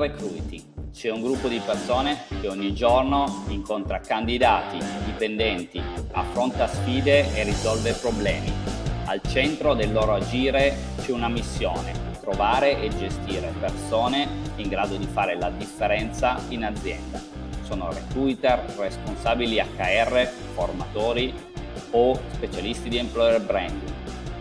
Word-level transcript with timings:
Recruiting. 0.00 0.62
C'è 0.92 1.10
un 1.10 1.20
gruppo 1.20 1.46
di 1.46 1.60
persone 1.62 2.20
che 2.40 2.48
ogni 2.48 2.72
giorno 2.72 3.44
incontra 3.48 4.00
candidati, 4.00 4.78
dipendenti, 5.04 5.80
affronta 6.12 6.66
sfide 6.66 7.34
e 7.34 7.44
risolve 7.44 7.92
problemi. 7.92 8.50
Al 9.04 9.20
centro 9.28 9.74
del 9.74 9.92
loro 9.92 10.14
agire 10.14 10.74
c'è 11.02 11.12
una 11.12 11.28
missione, 11.28 11.92
trovare 12.20 12.80
e 12.80 12.88
gestire 12.96 13.52
persone 13.60 14.26
in 14.56 14.68
grado 14.68 14.96
di 14.96 15.06
fare 15.06 15.36
la 15.36 15.50
differenza 15.50 16.40
in 16.48 16.64
azienda. 16.64 17.20
Sono 17.62 17.92
recruiter, 17.92 18.64
responsabili 18.78 19.60
HR, 19.60 20.26
formatori 20.54 21.32
o 21.90 22.18
specialisti 22.32 22.88
di 22.88 22.96
employer 22.96 23.42
branding. 23.42 23.99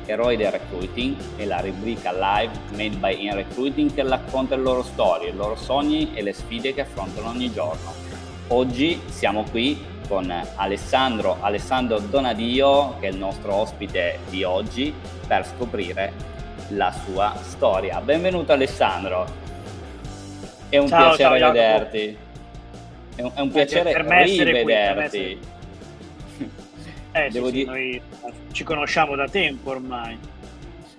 Eroi 0.09 0.37
del 0.37 0.49
Recruiting 0.49 1.15
è 1.35 1.45
la 1.45 1.59
rubrica 1.59 2.11
live 2.11 2.51
made 2.71 2.95
by 2.95 3.25
In 3.25 3.35
Recruiting 3.35 3.93
che 3.93 4.01
racconta 4.01 4.55
le 4.55 4.63
loro 4.63 4.81
storie, 4.81 5.29
i 5.29 5.33
loro 5.35 5.55
sogni 5.55 6.15
e 6.15 6.23
le 6.23 6.33
sfide 6.33 6.73
che 6.73 6.81
affrontano 6.81 7.29
ogni 7.29 7.53
giorno. 7.53 7.93
Oggi 8.47 8.99
siamo 9.09 9.43
qui 9.43 9.79
con 10.07 10.33
Alessandro, 10.55 11.37
Alessandro 11.41 11.99
Donadio, 11.99 12.97
che 12.99 13.05
è 13.09 13.11
il 13.11 13.17
nostro 13.17 13.53
ospite 13.53 14.17
di 14.31 14.43
oggi, 14.43 14.91
per 15.27 15.45
scoprire 15.45 16.11
la 16.69 16.91
sua 17.05 17.35
storia. 17.43 18.01
Benvenuto 18.01 18.51
Alessandro, 18.51 19.27
è 20.69 20.77
un 20.79 20.87
Ciao, 20.87 21.09
piacere 21.09 21.39
ciao, 21.39 21.51
vederti. 21.51 22.17
È 23.13 23.21
un, 23.21 23.31
è 23.35 23.41
un 23.41 23.51
piacere 23.51 23.91
per 23.91 24.03
me 24.05 24.21
essere 24.23 24.63
qui, 24.63 24.73
per 24.73 24.95
me 24.95 25.07
rivederti. 25.07 25.17
essere 25.17 25.57
Eh, 27.11 27.29
Devo 27.29 27.47
sì, 27.47 27.51
dire- 27.51 27.65
noi 27.65 28.01
ci 28.51 28.63
conosciamo 28.63 29.15
da 29.15 29.27
tempo 29.27 29.71
ormai. 29.71 30.17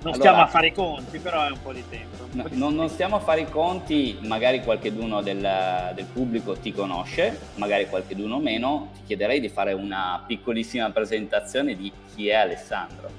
Non 0.02 0.14
Allora- 0.14 0.18
stiamo 0.18 0.40
a 0.42 0.46
fare 0.46 0.66
i 0.68 0.72
conti, 0.72 1.18
però 1.18 1.46
è 1.46 1.50
un 1.50 1.60
po' 1.62 1.72
di 1.72 1.84
tempo. 1.88 2.26
No, 2.32 2.42
po' 2.44 2.48
di 2.48 2.58
non, 2.58 2.74
non 2.74 2.88
stiamo 2.88 3.16
a 3.16 3.20
fare 3.20 3.42
i 3.42 3.50
conti, 3.50 4.18
magari 4.22 4.62
qualcheduno 4.62 5.20
del, 5.20 5.92
del 5.94 6.06
pubblico 6.06 6.56
ti 6.56 6.72
conosce, 6.72 7.38
magari 7.56 7.86
qualcheduno 7.86 8.38
meno. 8.38 8.92
Ti 8.94 9.00
chiederei 9.04 9.40
di 9.40 9.50
fare 9.50 9.74
una 9.74 10.24
piccolissima 10.26 10.90
presentazione 10.90 11.76
di 11.76 11.92
chi 12.14 12.28
è 12.28 12.34
Alessandro. 12.34 13.10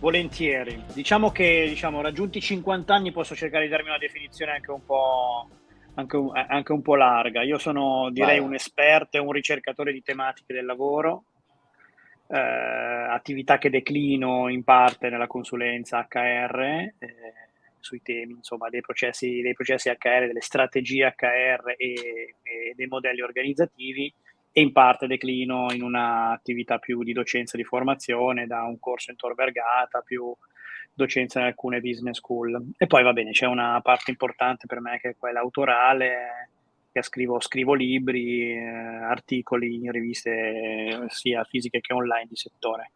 Volentieri. 0.00 0.82
Diciamo 0.92 1.30
che 1.30 1.66
diciamo, 1.68 2.00
raggiunti 2.00 2.38
i 2.38 2.40
50 2.40 2.92
anni 2.92 3.12
posso 3.12 3.36
cercare 3.36 3.64
di 3.64 3.70
darmi 3.70 3.90
una 3.90 3.98
definizione 3.98 4.52
anche 4.52 4.70
un 4.70 4.84
po', 4.84 5.48
anche 5.94 6.16
un, 6.16 6.36
eh, 6.36 6.46
anche 6.48 6.72
un 6.72 6.82
po' 6.82 6.96
larga. 6.96 7.42
Io 7.42 7.58
sono 7.58 8.08
direi 8.10 8.38
Vai. 8.38 8.46
un 8.46 8.54
esperto 8.54 9.16
e 9.18 9.20
un 9.20 9.30
ricercatore 9.30 9.92
di 9.92 10.02
tematiche 10.02 10.54
del 10.54 10.64
lavoro, 10.64 11.24
eh, 12.32 12.38
attività 12.38 13.58
che 13.58 13.70
declino 13.70 14.48
in 14.48 14.62
parte 14.62 15.08
nella 15.08 15.26
consulenza 15.26 16.06
HR, 16.08 16.60
eh, 16.60 16.94
sui 17.80 18.02
temi 18.02 18.34
insomma, 18.34 18.68
dei, 18.68 18.82
processi, 18.82 19.40
dei 19.40 19.54
processi 19.54 19.88
HR, 19.88 20.26
delle 20.26 20.40
strategie 20.40 21.14
HR 21.16 21.74
e, 21.76 22.34
e 22.42 22.72
dei 22.76 22.86
modelli 22.86 23.22
organizzativi 23.22 24.12
e 24.52 24.60
in 24.60 24.72
parte 24.72 25.06
declino 25.06 25.72
in 25.72 25.82
un'attività 25.82 26.78
più 26.78 27.02
di 27.02 27.12
docenza 27.12 27.56
di 27.56 27.64
formazione, 27.64 28.46
da 28.46 28.62
un 28.62 28.78
corso 28.78 29.10
in 29.10 29.16
Tor 29.16 29.34
Vergata, 29.34 30.00
più 30.00 30.32
docenza 30.92 31.40
in 31.40 31.46
alcune 31.46 31.80
business 31.80 32.18
school. 32.18 32.72
E 32.76 32.86
poi 32.86 33.02
va 33.02 33.12
bene, 33.12 33.30
c'è 33.30 33.46
una 33.46 33.80
parte 33.80 34.10
importante 34.10 34.66
per 34.66 34.80
me 34.80 34.98
che 35.00 35.10
è 35.10 35.16
quella 35.18 35.40
autorale, 35.40 36.50
che 36.92 37.02
scrivo, 37.02 37.40
scrivo 37.40 37.74
libri, 37.74 38.52
eh, 38.52 38.58
articoli 38.58 39.76
in 39.76 39.90
riviste 39.92 41.06
sia 41.08 41.44
fisiche 41.44 41.80
che 41.80 41.92
online 41.92 42.26
di 42.28 42.36
settore. 42.36 42.92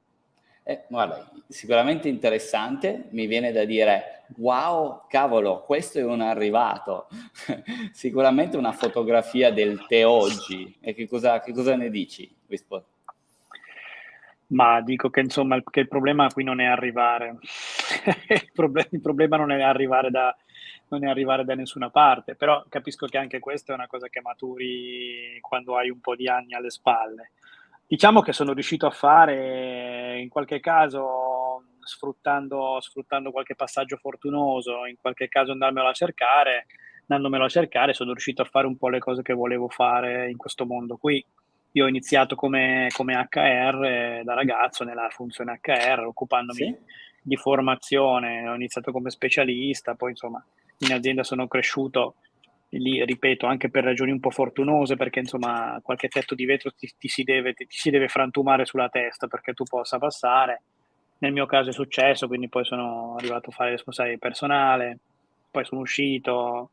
Eh, 0.66 0.84
guarda, 0.88 1.30
sicuramente 1.46 2.08
interessante, 2.08 3.08
mi 3.10 3.26
viene 3.26 3.52
da 3.52 3.66
dire, 3.66 4.24
wow, 4.38 5.02
cavolo, 5.08 5.60
questo 5.60 5.98
è 5.98 6.04
un 6.04 6.22
arrivato. 6.22 7.08
sicuramente 7.92 8.56
una 8.56 8.72
fotografia 8.72 9.52
del 9.52 9.84
te 9.86 10.04
oggi. 10.04 10.74
E 10.80 10.94
che 10.94 11.06
cosa, 11.06 11.40
che 11.40 11.52
cosa 11.52 11.76
ne 11.76 11.90
dici? 11.90 12.34
Rispo- 12.46 12.82
Ma 14.48 14.80
dico 14.80 15.10
che 15.10 15.20
insomma 15.20 15.62
che 15.62 15.80
il 15.80 15.88
problema 15.88 16.28
qui 16.32 16.44
non 16.44 16.60
è 16.60 16.64
arrivare, 16.64 17.36
il, 18.28 18.50
proble- 18.54 18.88
il 18.90 19.00
problema 19.02 19.36
non 19.36 19.50
è 19.52 19.60
arrivare 19.60 20.10
da, 20.10 20.34
non 20.94 21.04
è 21.06 21.10
arrivare 21.10 21.44
da 21.44 21.54
nessuna 21.54 21.90
parte, 21.90 22.34
però 22.34 22.64
capisco 22.68 23.06
che 23.06 23.18
anche 23.18 23.38
questa 23.38 23.72
è 23.72 23.76
una 23.76 23.86
cosa 23.86 24.08
che 24.08 24.20
maturi 24.20 25.38
quando 25.40 25.76
hai 25.76 25.90
un 25.90 26.00
po' 26.00 26.14
di 26.16 26.28
anni 26.28 26.54
alle 26.54 26.70
spalle. 26.70 27.32
Diciamo 27.86 28.22
che 28.22 28.32
sono 28.32 28.52
riuscito 28.52 28.86
a 28.86 28.90
fare 28.90 30.18
in 30.18 30.28
qualche 30.28 30.60
caso 30.60 31.64
sfruttando, 31.80 32.78
sfruttando 32.80 33.30
qualche 33.30 33.54
passaggio 33.54 33.96
fortunoso, 33.96 34.86
in 34.86 34.96
qualche 35.00 35.28
caso 35.28 35.52
andarmelo 35.52 35.88
a 35.88 35.92
cercare, 35.92 36.66
andandomelo 37.02 37.44
a 37.44 37.48
cercare, 37.48 37.92
sono 37.92 38.12
riuscito 38.12 38.42
a 38.42 38.46
fare 38.46 38.66
un 38.66 38.76
po' 38.76 38.88
le 38.88 38.98
cose 39.00 39.22
che 39.22 39.34
volevo 39.34 39.68
fare 39.68 40.30
in 40.30 40.36
questo 40.36 40.64
mondo 40.64 40.96
qui. 40.96 41.24
Io 41.72 41.84
ho 41.84 41.88
iniziato 41.88 42.36
come, 42.36 42.86
come 42.94 43.14
HR 43.30 43.84
eh, 43.84 44.22
da 44.24 44.34
ragazzo 44.34 44.84
nella 44.84 45.08
funzione 45.10 45.58
HR, 45.60 46.04
occupandomi 46.06 46.58
Sì? 46.58 46.76
di 47.20 47.36
formazione, 47.36 48.48
ho 48.48 48.54
iniziato 48.54 48.92
come 48.92 49.10
specialista, 49.10 49.94
poi 49.94 50.10
insomma 50.10 50.44
in 50.78 50.92
azienda 50.92 51.22
sono 51.22 51.46
cresciuto, 51.46 52.16
lì 52.70 53.04
ripeto 53.04 53.46
anche 53.46 53.70
per 53.70 53.84
ragioni 53.84 54.10
un 54.10 54.20
po' 54.20 54.30
fortunose, 54.30 54.96
perché 54.96 55.20
insomma 55.20 55.78
qualche 55.82 56.08
tetto 56.08 56.34
di 56.34 56.44
vetro 56.44 56.72
ti, 56.72 56.92
ti 56.98 57.08
si, 57.08 57.22
deve, 57.22 57.54
ti, 57.54 57.66
si 57.68 57.90
deve 57.90 58.08
frantumare 58.08 58.64
sulla 58.64 58.88
testa 58.88 59.26
perché 59.26 59.52
tu 59.52 59.64
possa 59.64 59.98
passare. 59.98 60.62
Nel 61.18 61.32
mio 61.32 61.46
caso 61.46 61.70
è 61.70 61.72
successo, 61.72 62.26
quindi 62.26 62.48
poi 62.48 62.64
sono 62.64 63.14
arrivato 63.16 63.50
a 63.50 63.52
fare 63.52 63.70
responsabile 63.70 64.18
personale, 64.18 64.98
poi 65.50 65.64
sono 65.64 65.80
uscito. 65.80 66.70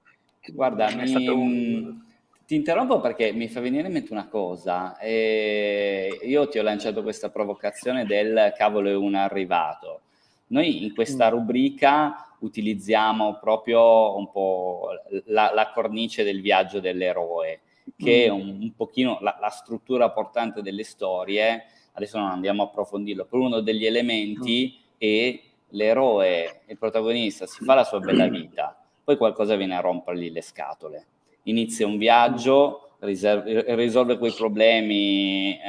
Guarda, 0.48 0.88
è 0.88 0.96
mi- 0.96 1.08
stato 1.08 1.38
un... 1.38 2.02
ti 2.48 2.56
interrompo 2.56 3.00
perché 3.00 3.32
mi 3.32 3.48
fa 3.48 3.62
venire 3.62 3.88
in 3.88 3.94
mente 3.94 4.12
una 4.12 4.28
cosa. 4.28 4.98
Eh, 4.98 6.20
io 6.24 6.50
ti 6.50 6.58
ho 6.58 6.64
lanciato 6.64 7.04
questa 7.04 7.30
provocazione 7.30 8.06
del 8.06 8.52
cavolo 8.58 8.90
è 8.90 8.96
un 8.96 9.14
arrivato. 9.14 10.02
Noi 10.48 10.84
in 10.84 10.94
questa 10.94 11.28
Mm. 11.28 11.32
rubrica 11.32 12.31
utilizziamo 12.42 13.38
proprio 13.40 14.16
un 14.18 14.30
po' 14.32 14.90
la, 15.26 15.52
la 15.54 15.72
cornice 15.74 16.24
del 16.24 16.42
viaggio 16.42 16.80
dell'eroe, 16.80 17.62
che 17.98 18.26
è 18.26 18.32
Mm. 18.32 18.40
un, 18.40 18.58
un 18.62 18.76
pochino 18.76 19.18
la, 19.22 19.38
la 19.40 19.50
struttura 19.50 20.12
portante 20.12 20.62
delle 20.62 20.84
storie. 20.84 21.66
Adesso 21.94 22.18
non 22.20 22.30
andiamo 22.30 22.64
a 22.64 22.66
approfondirlo, 22.66 23.26
però 23.26 23.44
uno 23.44 23.60
degli 23.60 23.86
elementi 23.86 24.80
è 24.98 25.40
l'eroe, 25.70 26.62
il 26.68 26.78
protagonista, 26.78 27.46
si 27.46 27.64
fa 27.64 27.74
la 27.76 27.84
sua 27.84 28.00
bella 28.00 28.28
vita, 28.28 28.78
poi 29.04 29.18
qualcosa 29.18 29.56
viene 29.56 29.76
a 29.76 29.82
rompergli 29.82 30.32
le 30.32 30.42
scatole. 30.42 31.06
Inizia 31.44 31.88
un 31.88 31.98
viaggio, 31.98 32.92
riser- 33.00 33.66
risolve 33.76 34.18
quei 34.18 34.32
problemi 34.32 35.54
eh, 35.54 35.60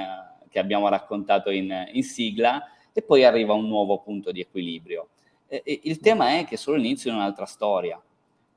che 0.49 0.59
abbiamo 0.59 0.89
raccontato 0.89 1.51
in, 1.51 1.89
in 1.93 2.03
sigla 2.03 2.63
e 2.93 3.03
poi 3.03 3.25
arriva 3.25 3.55
un 3.55 3.67
nuovo 3.67 3.99
punto 3.99 4.33
di 4.33 4.41
equilibrio. 4.41 5.09
E- 5.53 5.63
e 5.67 5.81
il 5.85 6.01
tema 6.01 6.39
è 6.39 6.45
che 6.47 6.57
solo 6.57 6.79
l'inizio 6.79 7.11
è 7.11 7.15
un'altra 7.15 7.45
storia, 7.45 8.01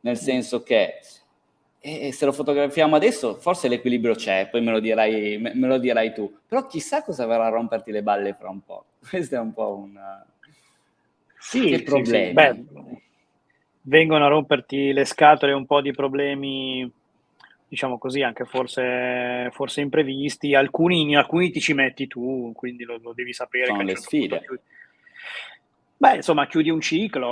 nel 0.01 0.18
senso 0.18 0.63
che 0.63 1.00
eh, 1.80 2.12
se 2.13 2.25
lo 2.25 2.31
fotografiamo 2.31 2.95
adesso 2.95 3.36
forse 3.36 3.68
l'equilibrio 3.68 4.15
c'è, 4.15 4.47
poi 4.50 4.62
me 4.62 4.71
lo, 4.71 4.80
dirai, 4.80 5.38
me, 5.38 5.53
me 5.53 5.68
lo 5.68 5.77
dirai 5.77 6.13
tu, 6.13 6.33
però 6.47 6.65
chissà 6.68 7.03
cosa 7.03 7.25
verrà 7.25 7.47
a 7.47 7.50
romperti 7.50 7.92
le 7.92 8.01
balle 8.01 8.33
fra 8.33 8.50
un 8.50 8.62
po'. 8.63 8.86
Questo 9.09 9.36
è 9.36 9.39
un 9.39 9.53
po' 9.53 9.75
un... 9.75 10.00
Sì, 11.39 11.68
Che 11.68 11.77
sì, 11.77 11.83
problemi? 11.83 12.27
sì. 12.27 12.33
Beh, 12.33 12.63
vengono 13.83 14.25
a 14.25 14.30
romperti 14.30 14.94
le 14.94 15.06
scatole 15.06 15.51
un 15.51 15.65
po' 15.65 15.81
di 15.81 15.91
problemi, 15.91 16.89
diciamo 17.68 17.98
così, 17.98 18.21
anche 18.21 18.45
forse, 18.45 19.50
forse 19.51 19.81
imprevisti. 19.81 20.56
Alcuni, 20.56 21.15
alcuni 21.15 21.51
ti 21.51 21.59
ci 21.59 21.74
metti 21.74 22.07
tu, 22.07 22.51
quindi 22.56 22.83
lo, 22.83 22.98
lo 23.01 23.13
devi 23.13 23.33
sapere. 23.33 23.65
Sono 23.65 23.81
le 23.83 23.95
certo 23.95 24.01
sfide. 24.01 24.39
chiudi- 24.39 24.63
Beh, 25.97 26.15
insomma, 26.18 26.45
chiudi 26.47 26.69
un 26.69 26.81
ciclo, 26.81 27.27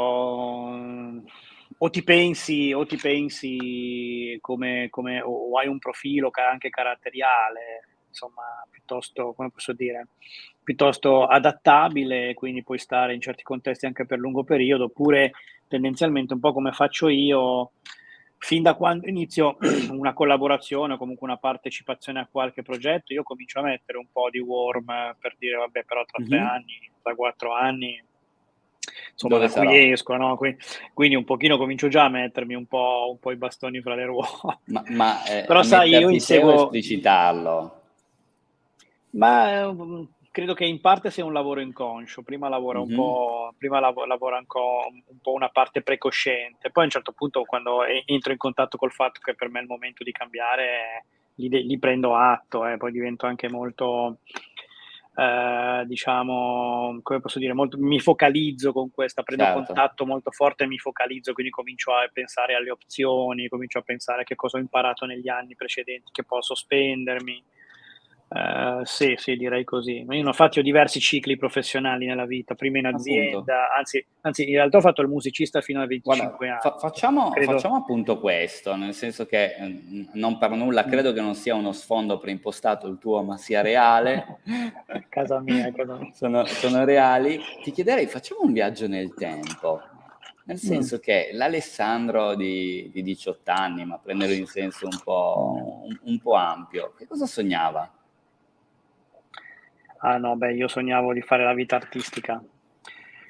o 1.77 1.89
ti 1.89 2.04
pensi, 2.04 2.71
o 2.71 2.86
ti 2.86 2.95
pensi 2.95 4.38
come, 4.39 4.88
come- 4.89 5.21
o 5.21 5.57
hai 5.57 5.68
un 5.68 5.80
profilo 5.80 6.31
anche 6.50 6.69
caratteriale, 6.69 7.88
insomma, 8.07 8.44
piuttosto, 8.69 9.33
come 9.33 9.50
posso 9.51 9.74
dire, 9.74 10.07
piuttosto 10.63 11.25
adattabile, 11.25 12.33
quindi 12.36 12.63
puoi 12.63 12.77
stare 12.77 13.13
in 13.13 13.21
certi 13.21 13.44
contesti 13.44 13.86
anche 13.86 14.06
per 14.06 14.19
lungo 14.19 14.44
periodo, 14.44 14.86
oppure 14.86 15.31
tendenzialmente 15.68 16.33
un 16.33 16.39
po' 16.39 16.54
come 16.54 16.71
faccio 16.71 17.09
io, 17.09 17.71
fin 18.38 18.62
da 18.62 18.75
quando 18.75 19.07
inizio 19.07 19.57
una 19.92 20.13
collaborazione 20.13 20.94
o 20.94 20.98
comunque 20.98 21.27
una 21.27 21.38
partecipazione 21.38 22.19
a 22.19 22.27
qualche 22.31 22.62
progetto, 22.62 23.12
io 23.13 23.24
comincio 23.24 23.59
a 23.59 23.63
mettere 23.63 23.98
un 23.98 24.07
po' 24.12 24.30
di 24.30 24.39
warm 24.39 24.86
per 25.19 25.36
dire, 25.38 25.57
vabbè, 25.57 25.83
però 25.83 26.06
tra 26.06 26.24
tre 26.24 26.38
mm-hmm. 26.38 26.48
anni, 26.48 26.92
tra 27.01 27.16
quattro 27.16 27.54
anni, 27.54 28.01
insomma, 29.12 29.35
Dove 29.35 29.47
da 29.47 29.65
cui 29.65 29.91
esco, 29.91 30.15
no? 30.15 30.35
Quindi, 30.38 30.57
quindi, 30.94 31.15
un 31.15 31.24
pochino 31.24 31.57
comincio 31.57 31.88
già 31.88 32.06
a 32.06 32.09
mettermi 32.09 32.56
un 32.56 32.65
po', 32.65 33.07
un 33.12 33.19
po 33.19 33.31
i 33.31 33.35
bastoni 33.35 33.81
fra 33.81 33.95
le 33.95 34.06
ruote. 34.06 34.59
Ma, 34.65 34.83
ma 34.89 35.24
eh, 35.25 35.45
però 35.45 35.63
sai, 35.63 35.91
io 35.91 36.09
inseguo... 36.09 36.63
esplicitarlo. 36.65 37.81
Ma 39.12 39.62
eh, 39.62 40.07
credo 40.33 40.56
che 40.56 40.65
in 40.65 40.81
parte 40.81 41.12
sia 41.12 41.24
un 41.24 41.31
lavoro 41.31 41.59
inconscio, 41.59 42.24
prima 42.24 42.50
lavora 42.50 42.80
un 42.80 42.88
mm-hmm. 42.88 42.95
po', 42.95 43.53
prima 43.56 43.80
lav- 43.80 44.06
lavora 44.06 44.39
un 44.39 44.47
po', 44.47 44.88
un 44.89 45.19
po' 45.21 45.33
una 45.33 45.50
parte 45.50 45.83
precosciente, 45.83 46.71
poi 46.71 46.83
a 46.83 46.85
un 46.88 46.91
certo 46.91 47.12
punto 47.12 47.44
quando 47.44 47.83
entro 47.83 48.31
in 48.31 48.39
contatto 48.39 48.77
col 48.77 48.91
fatto 48.91 49.19
che 49.24 49.35
per 49.35 49.50
me 49.50 49.59
è 49.59 49.62
il 49.62 49.68
momento 49.68 50.03
di 50.03 50.12
cambiare, 50.12 51.06
li, 51.35 51.50
li 51.50 51.77
prendo 51.77 52.15
atto, 52.15 52.65
eh, 52.65 52.77
poi 52.77 52.91
divento 52.91 53.27
anche 53.27 53.47
molto, 53.47 54.18
eh, 55.15 55.83
diciamo, 55.86 57.00
come 57.04 57.19
posso 57.19 57.39
dire, 57.39 57.54
molto, 57.54 57.77
mi 57.77 58.00
focalizzo 58.00 58.71
con 58.71 58.92
questa, 58.92 59.21
prendo 59.21 59.44
certo. 59.44 59.63
contatto 59.63 60.06
molto 60.06 60.31
forte 60.31 60.63
e 60.63 60.68
mi 60.68 60.77
focalizzo, 60.77 61.33
quindi 61.33 61.51
comincio 61.51 61.92
a 61.94 62.10
pensare 62.12 62.56
alle 62.56 62.71
opzioni, 62.71 63.48
comincio 63.48 63.80
a 63.80 63.83
pensare 63.83 64.21
a 64.21 64.24
che 64.24 64.36
cosa 64.36 64.57
ho 64.57 64.62
imparato 64.62 65.06
negli 65.06 65.30
anni 65.30 65.56
precedenti, 65.56 66.12
che 66.12 66.24
posso 66.24 66.56
spendermi 66.56 67.44
Uh, 68.33 68.83
sì, 68.83 69.13
sì, 69.15 69.35
direi 69.35 69.63
così. 69.63 69.97
Io 70.00 70.24
ne 70.24 70.27
ho 70.27 70.33
fatti 70.33 70.57
ho 70.57 70.63
diversi 70.63 71.00
cicli 71.00 71.38
professionali 71.38 72.07
nella 72.07 72.25
vita, 72.25 72.56
prima 72.56 72.80
in 72.80 72.88
azienda, 72.88 73.71
anzi, 73.77 74.03
anzi, 74.21 74.50
in 74.50 74.56
realtà 74.56 74.77
ho 74.77 74.81
fatto 74.81 75.03
il 75.03 75.07
musicista 75.07 75.62
fino 75.62 75.83
a 75.83 75.85
25 75.85 76.35
Guarda, 76.35 76.53
anni. 76.53 76.59
Fa- 76.59 76.80
facciamo, 76.80 77.31
facciamo, 77.31 77.75
appunto 77.75 78.19
questo, 78.19 78.75
nel 78.75 78.95
senso 78.95 79.27
che 79.27 79.53
eh, 79.53 80.07
non 80.13 80.39
per 80.39 80.50
nulla 80.50 80.83
mm. 80.83 80.89
credo 80.89 81.13
che 81.13 81.21
non 81.21 81.35
sia 81.35 81.53
uno 81.53 81.74
sfondo 81.74 82.18
preimpostato 82.18 82.88
il 82.88 82.97
tuo, 82.97 83.21
ma 83.21 83.38
sia 83.38 83.62
reale. 83.62 84.39
casa 85.09 85.39
mia, 85.39 85.71
casa 85.71 85.95
mia. 85.97 86.12
Sono, 86.13 86.44
sono, 86.45 86.85
reali. 86.85 87.39
Ti 87.62 87.71
chiederei, 87.71 88.07
facciamo 88.07 88.41
un 88.41 88.51
viaggio 88.51 88.88
nel 88.88 89.13
tempo. 89.13 89.80
Nel 90.45 90.57
mm. 90.57 90.68
senso 90.68 90.95
mm. 90.95 91.00
che 91.01 91.30
l'Alessandro 91.33 92.33
di, 92.33 92.89
di, 92.91 93.03
18 93.03 93.51
anni, 93.51 93.85
ma 93.85 94.00
prenderlo 94.00 94.33
in 94.33 94.47
senso 94.47 94.88
un 94.88 95.00
po', 95.03 95.83
un, 95.85 96.00
un 96.01 96.19
po' 96.19 96.33
ampio, 96.33 96.95
che 96.97 97.06
cosa 97.06 97.27
sognava? 97.27 97.88
Ah 100.06 100.18
no, 100.18 100.36
beh, 100.36 100.54
io 100.54 100.68
sognavo 100.68 101.14
di 101.14 101.22
fare 101.22 101.46
la 101.46 101.54
vita 101.54 101.78
artistica, 101.78 102.44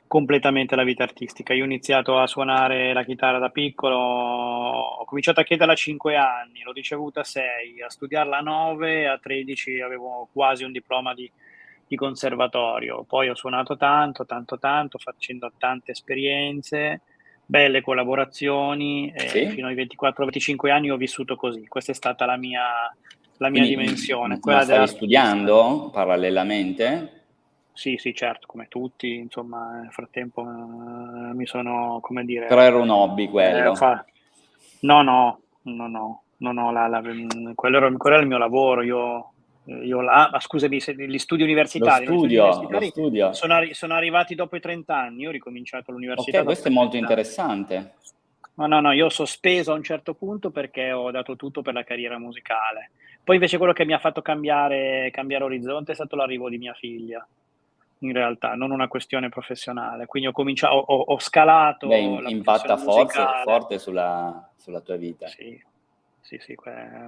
completamente 0.08 0.76
la 0.76 0.84
vita 0.84 1.04
artistica. 1.04 1.54
Io 1.54 1.62
ho 1.62 1.66
iniziato 1.66 2.18
a 2.18 2.26
suonare 2.26 2.94
la 2.94 3.04
chitarra 3.04 3.38
da 3.38 3.50
piccolo, 3.50 3.96
ho 3.96 5.06
cominciato 5.06 5.40
a 5.40 5.44
chiederla 5.44 5.74
a 5.74 5.76
5 5.76 6.16
anni, 6.16 6.64
l'ho 6.64 6.72
ricevuta 6.72 7.20
a 7.20 7.24
6, 7.24 7.84
a 7.84 7.90
studiarla 7.90 8.38
a 8.38 8.42
9, 8.42 9.08
a 9.08 9.20
13 9.20 9.82
avevo 9.82 10.28
quasi 10.34 10.64
un 10.64 10.72
diploma 10.72 11.14
di, 11.14 11.32
di 11.88 11.96
conservatorio. 11.96 13.04
Poi 13.04 13.30
ho 13.30 13.36
suonato 13.36 13.78
tanto, 13.78 14.26
tanto, 14.26 14.58
tanto, 14.58 14.98
facendo 14.98 15.52
tante 15.60 15.92
esperienze, 15.92 17.02
belle 17.46 17.82
collaborazioni 17.82 19.14
sì. 19.16 19.48
fino 19.50 19.68
ai 19.68 19.76
24-25 19.76 20.72
anni 20.72 20.90
ho 20.90 20.98
vissuto 20.98 21.36
così. 21.36 21.68
Questa 21.68 21.92
è 21.92 21.96
stata 21.96 22.26
la 22.26 22.36
mia 22.36 22.64
la 23.38 23.50
mia 23.50 23.62
Quindi, 23.62 23.84
dimensione. 23.84 24.40
Quella 24.40 24.60
ma 24.60 24.64
stai 24.64 24.88
studiando 24.88 25.90
parallelamente? 25.92 27.22
Sì, 27.74 27.98
sì, 27.98 28.14
certo, 28.14 28.46
come 28.46 28.68
tutti, 28.70 29.16
insomma, 29.16 29.82
nel 29.82 29.92
frattempo 29.92 30.42
uh, 30.42 31.34
mi 31.34 31.48
sono, 31.48 32.00
come 32.02 32.24
dire... 32.24 32.46
Però 32.46 32.62
era 32.62 32.78
un 32.78 32.90
hobby 32.90 33.28
quello? 33.28 33.72
Eh, 33.72 33.76
fa... 33.76 34.06
No, 34.82 35.02
no, 35.02 35.40
no, 35.64 35.88
no, 35.88 36.24
no, 36.38 36.52
no 36.52 36.72
la, 36.72 36.88
la, 36.88 37.02
quello, 37.56 37.78
era, 37.78 37.92
quello, 37.92 38.16
era, 38.16 38.22
il 38.22 38.28
mio 38.28 38.38
lavoro, 38.38 38.84
io... 38.84 39.32
io 39.66 40.02
la, 40.02 40.30
ah, 40.30 40.40
scusami, 40.40 40.78
gli 41.08 41.18
studi 41.18 41.42
universitari, 41.42 42.06
lo 42.06 42.18
studio, 42.20 42.44
universitari 42.44 42.86
lo 42.86 42.92
studio. 42.92 43.34
Sono, 43.34 43.60
sono, 43.72 43.96
arrivati 43.96 44.36
dopo 44.36 44.56
i 44.56 44.62
30 44.62 44.96
anni, 44.96 45.22
io 45.24 45.30
ho 45.30 45.32
ricominciato 45.32 45.92
l'università. 45.92 46.40
Ok, 46.40 46.46
questo 46.46 46.68
è 46.68 46.72
molto 46.72 46.96
interessante. 46.96 47.96
No, 48.56 48.68
no, 48.68 48.82
no, 48.82 48.92
io 48.92 49.06
ho 49.06 49.10
sospeso 49.10 49.72
a 49.72 49.76
un 49.76 49.84
certo 49.84 50.14
punto 50.14 50.52
perché 50.52 50.92
ho 50.92 51.10
dato 51.10 51.36
tutto 51.36 51.64
per 51.64 51.74
la 51.74 51.84
carriera 51.84 52.20
musicale. 52.20 52.92
Poi 53.24 53.36
invece 53.36 53.58
quello 53.58 53.74
che 53.74 53.86
mi 53.86 53.94
ha 53.94 54.00
fatto 54.00 54.22
cambiare, 54.22 55.10
cambiare 55.12 55.46
orizzonte 55.46 55.94
è 55.94 55.96
stato 55.96 56.16
l'arrivo 56.16 56.50
di 56.50 56.58
mia 56.58 56.74
figlia, 56.74 57.26
in 58.00 58.12
realtà, 58.12 58.54
non 58.56 58.72
una 58.72 58.88
questione 58.90 59.30
professionale. 59.30 60.06
Quindi 60.06 60.28
ho 60.28 60.34
cominciato, 60.34 60.76
ho, 60.76 61.00
ho 61.00 61.20
scalato. 61.20 61.88
Beh, 61.88 62.00
impatta 62.28 62.76
forte, 62.76 63.24
forte 63.44 63.80
sulla, 63.80 64.50
sulla, 64.58 64.82
tua 64.82 64.98
vita. 64.98 65.28
Sì, 65.28 65.62
sì, 66.20 66.38
sì, 66.40 66.58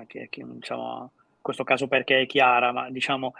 che, 0.07 0.29
che, 0.29 0.45
diciamo, 0.45 1.11
in 1.13 1.41
questo 1.41 1.65
caso 1.65 1.87
perché 1.87 2.21
è 2.21 2.25
chiara, 2.25 2.71
ma 2.71 2.89
diciamo 2.89 3.33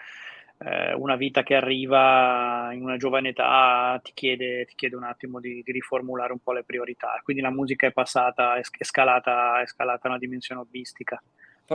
eh, 0.57 0.94
una 0.94 1.16
vita 1.16 1.44
che 1.44 1.56
arriva 1.56 2.69
in 2.72 2.81
una 2.81 2.98
giovane 2.98 3.30
età 3.30 4.00
ti 4.01 4.12
chiede, 4.13 4.66
ti 4.66 4.74
chiede 4.75 4.95
un 4.95 5.04
attimo 5.04 5.39
di, 5.39 5.62
di, 5.63 5.72
riformulare 5.72 6.31
un 6.31 6.39
po' 6.39 6.54
le 6.54 6.63
priorità. 6.63 7.19
Quindi 7.24 7.42
la 7.42 7.51
musica 7.51 7.88
è 7.88 7.92
passata, 7.92 8.56
è, 8.56 8.62
è 8.77 8.83
scalata, 8.83 9.62
è 9.62 9.66
scalata 9.68 10.07
a 10.07 10.12
una 10.12 10.19
dimensione 10.19 10.62
hobbistica. 10.62 11.22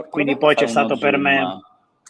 Quindi 0.09 0.37
poi 0.37 0.55
c'è 0.55 0.67
stato 0.67 0.97
per 0.97 1.17
me... 1.17 1.61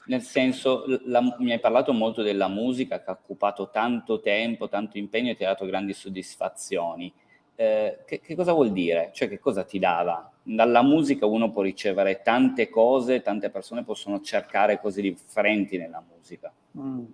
Nel 0.04 0.22
senso, 0.22 0.84
la, 1.06 1.22
mi 1.38 1.52
hai 1.52 1.60
parlato 1.60 1.94
molto 1.94 2.24
della 2.24 2.48
musica 2.48 3.02
che 3.02 3.12
ha 3.12 3.14
occupato 3.14 3.70
tanto 3.70 4.20
tempo, 4.20 4.68
tanto 4.68 4.98
impegno 4.98 5.30
e 5.30 5.36
ti 5.36 5.44
ha 5.44 5.50
dato 5.50 5.66
grandi 5.66 5.94
soddisfazioni. 5.94 7.14
Eh, 7.56 8.00
che, 8.06 8.20
che, 8.20 8.36
cosa 8.36 8.54
vuol 8.54 8.72
dire? 8.72 9.12
Cioè, 9.14 9.30
che 9.30 9.40
cosa 9.40 9.64
ti 9.64 9.78
dava? 9.78 10.32
Dalla 10.42 10.82
musica 10.82 11.28
uno 11.28 11.52
può 11.52 11.62
ricevere 11.62 12.22
tante 12.24 12.68
cose, 12.68 13.22
tante 13.22 13.52
persone 13.52 13.84
possono 13.84 14.20
cercare 14.22 14.80
cose 14.80 15.02
differenti 15.02 15.78
nella 15.78 16.04
musica. 16.12 16.52
Mm. 16.78 17.06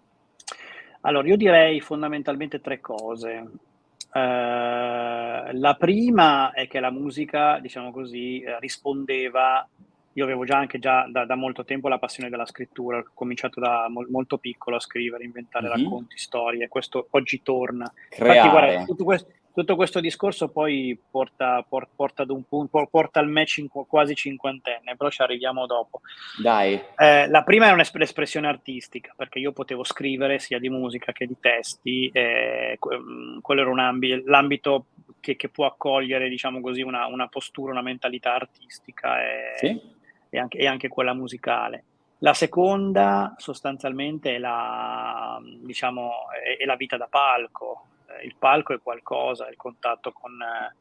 Allora, 1.01 1.27
io 1.27 1.35
direi 1.35 1.81
fondamentalmente 1.81 2.61
tre 2.61 2.79
cose. 2.79 3.49
Uh, 4.13 5.51
la 5.51 5.75
prima 5.77 6.51
è 6.51 6.67
che 6.67 6.79
la 6.79 6.91
musica, 6.91 7.59
diciamo 7.59 7.91
così, 7.91 8.43
rispondeva 8.59 9.67
io 10.17 10.23
avevo 10.23 10.45
già 10.45 10.57
anche 10.57 10.79
già 10.79 11.07
da, 11.07 11.25
da, 11.25 11.35
molto 11.35 11.63
tempo 11.63 11.87
la 11.87 11.99
passione 11.99 12.29
della 12.29 12.47
scrittura, 12.47 12.97
ho 12.97 13.05
cominciato 13.13 13.59
da 13.59 13.87
mo- 13.87 14.07
molto 14.09 14.39
piccolo 14.39 14.77
a 14.77 14.79
scrivere, 14.79 15.23
inventare 15.23 15.67
mm-hmm. 15.67 15.83
racconti, 15.83 16.17
storie, 16.17 16.67
questo 16.67 17.07
oggi 17.11 17.43
torna. 17.43 17.91
Creare. 18.09 18.35
Infatti, 18.35 18.49
guarda, 18.49 18.85
tutto 18.85 19.03
questo, 19.03 19.31
tutto 19.53 19.75
questo 19.75 19.99
discorso 19.99 20.49
poi 20.49 20.99
porta, 21.11 21.63
porta, 21.69 21.91
porta, 21.95 22.23
ad 22.23 22.31
un 22.31 22.43
punto, 22.47 22.87
porta 22.89 23.19
al 23.19 23.27
match 23.27 23.57
in 23.57 23.67
quasi 23.67 24.15
cinquantenne, 24.15 24.95
però 24.97 25.11
ci 25.11 25.21
arriviamo 25.21 25.67
dopo. 25.67 26.01
Dai. 26.41 26.81
Eh, 26.97 27.27
la 27.27 27.43
prima 27.43 27.67
è 27.67 27.71
un'espressione 27.71 28.47
artistica, 28.47 29.13
perché 29.15 29.37
io 29.37 29.51
potevo 29.51 29.83
scrivere 29.83 30.39
sia 30.39 30.57
di 30.57 30.69
musica 30.69 31.11
che 31.11 31.27
di 31.27 31.35
testi, 31.39 32.09
eh, 32.11 32.79
quello 32.79 33.61
era 33.61 33.69
un 33.69 33.79
ambi- 33.79 34.23
l'ambito 34.25 34.85
che, 35.19 35.35
che, 35.35 35.49
può 35.49 35.67
accogliere, 35.67 36.27
diciamo 36.27 36.59
così, 36.59 36.81
una, 36.81 37.05
una 37.05 37.27
postura, 37.27 37.71
una 37.71 37.83
mentalità 37.83 38.33
artistica. 38.33 39.21
E, 39.21 39.53
sì? 39.57 39.95
E 40.29 40.39
anche, 40.39 40.57
e 40.57 40.67
anche 40.67 40.87
quella 40.87 41.13
musicale. 41.13 41.83
La 42.19 42.33
seconda 42.33 43.35
sostanzialmente 43.37 44.35
è 44.35 44.37
la, 44.39 45.39
diciamo, 45.61 46.11
è, 46.31 46.61
è 46.61 46.65
la 46.65 46.75
vita 46.75 46.97
da 46.97 47.07
palco. 47.07 47.85
Eh, 48.07 48.25
il 48.25 48.35
palco 48.37 48.73
è 48.73 48.79
qualcosa, 48.81 49.47
il 49.49 49.55
contatto 49.55 50.11
con, 50.11 50.31
eh, 50.41 50.75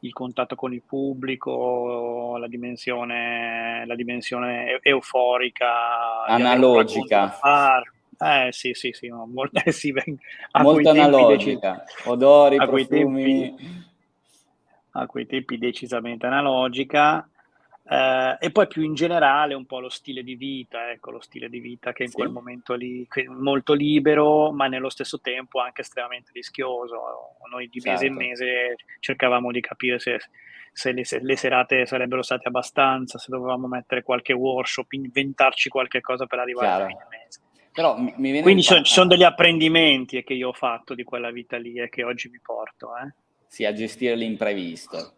il, 0.00 0.12
contatto 0.14 0.54
con 0.54 0.72
il 0.72 0.82
pubblico, 0.82 2.36
la 2.38 2.48
dimensione, 2.48 3.84
la 3.86 3.94
dimensione 3.94 4.78
euforica. 4.82 6.24
Analogica. 6.24 7.38
Eh 8.18 8.52
sì, 8.52 8.72
sì, 8.72 8.92
sì, 8.92 9.08
no, 9.08 9.26
molto, 9.26 9.60
eh, 9.64 9.72
sì, 9.72 9.92
molto 10.62 10.88
analogica. 10.88 11.84
Decis- 11.84 12.06
Odori, 12.06 12.56
a 12.56 12.66
profumi. 12.66 13.54
Tempi, 13.54 13.90
a 14.92 15.06
quei 15.06 15.26
tempi 15.26 15.58
decisamente 15.58 16.26
analogica. 16.26 17.28
Eh, 17.84 18.36
e 18.38 18.50
poi 18.52 18.68
più 18.68 18.82
in 18.82 18.94
generale 18.94 19.54
un 19.54 19.66
po' 19.66 19.80
lo 19.80 19.88
stile 19.88 20.22
di 20.22 20.36
vita, 20.36 20.90
ecco, 20.90 21.10
lo 21.10 21.20
stile 21.20 21.48
di 21.48 21.58
vita 21.58 21.92
che 21.92 22.04
in 22.04 22.10
sì. 22.10 22.14
quel 22.14 22.30
momento 22.30 22.74
lì 22.74 23.06
molto 23.28 23.72
libero, 23.72 24.52
ma 24.52 24.68
nello 24.68 24.88
stesso 24.88 25.20
tempo 25.20 25.60
anche 25.60 25.80
estremamente 25.80 26.30
rischioso. 26.32 27.00
Noi 27.50 27.68
di 27.68 27.80
mese 27.84 28.06
in 28.06 28.14
certo. 28.14 28.28
mese 28.28 28.76
cercavamo 29.00 29.50
di 29.50 29.60
capire 29.60 29.98
se, 29.98 30.18
se, 30.72 30.92
le, 30.92 31.04
se, 31.04 31.20
le, 31.20 31.36
serate 31.36 31.84
sarebbero 31.84 32.22
state 32.22 32.48
abbastanza, 32.48 33.18
se 33.18 33.26
dovevamo 33.30 33.66
mettere 33.66 34.02
qualche 34.02 34.32
workshop, 34.32 34.92
inventarci 34.92 35.68
qualche 35.68 36.00
cosa 36.00 36.26
per 36.26 36.38
arrivare 36.38 36.66
Chiaro. 36.66 36.84
a 36.84 36.86
fine 36.86 37.06
mese. 37.10 37.40
Mi 38.18 38.42
Quindi 38.42 38.62
ci 38.62 38.80
sono 38.84 39.08
degli 39.08 39.24
apprendimenti 39.24 40.22
che 40.22 40.34
io 40.34 40.48
ho 40.48 40.52
fatto 40.52 40.94
di 40.94 41.04
quella 41.04 41.30
vita 41.30 41.56
lì 41.56 41.80
e 41.80 41.88
che 41.88 42.04
oggi 42.04 42.28
mi 42.28 42.38
porto. 42.38 42.90
Eh. 42.96 43.14
Sì, 43.46 43.64
a 43.64 43.72
gestire 43.72 44.14
l'imprevisto 44.14 45.14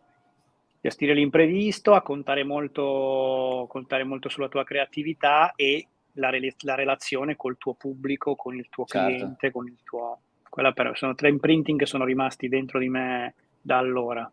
gestire 0.85 1.15
l'imprevisto, 1.15 1.95
a 1.95 2.03
contare 2.03 2.45
molto, 2.45 3.65
contare 3.71 4.05
molto 4.05 4.29
sulla 4.29 4.49
tua 4.49 4.65
creatività 4.65 5.55
e 5.57 5.87
la, 6.15 6.29
re- 6.29 6.55
la, 6.59 6.75
relazione 6.75 7.37
col 7.37 7.57
tuo 7.57 7.73
pubblico, 7.73 8.37
con 8.37 8.55
il 8.55 8.69
tuo 8.69 8.85
certo. 8.85 9.09
cliente, 9.09 9.51
con 9.51 9.67
il 9.67 9.79
tuo... 9.83 10.19
Per, 10.51 10.91
sono 10.95 11.15
tre 11.15 11.31
imprinting 11.31 11.79
che 11.79 11.87
sono 11.87 12.05
rimasti 12.05 12.49
dentro 12.49 12.79
di 12.79 12.91
me 12.91 13.35
da 13.63 13.79
allora. 13.79 14.31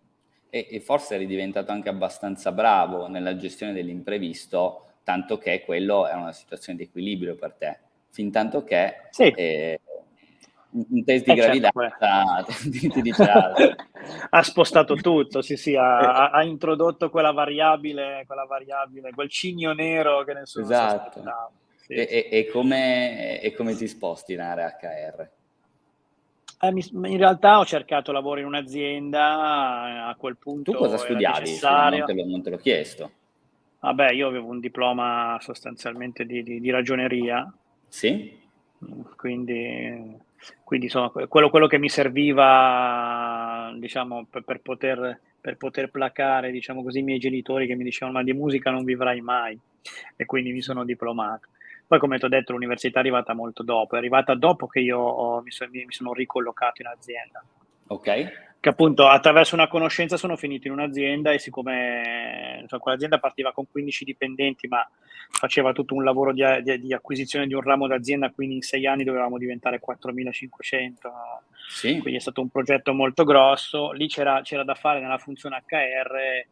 e, 0.49 0.67
e 0.69 0.79
forse 0.81 1.15
eri 1.15 1.25
diventato 1.25 1.71
anche 1.71 1.87
abbastanza 1.87 2.51
bravo 2.51 3.07
nella 3.07 3.37
gestione 3.37 3.71
dell'imprevisto, 3.71 4.87
tanto 5.05 5.37
che 5.37 5.63
quello 5.63 6.05
è 6.05 6.13
una 6.13 6.33
situazione 6.33 6.77
di 6.77 6.83
equilibrio 6.83 7.35
per 7.35 7.53
te, 7.53 7.79
fin 8.09 8.29
tanto 8.29 8.65
che 8.65 9.07
sì. 9.09 9.29
eh, 9.29 9.79
un 10.71 11.03
test 11.03 11.25
di 11.25 11.31
eh 11.31 11.35
certo, 11.35 11.69
gravidanza 11.69 12.45
certo, 12.45 12.69
ti, 12.69 12.87
ti 12.89 13.01
dice 13.01 13.23
altro. 13.23 13.75
ha 14.29 14.43
spostato 14.43 14.95
tutto, 14.95 15.41
sì, 15.41 15.57
sì, 15.57 15.75
ha, 15.75 16.29
ha, 16.29 16.43
introdotto 16.43 17.09
quella 17.09 17.31
variabile, 17.31 18.23
quella 18.25 18.45
variabile, 18.45 19.11
quel 19.11 19.29
cigno 19.29 19.73
nero 19.73 20.23
che 20.23 20.33
nessuno 20.33 20.65
esatto. 20.65 21.21
Sì, 21.77 21.93
e, 21.93 22.07
e, 22.09 22.37
e, 22.39 22.47
come, 22.47 23.41
e 23.41 23.53
come 23.53 23.75
ti 23.75 23.87
sposti 23.87 24.33
in 24.33 24.39
area 24.39 24.77
HR? 24.79 25.29
Eh, 26.63 26.67
in 26.67 27.17
realtà 27.17 27.57
ho 27.57 27.65
cercato 27.65 28.11
lavoro 28.11 28.39
in 28.39 28.45
un'azienda, 28.45 30.07
a 30.07 30.15
quel 30.15 30.37
punto. 30.37 30.71
Tu 30.71 30.77
cosa 30.77 30.97
studiavi? 30.97 31.59
Non 31.61 32.03
te, 32.05 32.13
lo, 32.13 32.25
non 32.25 32.43
te 32.43 32.49
l'ho 32.51 32.57
chiesto. 32.57 33.11
Vabbè, 33.79 34.11
io 34.11 34.27
avevo 34.27 34.47
un 34.47 34.59
diploma 34.59 35.37
sostanzialmente 35.41 36.23
di, 36.23 36.43
di, 36.43 36.59
di 36.59 36.69
ragioneria. 36.69 37.51
Sì. 37.87 38.39
Quindi, 39.17 40.15
quindi 40.63 40.87
insomma, 40.87 41.09
quello, 41.09 41.49
quello, 41.49 41.67
che 41.67 41.77
mi 41.77 41.89
serviva, 41.89 43.73
diciamo, 43.77 44.25
per, 44.29 44.43
per, 44.43 44.61
poter, 44.61 45.19
per 45.39 45.57
poter 45.57 45.89
placare, 45.89 46.51
diciamo 46.51 46.83
così, 46.83 46.99
i 46.99 47.03
miei 47.03 47.19
genitori 47.19 47.67
che 47.67 47.75
mi 47.75 47.83
dicevano 47.83 48.17
ma 48.17 48.23
di 48.23 48.33
musica 48.33 48.71
non 48.71 48.83
vivrai 48.83 49.21
mai. 49.21 49.59
E 50.15 50.25
quindi 50.25 50.51
mi 50.51 50.61
sono 50.61 50.83
diplomato. 50.83 51.47
Poi, 51.87 51.99
come 51.99 52.17
ti 52.17 52.25
ho 52.25 52.29
detto, 52.29 52.53
l'università 52.53 52.97
è 52.97 53.01
arrivata 53.01 53.33
molto 53.33 53.63
dopo, 53.63 53.95
è 53.95 53.97
arrivata 53.97 54.33
dopo 54.33 54.67
che 54.67 54.79
io 54.79 54.97
ho, 54.97 55.41
mi, 55.41 55.51
so, 55.51 55.67
mi, 55.69 55.85
sono 55.89 56.13
ricollocato 56.13 56.81
in 56.81 56.87
azienda. 56.87 57.43
Ok. 57.87 58.50
Che 58.61 58.69
appunto 58.69 59.07
attraverso 59.07 59.55
una 59.55 59.67
conoscenza 59.67 60.17
sono 60.17 60.35
finito 60.35 60.67
in 60.67 60.73
un'azienda 60.73 61.31
e 61.31 61.39
siccome 61.39 62.59
insomma, 62.61 62.79
quell'azienda 62.79 63.17
partiva 63.17 63.51
con 63.51 63.65
15 63.67 64.05
dipendenti, 64.05 64.67
ma 64.67 64.87
faceva 65.31 65.71
tutto 65.71 65.95
un 65.95 66.03
lavoro 66.03 66.31
di, 66.31 66.43
di, 66.61 66.79
di 66.79 66.93
acquisizione 66.93 67.47
di 67.47 67.55
un 67.55 67.61
ramo 67.61 67.87
d'azienda, 67.87 68.29
quindi 68.29 68.57
in 68.57 68.61
sei 68.61 68.85
anni 68.85 69.03
dovevamo 69.03 69.39
diventare 69.39 69.81
4.500. 69.83 70.93
Sì. 71.69 71.97
Quindi 71.97 72.19
è 72.19 72.21
stato 72.21 72.41
un 72.41 72.49
progetto 72.49 72.93
molto 72.93 73.23
grosso. 73.23 73.93
Lì 73.93 74.07
c'era, 74.07 74.41
c'era 74.43 74.63
da 74.63 74.75
fare 74.75 74.99
nella 75.01 75.17
funzione 75.17 75.63
HR 75.65 76.45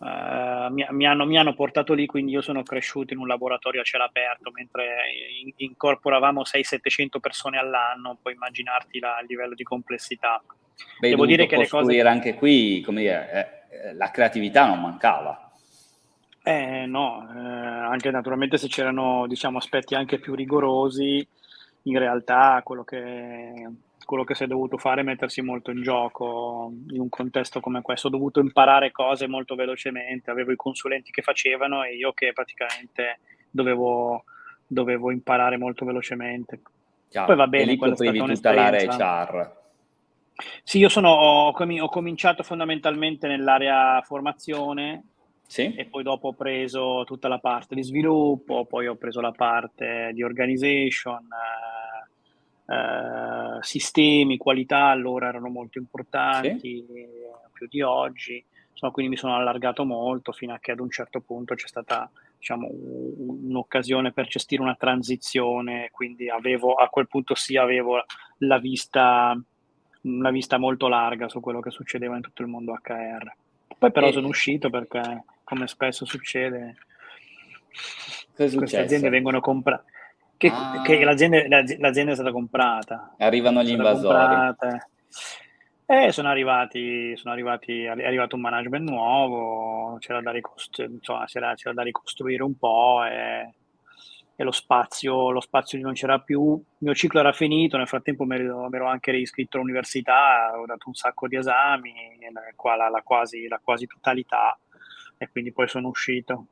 Uh, 0.00 0.72
mi, 0.72 0.86
mi, 0.92 1.06
hanno, 1.06 1.26
mi, 1.26 1.36
hanno, 1.36 1.52
portato 1.52 1.92
lì, 1.92 2.06
quindi 2.06 2.32
io 2.32 2.40
sono 2.40 2.62
cresciuto 2.62 3.12
in 3.12 3.18
un 3.18 3.26
laboratorio 3.26 3.82
a 3.82 3.84
cielo 3.84 4.04
aperto, 4.04 4.50
mentre 4.50 4.96
in, 5.42 5.52
incorporavamo 5.54 6.40
600-700 6.40 7.20
persone 7.20 7.58
all'anno, 7.58 8.16
puoi 8.22 8.32
immaginarti 8.32 8.98
la, 8.98 9.18
il 9.20 9.26
livello 9.28 9.54
di 9.54 9.62
complessità. 9.62 10.42
Beh, 10.98 11.08
Devo 11.08 11.26
dire 11.26 11.46
che 11.46 11.56
le 11.56 11.68
cose... 11.68 12.00
anche 12.00 12.34
qui, 12.34 12.80
come 12.82 13.00
dire, 13.00 13.64
eh, 13.70 13.88
eh, 13.88 13.94
la 13.94 14.10
creatività 14.10 14.66
non 14.66 14.80
mancava. 14.80 15.50
Eh, 16.42 16.86
no, 16.86 17.28
eh, 17.34 17.38
anche 17.38 18.10
naturalmente 18.10 18.58
se 18.58 18.68
c'erano 18.68 19.26
diciamo, 19.26 19.58
aspetti 19.58 19.94
anche 19.94 20.18
più 20.18 20.34
rigorosi, 20.34 21.26
in 21.82 21.98
realtà 21.98 22.60
quello 22.64 22.84
che 22.84 23.52
quello 24.10 24.24
che 24.24 24.34
si 24.34 24.42
è 24.42 24.48
dovuto 24.48 24.76
fare 24.76 25.02
è 25.02 25.04
mettersi 25.04 25.40
molto 25.40 25.70
in 25.70 25.82
gioco 25.82 26.72
in 26.88 26.98
un 26.98 27.08
contesto 27.08 27.60
come 27.60 27.80
questo. 27.80 28.08
Ho 28.08 28.10
dovuto 28.10 28.40
imparare 28.40 28.90
cose 28.90 29.28
molto 29.28 29.54
velocemente, 29.54 30.32
avevo 30.32 30.50
i 30.50 30.56
consulenti 30.56 31.12
che 31.12 31.22
facevano 31.22 31.84
e 31.84 31.94
io 31.94 32.12
che 32.12 32.32
praticamente 32.32 33.20
dovevo, 33.48 34.24
dovevo 34.66 35.12
imparare 35.12 35.58
molto 35.58 35.84
velocemente. 35.84 36.60
Chiaro. 37.08 37.26
Poi 37.28 37.36
va 37.36 37.46
bene, 37.46 37.76
quella 37.76 37.92
è 37.92 37.96
stata 37.96 38.24
tutta 38.24 38.52
l'area 38.52 38.96
HR. 38.96 39.59
Sì, 40.62 40.78
io 40.78 40.88
sono, 40.88 41.10
ho, 41.10 41.48
ho, 41.48 41.88
cominciato 41.88 42.42
fondamentalmente 42.42 43.28
nell'area 43.28 44.00
formazione 44.02 45.04
sì. 45.46 45.74
e 45.74 45.86
poi 45.86 46.02
dopo 46.02 46.28
ho 46.28 46.32
preso 46.32 47.04
tutta 47.04 47.28
la 47.28 47.38
parte 47.38 47.74
di 47.74 47.82
sviluppo, 47.82 48.64
poi 48.66 48.86
ho 48.86 48.96
preso 48.96 49.20
la 49.20 49.32
parte 49.32 50.10
di 50.12 50.22
organization, 50.22 51.26
eh, 52.66 52.74
eh, 52.74 53.58
sistemi, 53.62 54.36
qualità 54.36 54.86
allora 54.86 55.28
erano 55.28 55.48
molto 55.48 55.78
importanti, 55.78 56.58
sì. 56.60 56.84
più 57.52 57.66
di 57.68 57.82
oggi. 57.82 58.44
Insomma, 58.70 58.92
quindi 58.92 59.12
mi 59.12 59.18
sono 59.18 59.34
allargato 59.34 59.84
molto 59.84 60.32
fino 60.32 60.54
a 60.54 60.58
che 60.58 60.72
ad 60.72 60.80
un 60.80 60.90
certo 60.90 61.20
punto 61.20 61.54
c'è 61.54 61.66
stata 61.66 62.10
diciamo, 62.38 62.66
un'occasione 62.70 64.12
per 64.12 64.26
gestire 64.26 64.62
una 64.62 64.74
transizione, 64.74 65.90
quindi 65.90 66.30
avevo, 66.30 66.72
a 66.72 66.88
quel 66.88 67.06
punto 67.06 67.34
sì 67.34 67.56
avevo 67.56 68.02
la 68.38 68.58
vista, 68.58 69.38
una 70.02 70.30
vista 70.30 70.58
molto 70.58 70.88
larga 70.88 71.28
su 71.28 71.40
quello 71.40 71.60
che 71.60 71.70
succedeva 71.70 72.16
in 72.16 72.22
tutto 72.22 72.42
il 72.42 72.48
mondo 72.48 72.72
HR. 72.72 73.32
Poi 73.78 73.90
però 73.90 74.08
e... 74.08 74.12
sono 74.12 74.28
uscito 74.28 74.70
perché, 74.70 75.24
come 75.44 75.66
spesso 75.66 76.04
succede, 76.04 76.76
queste 78.34 78.78
aziende 78.78 79.08
vengono 79.08 79.40
comprate 79.40 79.98
che, 80.40 80.48
ah. 80.48 80.80
che 80.80 81.04
l'azienda, 81.04 81.42
l'azienda, 81.78 82.12
è 82.12 82.14
stata 82.14 82.32
comprata. 82.32 83.14
Arrivano 83.18 83.62
gli 83.62 83.72
invasori. 83.72 84.56
Eh, 85.84 86.12
sono 86.12 86.28
arrivati, 86.28 87.14
sono 87.16 87.34
arrivati, 87.34 87.82
è 87.82 87.88
arrivato 87.88 88.36
un 88.36 88.42
management 88.42 88.88
nuovo, 88.88 89.98
c'era 89.98 90.22
da, 90.22 90.30
ricostru- 90.30 90.88
insomma, 90.88 91.26
c'era, 91.26 91.52
c'era 91.54 91.74
da 91.74 91.82
ricostruire 91.82 92.42
un 92.42 92.56
po' 92.56 93.04
e, 93.04 93.52
e 94.40 94.42
lo, 94.42 94.52
spazio, 94.52 95.30
lo 95.30 95.40
spazio 95.40 95.78
non 95.80 95.92
c'era 95.92 96.18
più. 96.18 96.54
Il 96.54 96.76
mio 96.78 96.94
ciclo 96.94 97.20
era 97.20 97.30
finito, 97.30 97.76
nel 97.76 97.86
frattempo 97.86 98.24
mi 98.24 98.36
ero, 98.36 98.86
anche 98.86 99.10
riscritto 99.10 99.58
all'università, 99.58 100.58
ho 100.58 100.64
dato 100.64 100.88
un 100.88 100.94
sacco 100.94 101.28
di 101.28 101.36
esami, 101.36 101.92
qua 102.56 102.74
la, 102.74 102.88
la, 102.88 103.02
quasi, 103.02 103.46
la 103.48 103.60
quasi 103.62 103.86
totalità, 103.86 104.58
e 105.18 105.28
quindi 105.30 105.52
poi 105.52 105.68
sono 105.68 105.88
uscito. 105.88 106.46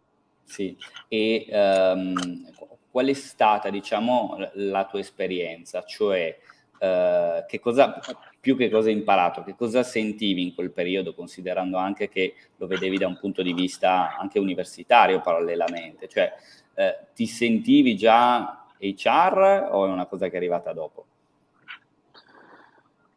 Sì, 0.45 0.77
e 1.09 1.47
um, 1.51 2.53
qual 2.91 3.07
è 3.07 3.15
stata, 3.15 3.71
diciamo, 3.71 4.37
la 4.53 4.85
tua 4.85 4.99
esperienza? 4.99 5.83
Cioè, 5.83 6.39
eh, 6.79 7.45
che 7.49 7.59
cosa, 7.59 8.01
più 8.39 8.55
che 8.55 8.69
cosa 8.69 8.89
hai 8.89 8.97
imparato, 8.97 9.43
che 9.43 9.57
cosa 9.57 9.83
sentivi 9.83 10.43
in 10.43 10.55
quel 10.55 10.73
periodo, 10.73 11.15
considerando 11.15 11.79
anche 11.79 12.11
che 12.11 12.35
lo 12.57 12.67
vedevi 12.67 12.99
da 12.99 13.07
un 13.07 13.19
punto 13.19 13.41
di 13.43 13.55
vista 13.55 14.15
anche 14.19 14.39
universitario 14.39 15.23
parallelamente? 15.23 16.07
Cioè, 16.07 16.35
eh, 16.79 16.97
ti 17.13 17.27
sentivi 17.27 17.97
già 17.97 18.67
HR 18.79 19.69
o 19.73 19.85
è 19.85 19.89
una 19.89 20.07
cosa 20.07 20.29
che 20.29 20.35
è 20.35 20.37
arrivata 20.37 20.73
dopo? 20.73 21.07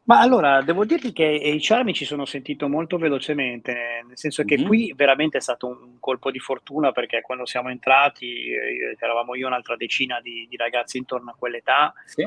Ma 0.04 0.20
allora, 0.20 0.64
devo 0.64 0.84
dirti 0.84 1.14
che 1.14 1.60
HR 1.62 1.84
mi 1.84 1.94
ci 1.94 2.04
sono 2.04 2.26
sentito 2.26 2.68
molto 2.68 2.98
velocemente, 2.98 4.04
nel 4.06 4.18
senso 4.18 4.44
che 4.44 4.58
mm-hmm. 4.58 4.66
qui 4.66 4.94
veramente 4.96 5.38
è 5.38 5.42
stato 5.42 5.68
un 5.68 6.00
colpo 6.00 6.32
di 6.32 6.40
fortuna 6.40 6.92
perché 6.92 7.22
quando 7.22 7.46
siamo 7.46 7.70
entrati, 7.70 8.48
eh, 8.48 8.98
eravamo 9.00 9.36
io 9.36 9.46
e 9.46 9.48
un'altra 9.48 9.76
decina 9.76 10.20
di, 10.20 10.48
di, 10.50 10.58
ragazzi 10.58 10.98
intorno 10.98 11.30
a 11.30 11.36
quell'età, 11.38 11.94
sì. 12.06 12.24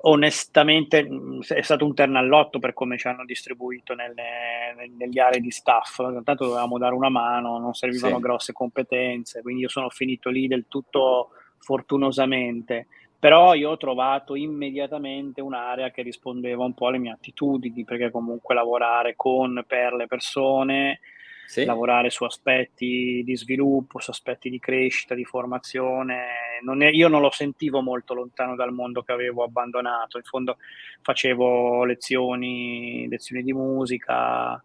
Onestamente 0.00 1.08
è 1.48 1.62
stato 1.62 1.84
un 1.84 1.94
terno 1.94 2.18
all'otto 2.18 2.58
per 2.58 2.72
come 2.72 2.96
ci 2.98 3.08
hanno 3.08 3.24
distribuito 3.24 3.94
nelle, 3.94 4.92
negli 4.96 5.18
aree 5.18 5.40
di 5.40 5.50
staff, 5.50 5.96
tanto 6.24 6.44
dovevamo 6.44 6.78
dare 6.78 6.94
una 6.94 7.08
mano, 7.08 7.58
non 7.58 7.74
servivano 7.74 8.16
sì. 8.16 8.22
grosse 8.22 8.52
competenze, 8.52 9.42
quindi 9.42 9.62
io 9.62 9.68
sono 9.68 9.88
finito 9.88 10.30
lì 10.30 10.46
del 10.46 10.66
tutto 10.68 11.30
fortunosamente 11.58 12.86
però 13.18 13.54
io 13.54 13.70
ho 13.70 13.76
trovato 13.76 14.36
immediatamente 14.36 15.40
un'area 15.40 15.90
che 15.90 16.02
rispondeva 16.02 16.64
un 16.64 16.72
po' 16.72 16.86
alle 16.86 16.98
mie 16.98 17.10
attitudini, 17.10 17.84
perché 17.84 18.12
comunque 18.12 18.54
lavorare 18.54 19.16
con, 19.16 19.64
per 19.66 19.92
le 19.94 20.06
persone, 20.06 21.00
sì. 21.44 21.64
lavorare 21.64 22.10
su 22.10 22.22
aspetti 22.22 23.22
di 23.24 23.36
sviluppo, 23.36 23.98
su 23.98 24.10
aspetti 24.10 24.48
di 24.48 24.60
crescita, 24.60 25.16
di 25.16 25.24
formazione, 25.24 26.26
non 26.62 26.82
è, 26.82 26.88
io 26.88 27.08
non 27.08 27.20
lo 27.20 27.30
sentivo 27.30 27.80
molto 27.80 28.14
lontano 28.14 28.54
dal 28.54 28.72
mondo 28.72 29.02
che 29.02 29.12
avevo 29.12 29.42
abbandonato, 29.42 30.16
in 30.18 30.24
fondo 30.24 30.58
facevo 31.02 31.84
lezioni, 31.84 33.06
lezioni 33.08 33.42
di 33.42 33.52
musica. 33.52 34.62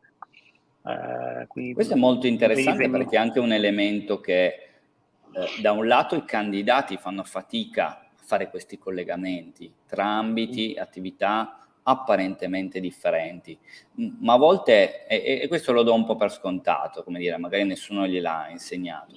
Eh, 0.85 1.47
Questo 1.73 1.93
è 1.93 1.97
molto 1.97 2.27
interessante 2.27 2.89
perché 2.89 3.15
è 3.15 3.19
anche 3.19 3.39
un 3.39 3.51
elemento 3.51 4.19
che 4.19 4.45
eh, 4.45 5.62
da 5.62 5.71
un 5.71 5.88
lato 5.88 6.15
i 6.15 6.25
candidati 6.25 6.97
fanno 6.97 7.23
fatica 7.23 8.05
fare 8.15 8.50
questi 8.50 8.77
collegamenti 8.77 9.71
tra 9.85 10.05
ambiti, 10.05 10.75
attività 10.77 11.62
apparentemente 11.83 12.79
differenti, 12.79 13.57
ma 14.19 14.33
a 14.33 14.37
volte, 14.37 15.05
e, 15.07 15.41
e, 15.41 15.47
questo 15.47 15.73
lo 15.73 15.83
do 15.83 15.93
un 15.93 16.05
po' 16.05 16.15
per 16.15 16.31
scontato, 16.31 17.03
come 17.03 17.19
dire, 17.19 17.37
magari 17.37 17.65
nessuno 17.65 18.07
gliel'ha 18.07 18.49
insegnato, 18.49 19.13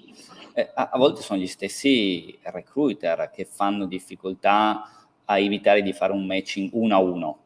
eh, 0.54 0.70
a, 0.74 0.90
a, 0.92 0.98
volte 0.98 1.22
sono 1.22 1.38
gli 1.38 1.46
stessi 1.46 2.36
recruiter 2.42 3.30
che 3.32 3.44
fanno 3.44 3.86
difficoltà 3.86 4.90
a 5.24 5.38
evitare 5.38 5.82
di 5.82 5.92
fare 5.92 6.12
un 6.12 6.26
matching 6.26 6.70
uno 6.72 6.94
a 6.94 6.98
uno. 6.98 7.38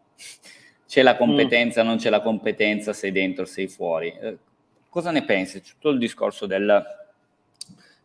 C'è 0.86 1.02
la 1.02 1.16
competenza, 1.16 1.82
mm. 1.82 1.86
non 1.86 1.96
c'è 1.98 2.10
la 2.10 2.20
competenza, 2.20 2.92
sei 2.92 3.12
dentro, 3.12 3.44
sei 3.44 3.68
fuori. 3.68 4.08
Eh, 4.08 4.38
cosa 4.88 5.10
ne 5.10 5.24
pensi? 5.24 5.60
C'è 5.60 5.72
tutto 5.72 5.90
il 5.90 5.98
discorso 5.98 6.46
del 6.46 6.68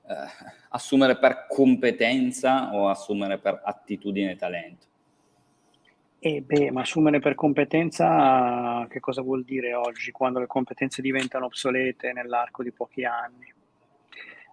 eh, 0.08 0.14
assumere 0.70 1.18
per 1.18 1.48
competenza 1.48 2.74
o 2.74 2.90
assumere 2.90 3.38
per 3.38 3.62
attitudine 3.64 4.32
e 4.32 4.36
talento? 4.36 4.86
Eh 6.28 6.42
beh, 6.42 6.72
ma 6.72 6.82
assumere 6.82 7.20
per 7.20 7.36
competenza 7.36 8.88
che 8.90 9.00
cosa 9.00 9.22
vuol 9.22 9.44
dire 9.44 9.76
oggi, 9.76 10.10
quando 10.10 10.40
le 10.40 10.48
competenze 10.48 11.04
diventano 11.04 11.46
obsolete 11.46 12.14
nell'arco 12.14 12.64
di 12.64 12.72
pochi 12.72 13.06
anni? 13.06 13.54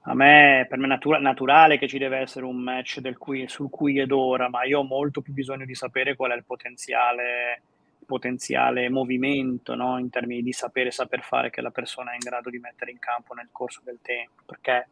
A 0.02 0.14
me, 0.14 0.66
per 0.68 0.76
me 0.76 0.84
è 0.84 0.88
natura- 0.88 1.18
naturale 1.18 1.78
che 1.78 1.88
ci 1.88 1.96
deve 1.96 2.18
essere 2.18 2.44
un 2.44 2.58
match 2.58 3.00
qui, 3.16 3.48
sul 3.48 3.70
qui 3.70 3.98
ed 3.98 4.12
ora, 4.12 4.50
ma 4.50 4.64
io 4.64 4.80
ho 4.80 4.84
molto 4.84 5.22
più 5.22 5.32
bisogno 5.32 5.64
di 5.64 5.74
sapere 5.74 6.14
qual 6.14 6.32
è 6.32 6.34
il 6.34 6.44
potenziale, 6.44 7.62
potenziale 8.04 8.90
movimento, 8.90 9.74
no? 9.74 9.98
in 9.98 10.10
termini 10.10 10.42
di 10.42 10.52
sapere 10.52 10.90
saper 10.90 11.22
fare 11.22 11.48
che 11.48 11.62
la 11.62 11.70
persona 11.70 12.10
è 12.10 12.16
in 12.16 12.20
grado 12.20 12.50
di 12.50 12.58
mettere 12.58 12.90
in 12.90 12.98
campo 12.98 13.32
nel 13.32 13.48
corso 13.50 13.80
del 13.82 14.00
tempo, 14.02 14.42
perché 14.44 14.88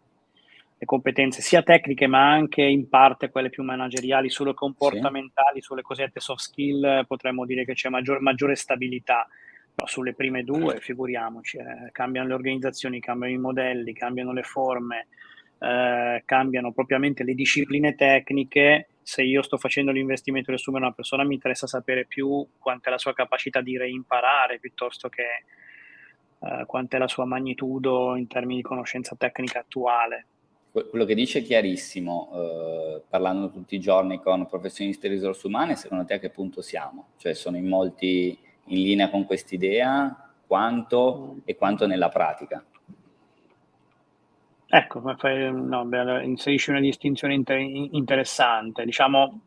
le 0.80 0.86
competenze 0.86 1.42
sia 1.42 1.62
tecniche 1.62 2.06
ma 2.06 2.30
anche 2.30 2.62
in 2.62 2.88
parte 2.88 3.28
quelle 3.28 3.50
più 3.50 3.62
manageriali, 3.62 4.30
solo 4.30 4.54
comportamentali, 4.54 5.60
sì. 5.60 5.66
sulle 5.66 5.82
cosiddette 5.82 6.20
soft 6.20 6.40
skill, 6.40 7.04
potremmo 7.06 7.44
dire 7.44 7.66
che 7.66 7.74
c'è 7.74 7.90
maggior, 7.90 8.22
maggiore 8.22 8.54
stabilità. 8.54 9.28
No, 9.74 9.86
sulle 9.86 10.14
prime 10.14 10.42
due, 10.42 10.80
figuriamoci, 10.80 11.58
eh, 11.58 11.90
cambiano 11.92 12.28
le 12.28 12.34
organizzazioni, 12.34 12.98
cambiano 12.98 13.34
i 13.34 13.38
modelli, 13.38 13.92
cambiano 13.92 14.32
le 14.32 14.42
forme, 14.42 15.08
eh, 15.58 16.22
cambiano 16.24 16.72
propriamente 16.72 17.24
le 17.24 17.34
discipline 17.34 17.94
tecniche. 17.94 18.88
Se 19.02 19.22
io 19.22 19.42
sto 19.42 19.58
facendo 19.58 19.92
l'investimento 19.92 20.50
di 20.50 20.56
assumere 20.56 20.86
una 20.86 20.94
persona, 20.94 21.24
mi 21.24 21.34
interessa 21.34 21.66
sapere 21.66 22.06
più 22.06 22.46
quanta 22.58 22.88
è 22.88 22.90
la 22.90 22.98
sua 22.98 23.12
capacità 23.12 23.60
di 23.60 23.76
reimparare 23.76 24.58
piuttosto 24.58 25.10
che 25.10 25.44
eh, 26.40 26.64
quanta 26.64 26.96
è 26.96 26.98
la 26.98 27.08
sua 27.08 27.26
magnitudo 27.26 28.16
in 28.16 28.26
termini 28.28 28.56
di 28.56 28.62
conoscenza 28.62 29.14
tecnica 29.14 29.58
attuale 29.60 30.26
quello 30.70 31.04
che 31.04 31.14
dice 31.14 31.40
è 31.40 31.42
chiarissimo, 31.42 32.30
eh, 32.32 33.02
parlando 33.08 33.50
tutti 33.50 33.74
i 33.74 33.80
giorni 33.80 34.20
con 34.20 34.46
professionisti 34.46 35.08
di 35.08 35.14
risorse 35.14 35.46
umane, 35.46 35.76
secondo 35.76 36.04
te 36.04 36.14
a 36.14 36.18
che 36.18 36.30
punto 36.30 36.62
siamo? 36.62 37.08
Cioè 37.16 37.34
sono 37.34 37.56
in 37.56 37.66
molti 37.66 38.38
in 38.64 38.82
linea 38.82 39.10
con 39.10 39.26
quest'idea, 39.26 40.30
quanto 40.46 41.36
e 41.44 41.56
quanto 41.56 41.86
nella 41.86 42.08
pratica? 42.08 42.64
Ecco, 44.72 45.00
no, 45.00 45.88
inserisci 46.22 46.70
una 46.70 46.80
distinzione 46.80 47.34
inter- 47.34 47.60
interessante. 47.60 48.84
Diciamo, 48.84 49.40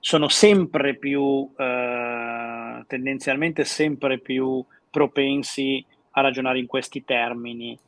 sono 0.00 0.28
sempre 0.28 0.96
più, 0.96 1.48
eh, 1.56 2.84
tendenzialmente 2.88 3.64
sempre 3.64 4.18
più 4.18 4.64
propensi 4.90 5.84
a 6.12 6.20
ragionare 6.22 6.58
in 6.58 6.66
questi 6.66 7.04
termini 7.04 7.78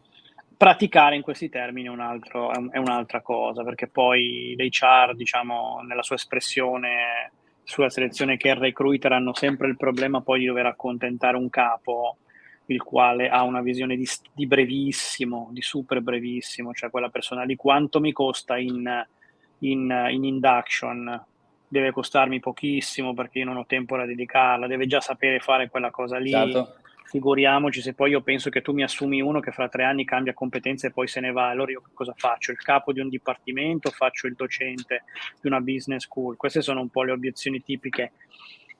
praticare 0.60 1.16
in 1.16 1.22
questi 1.22 1.48
termini 1.48 1.86
è, 1.86 1.90
un 1.90 2.00
altro, 2.00 2.50
è 2.70 2.76
un'altra 2.76 3.22
cosa, 3.22 3.64
perché 3.64 3.86
poi 3.86 4.54
l'HR, 4.58 5.14
diciamo, 5.16 5.80
nella 5.88 6.02
sua 6.02 6.16
espressione 6.16 7.32
sulla 7.62 7.88
selezione 7.88 8.36
che 8.36 8.48
il 8.48 8.56
recruiter 8.56 9.10
hanno 9.12 9.32
sempre 9.32 9.68
il 9.68 9.78
problema 9.78 10.20
poi 10.20 10.40
di 10.40 10.44
dover 10.44 10.66
accontentare 10.66 11.38
un 11.38 11.48
capo 11.48 12.18
il 12.66 12.82
quale 12.82 13.30
ha 13.30 13.42
una 13.42 13.62
visione 13.62 13.96
di, 13.96 14.06
di 14.34 14.46
brevissimo, 14.46 15.48
di 15.50 15.62
super 15.62 16.02
brevissimo, 16.02 16.74
cioè 16.74 16.90
quella 16.90 17.08
persona 17.08 17.46
di 17.46 17.56
quanto 17.56 17.98
mi 17.98 18.12
costa 18.12 18.58
in, 18.58 18.86
in, 19.60 20.08
in 20.10 20.24
induction, 20.24 21.24
deve 21.68 21.90
costarmi 21.90 22.38
pochissimo 22.38 23.14
perché 23.14 23.38
io 23.38 23.46
non 23.46 23.56
ho 23.56 23.64
tempo 23.64 23.96
da 23.96 24.04
dedicarla, 24.04 24.66
deve 24.66 24.86
già 24.86 25.00
sapere 25.00 25.40
fare 25.40 25.70
quella 25.70 25.90
cosa 25.90 26.18
lì. 26.18 26.32
Certo 26.32 26.79
figuriamoci 27.10 27.82
se 27.82 27.92
poi 27.92 28.10
io 28.10 28.20
penso 28.20 28.50
che 28.50 28.62
tu 28.62 28.72
mi 28.72 28.84
assumi 28.84 29.20
uno 29.20 29.40
che 29.40 29.50
fra 29.50 29.68
tre 29.68 29.82
anni 29.82 30.04
cambia 30.04 30.32
competenze 30.32 30.86
e 30.86 30.90
poi 30.92 31.08
se 31.08 31.18
ne 31.18 31.32
va, 31.32 31.48
allora 31.48 31.72
io 31.72 31.82
cosa 31.92 32.14
faccio? 32.16 32.52
Il 32.52 32.58
capo 32.58 32.92
di 32.92 33.00
un 33.00 33.08
dipartimento, 33.08 33.90
faccio 33.90 34.28
il 34.28 34.34
docente 34.36 35.02
di 35.40 35.48
una 35.48 35.60
business 35.60 36.04
school? 36.04 36.36
Queste 36.36 36.62
sono 36.62 36.80
un 36.80 36.88
po' 36.88 37.02
le 37.02 37.10
obiezioni 37.10 37.64
tipiche, 37.64 38.12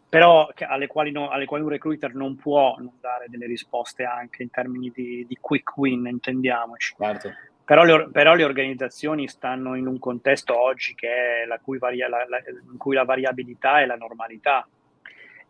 però 0.09 0.49
alle 0.69 0.87
quali, 0.87 1.11
no, 1.11 1.29
alle 1.29 1.45
quali 1.45 1.65
un 1.65 1.71
recruiter 1.71 2.15
non 2.15 2.37
può 2.37 2.77
non 2.79 2.93
dare 3.01 3.27
delle 3.27 3.47
risposte 3.47 4.05
anche 4.05 4.45
in 4.45 4.51
termini 4.51 4.93
di, 4.95 5.27
di 5.27 5.37
quick 5.41 5.77
win, 5.77 6.07
intendiamoci. 6.07 6.95
Certo. 6.97 7.33
Però 7.65 7.83
le, 7.83 8.11
però 8.11 8.35
le, 8.35 8.45
organizzazioni 8.45 9.27
stanno 9.27 9.75
in 9.75 9.89
un 9.89 9.99
contesto 9.99 10.57
oggi 10.57 10.95
che 10.95 11.43
è 11.43 11.47
la 11.47 11.59
cui 11.59 11.79
varia, 11.79 12.09
la, 12.09 12.25
la, 12.29 12.39
in 12.71 12.79
cui 12.79 12.95
la 12.95 13.05
variabilità 13.05 13.81
è 13.81 13.87
la 13.87 13.97
normalità 13.97 14.69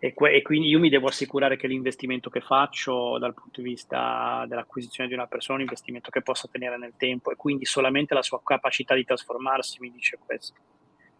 e, 0.02 0.14
que- 0.14 0.32
e, 0.32 0.40
quindi 0.40 0.68
io 0.68 0.78
mi 0.78 0.88
devo 0.88 1.08
assicurare 1.08 1.58
che 1.58 1.66
l'investimento 1.66 2.30
che 2.30 2.40
faccio 2.40 3.18
dal 3.18 3.34
punto 3.34 3.60
di 3.60 3.68
vista 3.68 4.46
dell'acquisizione 4.48 5.10
di 5.10 5.14
una 5.14 5.26
persona 5.26 5.58
è 5.58 5.60
un 5.60 5.66
investimento 5.66 6.08
che 6.08 6.22
possa 6.22 6.48
tenere 6.50 6.78
nel 6.78 6.94
tempo 6.96 7.30
e 7.30 7.36
quindi 7.36 7.66
solamente 7.66 8.14
la 8.14 8.22
sua 8.22 8.40
capacità 8.42 8.94
di 8.94 9.04
trasformarsi 9.04 9.78
mi 9.80 9.92
dice 9.92 10.18
questo, 10.24 10.58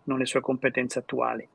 non 0.05 0.17
le 0.19 0.25
sue 0.25 0.41
competenze 0.41 0.99
attuali. 0.99 1.47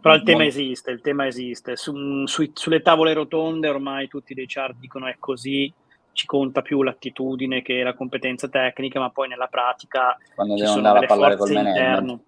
Però 0.00 0.12
il 0.16 0.24
tema 0.24 0.44
esiste, 0.44 0.90
il 0.90 1.00
tema 1.00 1.28
esiste. 1.28 1.76
Su, 1.76 2.26
su, 2.26 2.50
sulle 2.52 2.82
tavole 2.82 3.12
rotonde 3.12 3.68
ormai 3.68 4.08
tutti 4.08 4.34
dei 4.34 4.46
chart 4.48 4.74
dicono 4.80 5.06
è 5.06 5.14
così, 5.20 5.72
ci 6.10 6.26
conta 6.26 6.62
più 6.62 6.82
l'attitudine 6.82 7.62
che 7.62 7.84
la 7.84 7.94
competenza 7.94 8.48
tecnica, 8.48 8.98
ma 8.98 9.10
poi 9.10 9.28
nella 9.28 9.46
pratica 9.46 10.18
Quando 10.34 10.56
ci 10.56 10.66
sono 10.66 10.92
delle 10.92 11.06
forze 11.06 11.54
interne. 11.54 12.18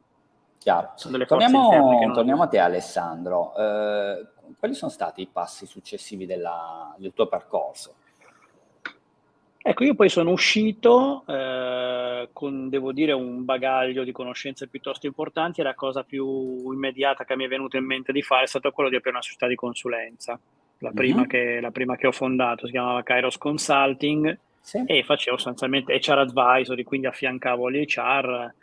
Chiaro. 0.60 0.92
Torniamo, 1.26 2.12
torniamo, 2.12 2.42
a 2.42 2.46
te 2.46 2.58
Alessandro. 2.58 3.56
Eh, 3.56 4.26
quali 4.58 4.74
sono 4.74 4.90
stati 4.90 5.22
i 5.22 5.28
passi 5.32 5.64
successivi 5.64 6.26
della, 6.26 6.94
del 6.98 7.14
tuo 7.14 7.28
percorso? 7.28 7.94
Ecco, 9.62 9.84
io 9.84 9.94
poi 9.94 10.10
sono 10.10 10.32
uscito 10.32 11.24
eh, 11.26 12.28
con, 12.34 12.68
devo 12.68 12.92
dire, 12.92 13.12
un 13.12 13.46
bagaglio 13.46 14.04
di 14.04 14.12
conoscenze 14.12 14.68
piuttosto 14.68 15.06
importanti 15.06 15.62
e 15.62 15.64
la 15.64 15.74
cosa 15.74 16.02
più 16.02 16.70
immediata 16.70 17.24
che 17.24 17.36
mi 17.36 17.46
è 17.46 17.48
venuta 17.48 17.78
in 17.78 17.86
mente 17.86 18.12
di 18.12 18.20
fare 18.20 18.44
è 18.44 18.46
stato 18.46 18.70
quello 18.70 18.90
di 18.90 18.96
aprire 18.96 19.14
una 19.14 19.24
società 19.24 19.46
di 19.46 19.54
consulenza. 19.54 20.38
La 20.80 20.90
prima, 20.90 21.20
mm-hmm. 21.20 21.28
che, 21.28 21.58
la 21.60 21.70
prima 21.70 21.96
che 21.96 22.06
ho 22.06 22.12
fondato 22.12 22.66
si 22.66 22.72
chiamava 22.72 23.02
Kairos 23.02 23.38
Consulting 23.38 24.38
sì. 24.60 24.82
e 24.84 25.04
facevo 25.04 25.36
sostanzialmente 25.36 25.98
HR 25.98 26.18
advisory, 26.18 26.82
quindi 26.82 27.06
affiancavo 27.06 27.70
gli 27.70 27.84
HR 27.86 28.54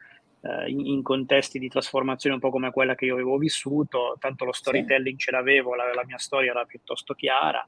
eh, 0.47 0.69
in, 0.69 0.85
in, 0.85 1.01
contesti 1.01 1.59
di 1.59 1.67
trasformazione 1.67 2.35
un 2.35 2.41
po' 2.41 2.49
come 2.49 2.71
quella 2.71 2.95
che 2.95 3.05
io 3.05 3.15
avevo 3.15 3.37
vissuto, 3.37 4.15
tanto 4.19 4.45
lo 4.45 4.53
storytelling 4.53 5.17
sì. 5.17 5.25
ce 5.25 5.31
l'avevo, 5.31 5.75
la, 5.75 5.93
la, 5.93 6.05
mia 6.05 6.17
storia 6.17 6.51
era 6.51 6.63
piuttosto 6.63 7.13
chiara, 7.13 7.67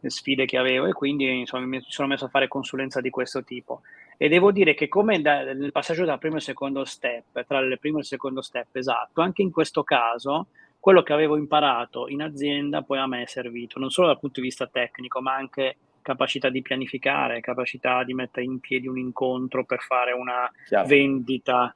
le 0.00 0.10
sfide 0.10 0.44
che 0.44 0.56
avevo 0.56 0.86
e 0.86 0.92
quindi 0.92 1.40
insomma, 1.40 1.66
mi 1.66 1.80
sono 1.86 2.08
messo 2.08 2.24
a 2.24 2.28
fare 2.28 2.48
consulenza 2.48 3.00
di 3.00 3.10
questo 3.10 3.44
tipo. 3.44 3.82
E 4.16 4.28
devo 4.28 4.50
dire 4.52 4.74
che 4.74 4.88
come 4.88 5.20
da, 5.20 5.54
nel 5.54 5.72
passaggio 5.72 6.04
dal 6.04 6.18
primo 6.18 6.36
e 6.36 6.40
secondo 6.40 6.84
step, 6.84 7.44
tra 7.46 7.58
il 7.60 7.78
primo 7.78 7.98
e 7.98 8.00
il 8.00 8.06
secondo 8.06 8.42
step, 8.42 8.74
esatto, 8.76 9.20
anche 9.20 9.42
in 9.42 9.50
questo 9.50 9.82
caso 9.84 10.48
quello 10.78 11.02
che 11.02 11.12
avevo 11.12 11.36
imparato 11.36 12.08
in 12.08 12.22
azienda 12.22 12.82
poi 12.82 12.98
a 12.98 13.06
me 13.06 13.22
è 13.22 13.26
servito, 13.26 13.78
non 13.78 13.90
solo 13.90 14.08
dal 14.08 14.18
punto 14.18 14.40
di 14.40 14.46
vista 14.46 14.66
tecnico, 14.66 15.20
ma 15.20 15.34
anche 15.34 15.76
capacità 16.02 16.48
di 16.48 16.62
pianificare, 16.62 17.40
capacità 17.40 18.02
di 18.04 18.14
mettere 18.14 18.46
in 18.46 18.58
piedi 18.58 18.88
un 18.88 18.98
incontro 18.98 19.64
per 19.64 19.80
fare 19.80 20.12
una 20.12 20.50
Chiaro. 20.66 20.88
vendita, 20.88 21.72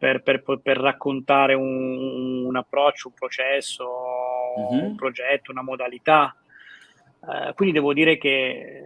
per, 0.00 0.22
per, 0.22 0.42
per 0.62 0.78
raccontare 0.78 1.52
un, 1.52 2.46
un, 2.46 2.56
approccio, 2.56 3.08
un 3.08 3.14
processo, 3.14 3.86
mm-hmm. 4.58 4.84
un 4.86 4.96
progetto, 4.96 5.50
una 5.50 5.62
modalità. 5.62 6.34
Eh, 7.22 7.52
quindi 7.52 7.74
devo 7.74 7.92
dire 7.92 8.16
che 8.16 8.82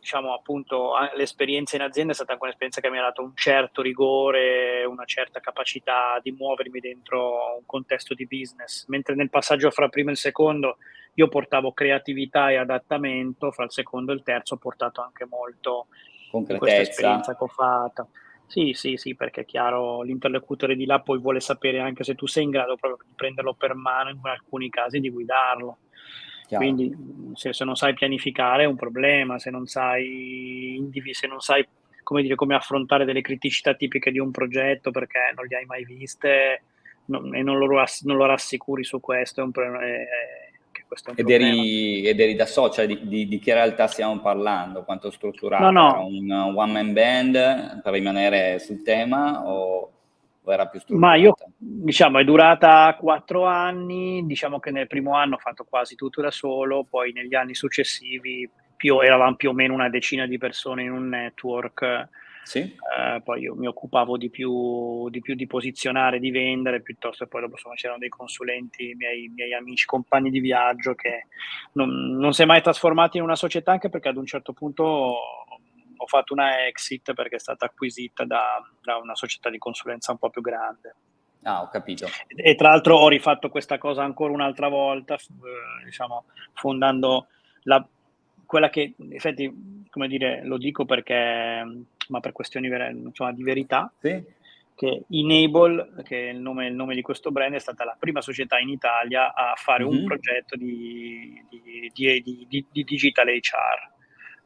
diciamo 0.00 0.32
appunto 0.32 0.92
l'esperienza 1.16 1.76
in 1.76 1.82
azienda 1.82 2.12
è 2.12 2.14
stata 2.14 2.32
anche 2.32 2.44
un'esperienza 2.44 2.80
che 2.80 2.90
mi 2.90 2.98
ha 2.98 3.02
dato 3.02 3.22
un 3.22 3.32
certo 3.34 3.82
rigore, 3.82 4.84
una 4.84 5.04
certa 5.04 5.40
capacità 5.40 6.18
di 6.22 6.30
muovermi 6.30 6.80
dentro 6.80 7.56
un 7.58 7.66
contesto 7.66 8.14
di 8.14 8.26
business, 8.26 8.86
mentre 8.86 9.14
nel 9.14 9.28
passaggio 9.28 9.70
fra 9.70 9.88
primo 9.88 10.10
e 10.10 10.16
secondo 10.16 10.78
io 11.14 11.28
portavo 11.28 11.72
creatività 11.72 12.50
e 12.50 12.56
adattamento, 12.56 13.50
fra 13.50 13.64
il 13.64 13.72
secondo 13.72 14.12
e 14.12 14.14
il 14.14 14.22
terzo 14.22 14.54
ho 14.54 14.58
portato 14.58 15.02
anche 15.02 15.26
molto 15.26 15.88
questa 16.30 16.80
esperienza 16.80 17.36
che 17.36 17.44
ho 17.44 17.48
fatto. 17.48 18.08
Sì, 18.46 18.72
sì, 18.74 18.96
sì, 18.96 19.14
perché 19.14 19.42
è 19.42 19.44
chiaro, 19.44 20.02
l'interlocutore 20.02 20.76
di 20.76 20.84
là 20.84 21.00
poi 21.00 21.18
vuole 21.18 21.40
sapere 21.40 21.80
anche 21.80 22.04
se 22.04 22.14
tu 22.14 22.26
sei 22.26 22.44
in 22.44 22.50
grado 22.50 22.76
proprio 22.76 23.06
di 23.08 23.14
prenderlo 23.16 23.54
per 23.54 23.74
mano, 23.74 24.10
in 24.10 24.20
alcuni 24.22 24.68
casi 24.68 25.00
di 25.00 25.10
guidarlo. 25.10 25.78
Chiaro. 26.46 26.62
Quindi 26.62 26.94
se, 27.34 27.52
se, 27.52 27.64
non 27.64 27.74
sai 27.74 27.94
pianificare 27.94 28.64
è 28.64 28.66
un 28.66 28.76
problema, 28.76 29.38
se 29.38 29.50
non 29.50 29.66
sai, 29.66 30.78
se 31.12 31.26
non 31.26 31.40
sai 31.40 31.66
come, 32.02 32.22
dire, 32.22 32.34
come 32.34 32.54
affrontare 32.54 33.04
delle 33.04 33.22
criticità 33.22 33.74
tipiche 33.74 34.12
di 34.12 34.18
un 34.18 34.30
progetto 34.30 34.90
perché 34.90 35.32
non 35.34 35.46
le 35.48 35.56
hai 35.56 35.64
mai 35.64 35.84
viste 35.84 36.62
non, 37.06 37.34
e 37.34 37.42
non 37.42 37.58
lo, 37.58 37.66
non 37.66 38.16
lo, 38.16 38.26
rassicuri 38.26 38.84
su 38.84 39.00
questo, 39.00 39.40
è 39.40 39.44
un, 39.44 39.52
è, 39.54 39.58
è, 39.58 40.06
questo 40.06 40.43
ed, 41.14 41.28
eri, 41.28 42.06
ed, 42.06 42.20
eri, 42.20 42.34
da 42.34 42.46
socia 42.46 42.84
di, 42.84 43.06
di, 43.06 43.26
di, 43.26 43.38
che 43.38 43.54
realtà 43.54 43.86
stiamo 43.86 44.20
parlando? 44.20 44.84
Quanto 44.84 45.10
strutturato? 45.10 45.70
No, 45.70 45.70
no. 45.70 46.06
Un 46.06 46.30
one 46.54 46.72
man 46.72 46.92
band 46.92 47.82
per 47.82 47.92
rimanere 47.92 48.58
sul 48.58 48.82
tema 48.82 49.46
o, 49.46 49.92
o 50.42 50.52
era 50.52 50.66
più 50.66 50.80
strutturata? 50.80 51.14
Ma 51.14 51.20
io, 51.20 51.34
diciamo, 51.56 52.18
è 52.18 52.24
durata 52.24 52.96
quattro 52.98 53.44
anni. 53.44 54.24
Diciamo 54.26 54.58
che 54.58 54.70
nel 54.70 54.86
primo 54.86 55.14
anno 55.14 55.36
ho 55.36 55.38
fatto 55.38 55.64
quasi 55.68 55.94
tutto 55.94 56.20
da 56.20 56.30
solo, 56.30 56.86
poi 56.88 57.12
negli 57.12 57.34
anni 57.34 57.54
successivi 57.54 58.48
più, 58.76 59.00
eravamo 59.00 59.36
più 59.36 59.50
o 59.50 59.52
meno 59.52 59.74
una 59.74 59.88
decina 59.88 60.26
di 60.26 60.38
persone 60.38 60.82
in 60.82 60.92
un 60.92 61.08
network 61.08 62.08
Sì. 62.44 62.60
Eh, 62.60 63.20
poi 63.22 63.40
io 63.40 63.54
mi 63.54 63.66
occupavo 63.66 64.16
di 64.16 64.30
più, 64.30 65.08
di 65.08 65.20
più 65.20 65.34
di 65.34 65.46
posizionare, 65.46 66.20
di 66.20 66.30
vendere, 66.30 66.82
piuttosto 66.82 67.26
poi 67.26 67.40
dopo 67.40 67.54
insomma, 67.54 67.74
c'erano 67.74 67.98
dei 67.98 68.10
consulenti, 68.10 68.94
miei, 68.96 69.28
miei 69.34 69.54
amici, 69.54 69.86
compagni 69.86 70.30
di 70.30 70.40
viaggio 70.40 70.94
che 70.94 71.26
non, 71.72 72.16
non 72.16 72.32
si 72.32 72.42
è 72.42 72.44
mai 72.44 72.62
trasformati 72.62 73.16
in 73.16 73.22
una 73.22 73.36
società 73.36 73.72
anche 73.72 73.88
perché 73.88 74.08
ad 74.08 74.16
un 74.16 74.26
certo 74.26 74.52
punto 74.52 74.84
ho 75.96 76.06
fatto 76.06 76.32
una 76.34 76.66
exit 76.66 77.14
perché 77.14 77.36
è 77.36 77.40
stata 77.40 77.66
acquisita 77.66 78.24
da, 78.24 78.62
da 78.82 78.96
una 78.96 79.14
società 79.14 79.48
di 79.48 79.58
consulenza 79.58 80.12
un 80.12 80.18
po' 80.18 80.30
più 80.30 80.42
grande. 80.42 80.94
Ah, 81.44 81.62
ho 81.62 81.68
capito. 81.68 82.06
E 82.26 82.54
tra 82.54 82.70
l'altro 82.70 82.96
ho 82.96 83.08
rifatto 83.08 83.48
questa 83.50 83.78
cosa 83.78 84.02
ancora 84.02 84.32
un'altra 84.32 84.68
volta, 84.68 85.14
eh, 85.14 85.84
diciamo, 85.84 86.24
fondando 86.54 87.26
la, 87.64 87.86
quella 88.46 88.70
che, 88.70 88.94
in 88.96 89.12
effetti, 89.12 89.84
come 89.90 90.08
dire, 90.08 90.42
lo 90.44 90.56
dico 90.56 90.84
perché, 90.84 91.62
ma 92.08 92.20
per 92.20 92.32
questioni 92.32 92.68
insomma, 92.68 93.32
di 93.32 93.42
verità, 93.42 93.92
sì. 94.00 94.22
che 94.74 95.04
Enable, 95.08 96.02
che 96.02 96.28
è 96.28 96.32
il 96.32 96.38
nome, 96.38 96.66
il 96.66 96.74
nome, 96.74 96.94
di 96.94 97.02
questo 97.02 97.30
brand, 97.30 97.54
è 97.54 97.58
stata 97.58 97.84
la 97.84 97.96
prima 97.98 98.20
società 98.20 98.58
in 98.58 98.68
Italia 98.68 99.34
a 99.34 99.54
fare 99.56 99.84
mm-hmm. 99.84 99.92
un 99.92 100.00
mhm. 100.00 100.06
progetto 100.06 100.56
di, 100.56 101.42
di, 101.48 101.90
di, 101.92 102.66
di, 102.70 102.84
digital 102.84 103.26
HR 103.26 103.92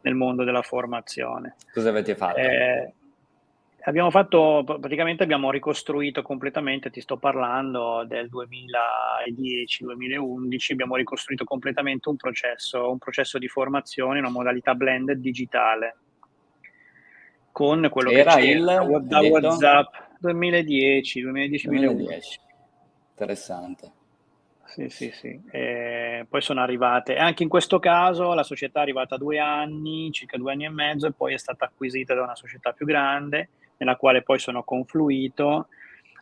nel 0.03 0.15
mondo 0.15 0.45
della 0.45 0.63
formazione. 0.63 1.57
Cosa 1.73 1.91
avete 1.91 2.15
fatto? 2.15 2.39
Eh, 2.39 2.93
Abbiamo 3.89 4.11
fatto, 4.11 4.65
praticamente 4.67 5.23
abbiamo 5.23 5.51
ricostruito 5.51 6.21
completamente, 6.21 6.91
ti 6.91 7.01
sto 7.01 7.17
parlando 7.17 8.05
del 8.07 8.29
2010-2011, 8.29 10.73
abbiamo 10.73 10.97
ricostruito 10.97 11.45
completamente 11.45 12.11
un 12.11 12.17
processo, 12.17 12.91
un 12.91 12.99
processo 12.99 13.39
di 13.39 13.49
formazione, 13.49 14.19
una 14.19 14.29
modalità 14.29 14.75
blended 14.75 15.21
digitale, 15.21 15.97
con 17.59 17.89
quello 17.91 18.11
Era 18.11 18.37
che 18.37 18.43
c'era 18.43 18.83
il, 18.85 19.03
da 19.03 19.21
WhatsApp 19.21 19.93
2010, 20.21 21.25
2010-2011. 21.25 22.21
Interessante. 23.11 23.93
Sì, 24.65 24.89
sì, 24.91 25.11
sì. 25.11 25.41
E 25.51 26.25
poi 26.29 26.41
sono 26.41 26.61
arrivate, 26.61 27.17
anche 27.17 27.43
in 27.43 27.49
questo 27.49 27.81
caso 27.81 28.33
la 28.33 28.45
società 28.45 28.79
è 28.79 28.83
arrivata 28.83 29.17
a 29.17 29.19
due 29.19 29.41
anni, 29.41 30.13
circa 30.13 30.37
due 30.37 30.53
anni 30.53 30.67
e 30.67 30.71
mezzo, 30.71 31.09
e 31.09 31.13
poi 31.13 31.35
è 31.35 31.37
stata 31.37 31.65
acquisita 31.65 32.15
da 32.15 32.23
una 32.23 32.37
società 32.37 32.71
più 32.71 32.87
grande 32.87 33.49
nella 33.79 33.97
quale 33.97 34.23
poi 34.23 34.39
sono 34.39 34.63
confluito 34.63 35.67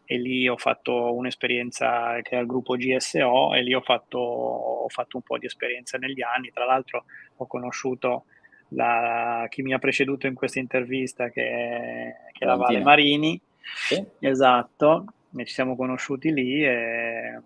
e 0.07 0.17
lì 0.17 0.49
ho 0.49 0.57
fatto 0.57 1.15
un'esperienza 1.15 2.19
che 2.23 2.39
è 2.39 2.41
il 2.41 2.47
gruppo 2.47 2.77
GSO 2.77 3.53
e 3.53 3.63
lì 3.63 3.75
ho 3.75 3.83
fatto, 3.83 4.19
ho 4.19 4.89
fatto 4.89 5.19
un 5.19 5.23
po' 5.23 5.37
di 5.37 5.45
esperienza 5.45 5.99
negli 5.99 6.23
anni. 6.23 6.51
Tra 6.51 6.65
l'altro 6.65 7.05
ho 7.37 7.47
conosciuto 7.47 8.25
la, 8.69 9.47
chi 9.49 9.63
mi 9.63 9.73
ha 9.73 9.79
preceduto 9.79 10.27
in 10.27 10.35
questa 10.35 10.59
intervista 10.59 11.29
che 11.29 11.43
è, 11.43 12.17
che 12.33 12.45
è 12.45 12.47
la 12.47 12.57
Vale 12.57 12.81
Marini. 12.81 13.41
Sì. 13.75 14.05
Esatto, 14.21 15.05
e 15.37 15.45
ci 15.45 15.55
siamo 15.55 15.77
conosciuti 15.77 16.33
lì 16.33 16.65
e, 16.65 17.41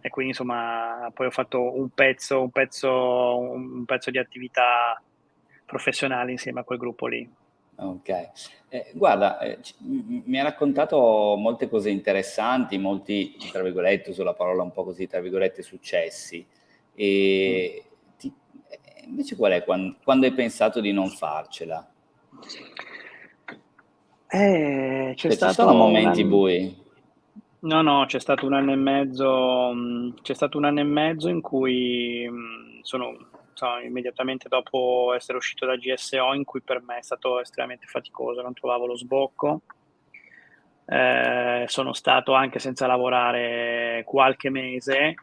e, 0.00 0.08
quindi 0.08 0.32
insomma 0.32 1.10
poi 1.12 1.26
ho 1.26 1.30
fatto 1.30 1.76
un 1.76 1.88
pezzo, 1.90 2.40
un 2.40 2.50
pezzo, 2.50 3.38
un 3.38 3.84
pezzo 3.84 4.10
di 4.10 4.18
attività 4.18 5.00
professionale 5.64 6.30
insieme 6.30 6.60
a 6.60 6.64
quel 6.64 6.78
gruppo 6.78 7.06
lì. 7.06 7.28
Ok, 7.78 8.08
eh, 8.68 8.90
guarda, 8.94 9.38
eh, 9.38 9.60
c- 9.60 9.74
mi 9.80 10.40
ha 10.40 10.44
raccontato 10.44 11.36
molte 11.36 11.68
cose 11.68 11.90
interessanti, 11.90 12.78
molti, 12.78 13.36
tra 13.52 13.62
virgolette, 13.62 14.10
uso 14.10 14.22
la 14.22 14.32
parola 14.32 14.62
un 14.62 14.72
po' 14.72 14.84
così, 14.84 15.06
tra 15.06 15.20
virgolette, 15.20 15.60
successi. 15.60 16.46
E 16.94 17.04
eh, 17.04 17.84
invece 19.06 19.36
qual 19.36 19.52
è 19.52 19.64
quando, 19.64 19.96
quando, 20.02 20.26
hai 20.26 20.32
pensato 20.32 20.80
di 20.80 20.92
non 20.92 21.08
farcela? 21.08 21.88
Eh, 24.28 25.12
c'è 25.14 25.14
cioè, 25.14 25.30
stato 25.32 25.52
ci 25.52 25.60
sono 25.60 25.74
momenti 25.74 26.22
un... 26.22 26.28
bui. 26.28 26.84
No, 27.60 27.82
no, 27.82 28.04
c'è 28.06 28.20
stato 28.20 28.46
un 28.46 28.52
anno 28.52 28.72
e 28.72 28.76
mezzo, 28.76 29.72
mm, 29.72 30.10
c'è 30.22 30.34
stato 30.34 30.58
un 30.58 30.64
anno 30.64 30.80
e 30.80 30.84
mezzo 30.84 31.28
in 31.28 31.40
cui 31.40 32.28
mm, 32.28 32.80
sono 32.82 33.16
insomma, 33.50 33.80
immediatamente 33.80 34.48
dopo 34.48 35.12
essere 35.14 35.38
uscito 35.38 35.64
da 35.64 35.76
GSO, 35.76 36.34
in 36.34 36.44
cui 36.44 36.60
per 36.60 36.82
me 36.82 36.98
è 36.98 37.02
stato 37.02 37.40
estremamente 37.40 37.86
faticoso, 37.86 38.42
non 38.42 38.52
trovavo 38.52 38.86
lo 38.86 38.96
sbocco. 38.96 39.62
Eh, 40.88 41.64
sono 41.66 41.92
stato 41.92 42.34
anche 42.34 42.58
senza 42.58 42.86
lavorare 42.86 44.02
qualche 44.04 44.50
mese. 44.50 45.14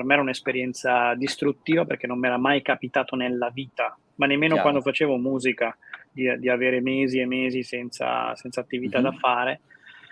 Per 0.00 0.08
me 0.08 0.14
era 0.14 0.22
un'esperienza 0.22 1.14
distruttiva 1.14 1.84
perché 1.84 2.06
non 2.06 2.18
mi 2.18 2.26
era 2.26 2.38
mai 2.38 2.62
capitato 2.62 3.16
nella 3.16 3.50
vita, 3.50 3.94
ma 4.14 4.24
nemmeno 4.24 4.54
Chiaro. 4.54 4.70
quando 4.70 4.80
facevo 4.80 5.18
musica, 5.18 5.76
di, 6.10 6.38
di, 6.38 6.48
avere 6.48 6.80
mesi 6.80 7.18
e 7.18 7.26
mesi 7.26 7.62
senza, 7.62 8.34
senza 8.34 8.62
attività 8.62 8.98
mm-hmm. 8.98 9.10
da 9.10 9.18
fare. 9.18 9.60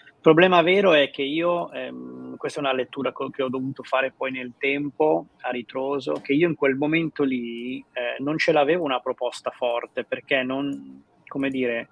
Il 0.04 0.20
problema 0.20 0.60
vero 0.60 0.92
è 0.92 1.08
che 1.08 1.22
io, 1.22 1.72
ehm, 1.72 2.36
questa 2.36 2.60
è 2.60 2.62
una 2.62 2.74
lettura 2.74 3.14
che 3.32 3.42
ho 3.42 3.48
dovuto 3.48 3.82
fare 3.82 4.12
poi 4.14 4.30
nel 4.30 4.52
tempo, 4.58 5.28
a 5.40 5.48
ritroso, 5.48 6.20
che 6.20 6.34
io 6.34 6.46
in 6.46 6.54
quel 6.54 6.74
momento 6.74 7.24
lì 7.24 7.82
eh, 7.92 8.22
non 8.22 8.36
ce 8.36 8.52
l'avevo 8.52 8.84
una 8.84 9.00
proposta 9.00 9.50
forte, 9.52 10.04
perché 10.04 10.42
non, 10.42 11.02
come 11.26 11.48
dire, 11.48 11.88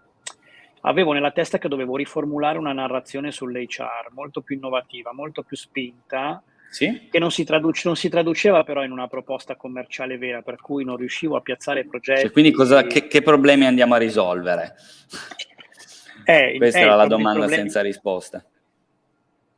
avevo 0.83 1.13
nella 1.13 1.31
testa 1.31 1.57
che 1.57 1.69
dovevo 1.69 1.97
riformulare 1.97 2.59
una 2.59 2.75
narrazione 2.75 3.31
sull'HR 3.31 4.11
molto 4.13 4.43
più 4.43 4.57
innovativa, 4.57 5.15
molto 5.15 5.43
più 5.43 5.57
spinta, 5.57 6.43
sì? 6.77 7.09
che 7.11 7.19
non 7.19 7.31
si, 7.31 7.45
traduce, 7.45 7.83
non 7.87 7.97
si, 7.97 8.11
traduceva 8.11 8.63
però 8.63 8.85
in 8.85 8.91
una 8.91 9.07
proposta 9.07 9.57
commerciale 9.57 10.19
vera, 10.19 10.43
per 10.43 10.57
cui 10.57 10.85
non 10.85 10.97
riuscivo 10.97 11.37
a 11.37 11.41
piazzare 11.41 11.87
progetti. 11.87 12.21
Cioè, 12.21 12.31
quindi 12.31 12.51
cosa, 12.51 12.85
che, 12.85 13.07
che 13.07 13.23
problemi 13.23 13.65
andiamo 13.65 13.95
a 13.95 13.99
risolvere? 13.99 14.75
Eh, 16.29 16.57
Questa 16.57 16.81
eh, 16.81 16.83
era 16.83 16.97
la 16.97 17.07
domanda 17.07 17.39
problemi... 17.39 17.63
senza 17.63 17.81
risposta. 17.81 18.45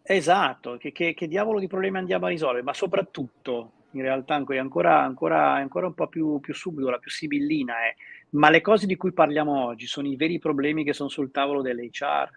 Esatto, 0.03 0.77
che, 0.77 0.93
che, 0.93 1.15
che, 1.15 1.27
diavolo 1.27 1.59
di 1.59 1.67
problemi 1.67 1.99
andiamo 1.99 2.27
a 2.27 2.29
risolvere, 2.29 2.63
ma 2.63 2.73
soprattutto, 2.73 3.73
in 3.93 4.03
realtà 4.03 4.35
ancora, 4.35 5.03
ancora, 5.03 5.53
ancora 5.55 5.87
un 5.87 5.95
po' 5.95 6.07
più, 6.07 6.41
più 6.41 6.55
subdola, 6.55 6.99
più 6.99 7.11
sibillina 7.11 7.75
è, 7.85 7.95
ma 8.31 8.51
le 8.51 8.61
cose 8.61 8.87
di 8.87 8.97
cui 8.97 9.13
parliamo 9.13 9.65
oggi 9.65 9.87
sono 9.87 10.07
i 10.09 10.17
veri 10.17 10.39
problemi 10.39 10.85
che 10.85 10.93
sono 10.93 11.09
sul 11.09 11.31
tavolo 11.31 11.63
dell'HR. 11.63 12.31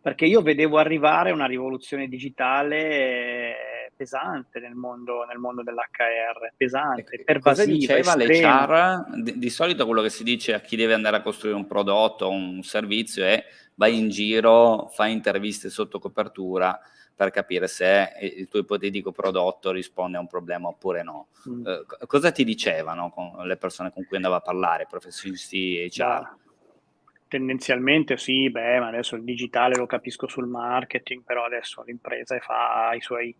Perché 0.00 0.26
io 0.26 0.42
vedevo 0.42 0.78
arrivare 0.78 1.30
una 1.30 1.46
rivoluzione 1.46 2.08
digitale 2.08 3.56
pesante 3.94 4.60
nel 4.60 4.74
mondo, 4.74 5.24
nel 5.24 5.38
mondo 5.38 5.62
dell'HR, 5.62 6.52
pesante, 6.56 7.22
pervasiva. 7.24 7.40
Cosa 7.40 7.64
diceva 7.64 8.16
l'HR? 8.16 9.22
Di, 9.22 9.38
di 9.38 9.50
solito 9.50 9.86
quello 9.86 10.02
che 10.02 10.10
si 10.10 10.24
dice 10.24 10.54
a 10.54 10.60
chi 10.60 10.76
deve 10.76 10.94
andare 10.94 11.16
a 11.16 11.22
costruire 11.22 11.56
un 11.56 11.66
prodotto 11.66 12.26
o 12.26 12.30
un 12.30 12.62
servizio 12.62 13.24
è 13.24 13.44
vai 13.74 13.98
in 13.98 14.08
giro, 14.08 14.88
fai 14.92 15.12
interviste 15.12 15.68
sotto 15.70 15.98
copertura 15.98 16.78
per 17.16 17.30
capire 17.30 17.68
se 17.68 18.12
il 18.20 18.48
tuo 18.48 18.60
ipotetico 18.60 19.12
prodotto 19.12 19.70
risponde 19.70 20.16
a 20.16 20.20
un 20.20 20.26
problema 20.26 20.68
oppure 20.68 21.02
no. 21.02 21.28
Mm. 21.48 21.66
Eh, 21.66 22.06
cosa 22.06 22.32
ti 22.32 22.44
dicevano 22.44 23.12
le 23.44 23.56
persone 23.56 23.92
con 23.92 24.04
cui 24.04 24.16
andava 24.16 24.36
a 24.36 24.40
parlare, 24.40 24.86
professionisti 24.90 25.88
HR? 25.90 25.96
Da, 25.96 26.36
tendenzialmente 27.28 28.16
sì, 28.16 28.50
beh, 28.50 28.80
ma 28.80 28.88
adesso 28.88 29.14
il 29.14 29.22
digitale 29.22 29.76
lo 29.76 29.86
capisco 29.86 30.26
sul 30.26 30.46
marketing, 30.46 31.22
però 31.22 31.44
adesso 31.44 31.82
l'impresa 31.82 32.38
fa 32.40 32.92
i 32.94 33.00
suoi 33.00 33.34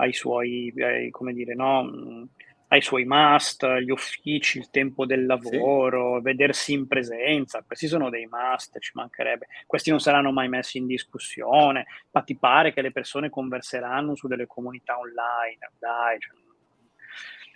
ai 0.00 0.12
suoi, 0.12 0.72
ai, 0.76 1.10
come 1.10 1.32
dire, 1.32 1.54
no? 1.54 2.28
ai 2.72 2.82
suoi 2.82 3.04
must, 3.04 3.66
gli 3.78 3.90
uffici, 3.90 4.58
il 4.58 4.70
tempo 4.70 5.04
del 5.04 5.26
lavoro, 5.26 6.16
sì. 6.16 6.22
vedersi 6.22 6.72
in 6.72 6.86
presenza, 6.86 7.64
questi 7.66 7.88
sono 7.88 8.10
dei 8.10 8.28
must, 8.30 8.78
ci 8.78 8.92
mancherebbe. 8.94 9.48
Questi 9.66 9.90
non 9.90 9.98
saranno 9.98 10.30
mai 10.30 10.48
messi 10.48 10.78
in 10.78 10.86
discussione, 10.86 11.86
ma 12.12 12.22
ti 12.22 12.36
pare 12.36 12.72
che 12.72 12.80
le 12.80 12.92
persone 12.92 13.28
converseranno 13.28 14.14
su 14.14 14.28
delle 14.28 14.46
comunità 14.46 14.98
online, 14.98 15.72
dai. 15.80 16.18
Cioè. 16.20 16.38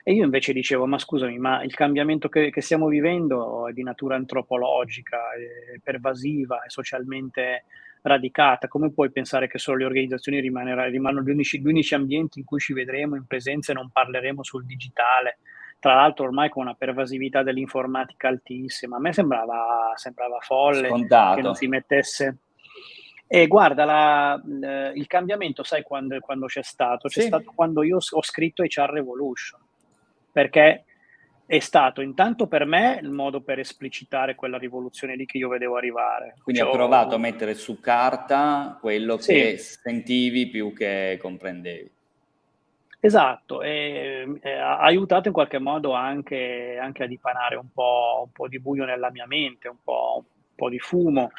E 0.02 0.12
io 0.12 0.24
invece 0.24 0.52
dicevo, 0.52 0.85
ma 0.87 0.98
scusami, 0.98 1.38
ma 1.38 1.62
il 1.62 1.74
cambiamento 1.74 2.28
che, 2.28 2.50
che 2.50 2.61
stiamo 2.61 2.88
vivendo 2.88 3.68
è 3.68 3.72
di 3.72 3.85
natura 3.85 4.16
antropologica, 4.16 5.18
è 5.33 5.78
pervasiva, 5.80 6.62
è 6.62 6.68
socialmente 6.68 7.64
radicata, 8.07 8.69
come 8.69 8.93
puoi 8.93 9.11
pensare 9.11 9.49
che 9.49 9.59
solo 9.59 9.79
le 9.79 9.85
organizzazioni 9.87 10.40
rimangono 10.40 11.23
gli 11.23 11.31
unici, 11.31 11.59
gli 11.59 11.67
unici 11.67 11.95
ambienti 11.95 12.38
in 12.38 12.45
cui 12.45 12.61
ci 12.61 12.75
vedremo 12.75 13.17
in 13.17 13.27
presenza 13.27 13.73
e 13.73 13.75
non 13.75 13.90
parleremo 13.90 14.43
sul 14.43 14.67
digitale? 14.67 15.38
Tra 15.79 15.95
l'altro 15.95 16.27
ormai 16.27 16.51
con 16.51 16.64
una 16.64 16.75
pervasività 16.75 17.43
dell'informatica 17.43 18.29
altissima, 18.29 18.97
a 18.97 19.01
me 19.01 19.12
sembrava, 19.14 19.93
sembrava 19.95 20.38
folle 20.40 20.88
Scontato. 20.88 21.37
che 21.37 21.43
non 21.43 21.55
si 21.55 21.67
mettesse... 21.67 22.38
E 23.27 23.47
guarda, 23.47 23.87
la, 23.87 24.40
la, 24.45 24.93
il 24.93 25.07
cambiamento, 25.07 25.62
sai 25.62 25.83
quando, 25.83 26.21
quando 26.21 26.45
c'è 26.45 26.62
stato? 26.62 27.09
C'è 27.09 27.23
sì. 27.23 27.27
stato 27.27 27.53
quando 27.55 27.83
io 27.83 27.97
ho 27.97 28.23
scritto 28.23 28.62
HR 28.62 28.90
Revolution, 28.90 29.61
perché 30.31 30.85
è 31.46 31.59
stato 31.59 32.00
intanto 32.00 32.46
per 32.46 32.64
me 32.64 32.98
il 33.02 33.11
modo 33.11 33.42
per 33.42 33.59
esplicitare 33.59 34.35
quella 34.35 34.57
rivoluzione 34.57 35.14
lì 35.14 35.26
che 35.26 35.38
io 35.38 35.48
vedevo 35.48 35.76
arrivare. 35.76 36.37
Quindi 36.42 36.62
cioè, 36.62 36.70
ho 36.70 36.72
provato 36.72 37.14
a 37.14 37.18
mettere 37.18 37.54
su 37.54 37.80
carta 37.80 38.78
quello 38.80 39.18
sì. 39.18 39.33
che 39.33 39.59
sentivi 39.59 40.48
più 40.48 40.72
che 40.72 41.18
comprendevi. 41.20 41.90
Esatto, 43.04 43.61
e, 43.61 44.38
e, 44.40 44.52
ha 44.52 44.78
aiutato 44.78 45.28
in 45.28 45.35
qualche 45.35 45.59
modo 45.59 45.92
anche, 45.92 46.78
anche 46.80 47.02
a 47.02 47.07
dipanare 47.07 47.57
un 47.57 47.70
po', 47.70 48.22
un 48.24 48.33
po', 48.33 48.48
di 48.48 48.59
buio 48.59 48.87
nella 48.87 49.11
mia 49.11 49.26
mente, 49.26 49.68
un 49.68 49.76
po', 49.85 50.24
po' 50.54 50.70
di 50.70 50.78
fumo, 50.78 51.30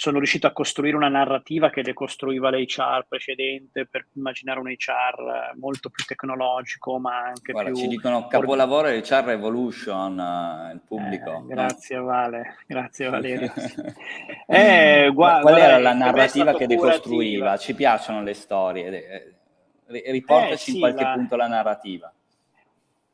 sono 0.00 0.18
riuscito 0.18 0.46
a 0.46 0.52
costruire 0.52 0.94
una 0.94 1.08
narrativa 1.08 1.70
che 1.70 1.82
decostruiva 1.82 2.50
l'HR 2.50 3.06
precedente 3.08 3.84
per 3.84 4.06
immaginare 4.14 4.60
un 4.60 4.68
HR 4.68 5.56
molto 5.58 5.90
più 5.90 6.04
tecnologico, 6.04 7.00
ma 7.00 7.24
anche 7.24 7.50
Guarda, 7.50 7.72
più... 7.72 7.80
ci 7.80 7.88
dicono 7.88 8.28
capolavoro 8.28 8.86
HR 8.86 9.24
Revolution, 9.24 10.16
uh, 10.16 10.72
il 10.72 10.80
pubblico. 10.86 11.38
Eh, 11.38 11.52
grazie 11.52 11.96
no? 11.96 12.04
Vale, 12.04 12.58
grazie 12.68 13.08
Valerio. 13.10 13.52
eh, 14.46 15.10
guarda, 15.12 15.40
Qual 15.40 15.58
era 15.58 15.78
la 15.78 15.94
narrativa 15.94 16.54
che 16.54 16.68
decostruiva? 16.68 17.56
Ci 17.56 17.74
piacciono 17.74 18.22
le 18.22 18.34
storie, 18.34 19.36
riportaci 19.88 20.52
eh, 20.52 20.56
sì, 20.58 20.74
in 20.74 20.78
qualche 20.78 21.02
la... 21.02 21.12
punto 21.14 21.34
la 21.34 21.48
narrativa. 21.48 22.12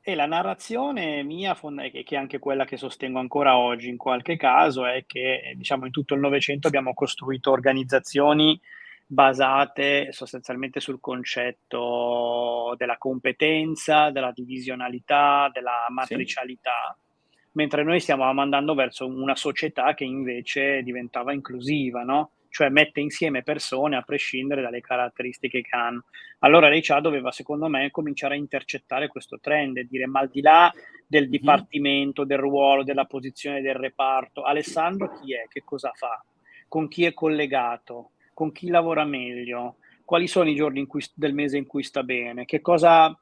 E 0.07 0.15
la 0.15 0.27
narrazione 0.27 1.23
mia, 1.23 1.59
che 1.59 2.05
è 2.07 2.17
anche 2.17 2.39
quella 2.39 2.67
che 2.67 2.77
sostengo 2.77 3.21
ancora 3.21 3.57
oggi 3.57 3.89
in 3.89 3.97
qualche 3.97 4.37
caso, 4.37 4.85
è 4.85 5.07
che 5.07 5.55
diciamo, 5.57 5.87
in 5.87 5.93
tutto 5.93 6.13
il 6.13 6.21
Novecento 6.21 6.67
abbiamo 6.67 6.93
costruito 6.93 7.51
organizzazioni 7.51 8.61
basate 9.07 10.13
sostanzialmente 10.13 10.79
sul 10.79 11.01
concetto 11.01 12.75
della 12.77 12.99
competenza, 12.99 14.11
della 14.11 14.31
divisionalità, 14.31 15.49
della 15.51 15.87
matricialità, 15.89 16.95
sì. 17.31 17.39
mentre 17.53 17.83
noi 17.83 17.99
stiamo 17.99 18.25
andando 18.25 18.75
verso 18.75 19.07
una 19.07 19.35
società 19.35 19.95
che 19.95 20.05
invece 20.05 20.83
diventava 20.83 21.33
inclusiva, 21.33 22.03
no? 22.03 22.33
Cioè 22.55 22.69
mette 22.69 23.01
insieme 23.01 23.43
persone 23.43 23.97
a 23.97 24.03
prescindere 24.03 24.63
dalle 24.63 24.81
caratteristiche 24.81 25.61
che 25.61 25.77
hanno. 25.77 26.05
Allora 26.39 26.69
l'HR 26.69 27.01
doveva, 27.01 27.33
secondo 27.33 27.67
me, 27.67 27.91
cominciare 27.91 28.35
a 28.35 28.37
intercettare 28.37 29.09
questo 29.09 29.41
trend 29.41 29.79
e 29.79 29.89
dire, 29.91 30.07
ma 30.07 30.21
al 30.21 30.29
di 30.29 30.41
là 30.41 30.73
del 31.05 31.25
mhm. 31.25 31.31
dipartimento, 31.31 32.23
del 32.25 32.39
ruolo, 32.39 32.85
della 32.85 33.07
posizione 33.07 33.61
del 33.61 33.75
reparto, 33.75 34.45
Alessandro 34.45 35.19
chi 35.19 35.35
è? 35.35 35.47
Che 35.49 35.63
cosa 35.65 35.91
fa? 35.97 36.25
Con 36.69 36.87
chi 36.87 37.05
è 37.05 37.13
collegato? 37.13 38.11
Con 38.33 38.53
chi 38.53 38.69
lavora 38.69 39.05
meglio? 39.05 39.79
Quali 40.05 40.29
sono 40.29 40.49
i 40.49 40.55
giorni 40.55 40.87
cui, 40.87 41.05
del 41.13 41.35
mese 41.35 41.57
in 41.57 41.67
cui 41.67 41.83
sta 41.83 42.05
bene? 42.05 42.45
Che 42.45 42.61
cosa, 42.61 43.19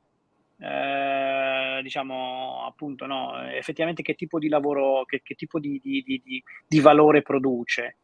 eh, 0.58 1.80
diciamo, 1.82 2.66
appunto, 2.66 3.06
no, 3.06 3.40
effettivamente 3.48 4.02
che 4.02 4.14
tipo 4.14 4.38
di 4.38 4.50
lavoro, 4.50 5.06
che, 5.06 5.22
che 5.24 5.34
tipo 5.36 5.58
di, 5.58 5.80
di, 5.82 6.02
di, 6.04 6.44
di 6.68 6.80
valore 6.80 7.22
produce? 7.22 7.96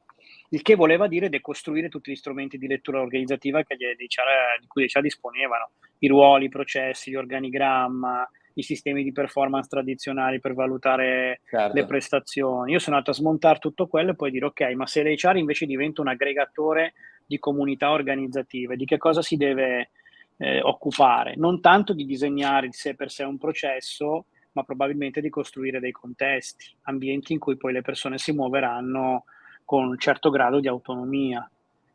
Il 0.50 0.62
che 0.62 0.74
voleva 0.74 1.06
dire 1.06 1.28
decostruire 1.28 1.88
tutti 1.88 2.10
gli 2.10 2.16
strumenti 2.16 2.58
di 2.58 2.66
lettura 2.66 3.00
organizzativa 3.00 3.62
che 3.62 3.76
gli, 3.76 3.84
di 3.96 4.66
cui 4.66 4.86
già 4.86 5.00
disponevano, 5.00 5.70
i 5.98 6.08
ruoli, 6.08 6.46
i 6.46 6.50
processi, 6.50 7.10
gli 7.10 7.16
organigramma, 7.16 8.28
i 8.54 8.62
sistemi 8.62 9.02
di 9.02 9.12
performance 9.12 9.68
tradizionali 9.68 10.40
per 10.40 10.54
valutare 10.54 11.40
certo. 11.48 11.74
le 11.74 11.86
prestazioni. 11.86 12.72
Io 12.72 12.78
sono 12.78 12.96
andato 12.96 13.12
a 13.12 13.20
smontare 13.20 13.58
tutto 13.58 13.86
quello 13.86 14.12
e 14.12 14.16
poi 14.16 14.30
dire 14.30 14.46
ok, 14.46 14.60
ma 14.74 14.86
se 14.86 15.02
l'HR 15.02 15.36
invece 15.36 15.66
diventa 15.66 16.00
un 16.00 16.08
aggregatore 16.08 16.94
di 17.24 17.38
comunità 17.38 17.90
organizzative, 17.90 18.76
di 18.76 18.84
che 18.84 18.96
cosa 18.96 19.22
si 19.22 19.36
deve 19.36 19.90
eh, 20.38 20.60
occupare? 20.62 21.34
Non 21.36 21.60
tanto 21.60 21.92
di 21.92 22.04
disegnare 22.04 22.66
di 22.66 22.72
sé 22.72 22.94
per 22.94 23.10
sé 23.10 23.22
un 23.22 23.38
processo, 23.38 24.26
ma 24.52 24.64
probabilmente 24.64 25.20
di 25.20 25.28
costruire 25.28 25.78
dei 25.78 25.92
contesti, 25.92 26.74
ambienti 26.82 27.32
in 27.32 27.38
cui 27.38 27.56
poi 27.56 27.72
le 27.72 27.82
persone 27.82 28.18
si 28.18 28.32
muoveranno 28.32 29.24
con 29.68 29.86
un 29.86 29.98
certo 29.98 30.30
grado 30.30 30.60
di 30.60 30.66
autonomia. 30.66 31.46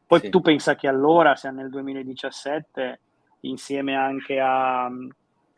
Poi 0.05 0.19
sì. 0.19 0.29
tu 0.29 0.41
pensa 0.41 0.75
che 0.75 0.87
allora, 0.87 1.35
se 1.35 1.49
nel 1.49 1.71
2017, 1.71 2.99
insieme 3.39 3.95
anche 3.95 4.39
a... 4.39 4.87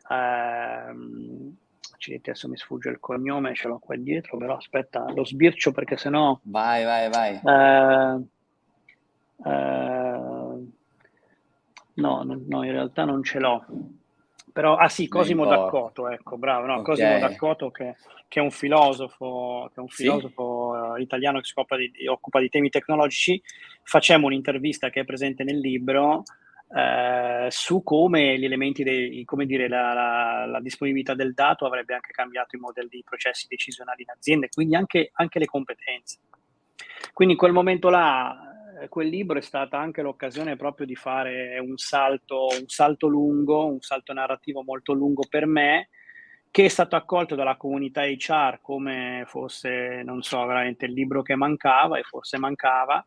Ehm, 0.08 1.56
adesso 2.16 2.48
mi 2.48 2.56
sfugge 2.56 2.88
il 2.88 3.00
cognome, 3.00 3.54
ce 3.54 3.68
l'ho 3.68 3.78
qua 3.78 3.96
dietro, 3.96 4.38
però 4.38 4.56
aspetta, 4.56 5.04
lo 5.12 5.26
sbircio 5.26 5.72
perché 5.72 5.98
sennò... 5.98 6.38
Vai, 6.44 6.84
vai, 6.84 7.10
vai. 7.10 7.34
Eh, 7.44 8.24
eh, 9.44 10.66
no, 11.92 12.22
no, 12.22 12.40
no, 12.46 12.64
in 12.64 12.72
realtà 12.72 13.04
non 13.04 13.22
ce 13.22 13.38
l'ho. 13.38 13.62
Però, 14.56 14.74
ah 14.74 14.88
sì, 14.88 15.06
Cosimo 15.06 15.44
D'Accoto, 15.44 16.08
ecco, 16.08 16.38
bravo, 16.38 16.64
no, 16.64 16.72
okay. 16.78 16.84
Cosimo 16.84 17.18
D'Accoto 17.18 17.70
che, 17.70 17.94
che, 18.26 18.40
è 18.40 18.42
un 18.42 18.50
filosofo, 18.50 19.68
che 19.68 19.74
è 19.76 19.80
un 19.80 19.88
filosofo 19.88 20.72
sì. 20.72 20.92
uh, 20.92 20.96
italiano 20.96 21.40
che 21.40 21.44
si 21.44 21.52
occupa 21.54 21.76
di, 21.76 21.92
occupa 22.06 22.40
di, 22.40 22.48
temi 22.48 22.70
tecnologici, 22.70 23.38
facciamo 23.82 24.24
un'intervista 24.24 24.88
che 24.88 25.00
è 25.00 25.04
presente 25.04 25.44
nel 25.44 25.58
libro 25.58 26.22
uh, 26.68 27.50
su 27.50 27.82
come 27.82 28.38
gli 28.38 28.46
elementi, 28.46 28.82
dei, 28.82 29.26
come 29.26 29.44
dire, 29.44 29.68
la, 29.68 29.92
la, 29.92 30.46
la, 30.46 30.60
disponibilità 30.60 31.12
del 31.12 31.34
dato 31.34 31.66
avrebbe 31.66 31.92
anche 31.92 32.12
cambiato 32.12 32.56
i 32.56 32.58
modelli 32.58 32.88
di 32.88 33.04
processi 33.04 33.44
decisionali 33.50 34.04
in 34.04 34.10
aziende, 34.16 34.48
quindi 34.48 34.74
anche, 34.74 35.10
anche 35.12 35.38
le 35.38 35.44
competenze. 35.44 36.16
Quindi 37.12 37.34
in 37.34 37.40
quel 37.40 37.52
momento 37.52 37.90
là 37.90 38.32
eh, 38.32 38.45
quel 38.88 39.08
libro 39.08 39.38
è 39.38 39.42
stata 39.42 39.78
anche 39.78 40.02
l'occasione 40.02 40.56
proprio 40.56 40.86
di 40.86 40.94
fare 40.94 41.58
un 41.58 41.76
salto, 41.76 42.46
un 42.58 42.68
salto 42.68 43.06
lungo, 43.06 43.66
un 43.66 43.80
salto 43.80 44.12
narrativo 44.12 44.62
molto 44.62 44.92
lungo 44.92 45.24
per 45.28 45.46
me, 45.46 45.88
che 46.50 46.64
è 46.64 46.68
stato 46.68 46.96
accolto 46.96 47.34
dalla 47.34 47.56
comunità 47.56 48.02
HR 48.02 48.60
come 48.62 49.24
fosse, 49.26 50.02
non 50.04 50.22
so, 50.22 50.44
veramente 50.46 50.86
il 50.86 50.92
libro 50.92 51.22
che 51.22 51.34
mancava 51.34 51.98
e 51.98 52.02
forse 52.02 52.38
mancava. 52.38 53.04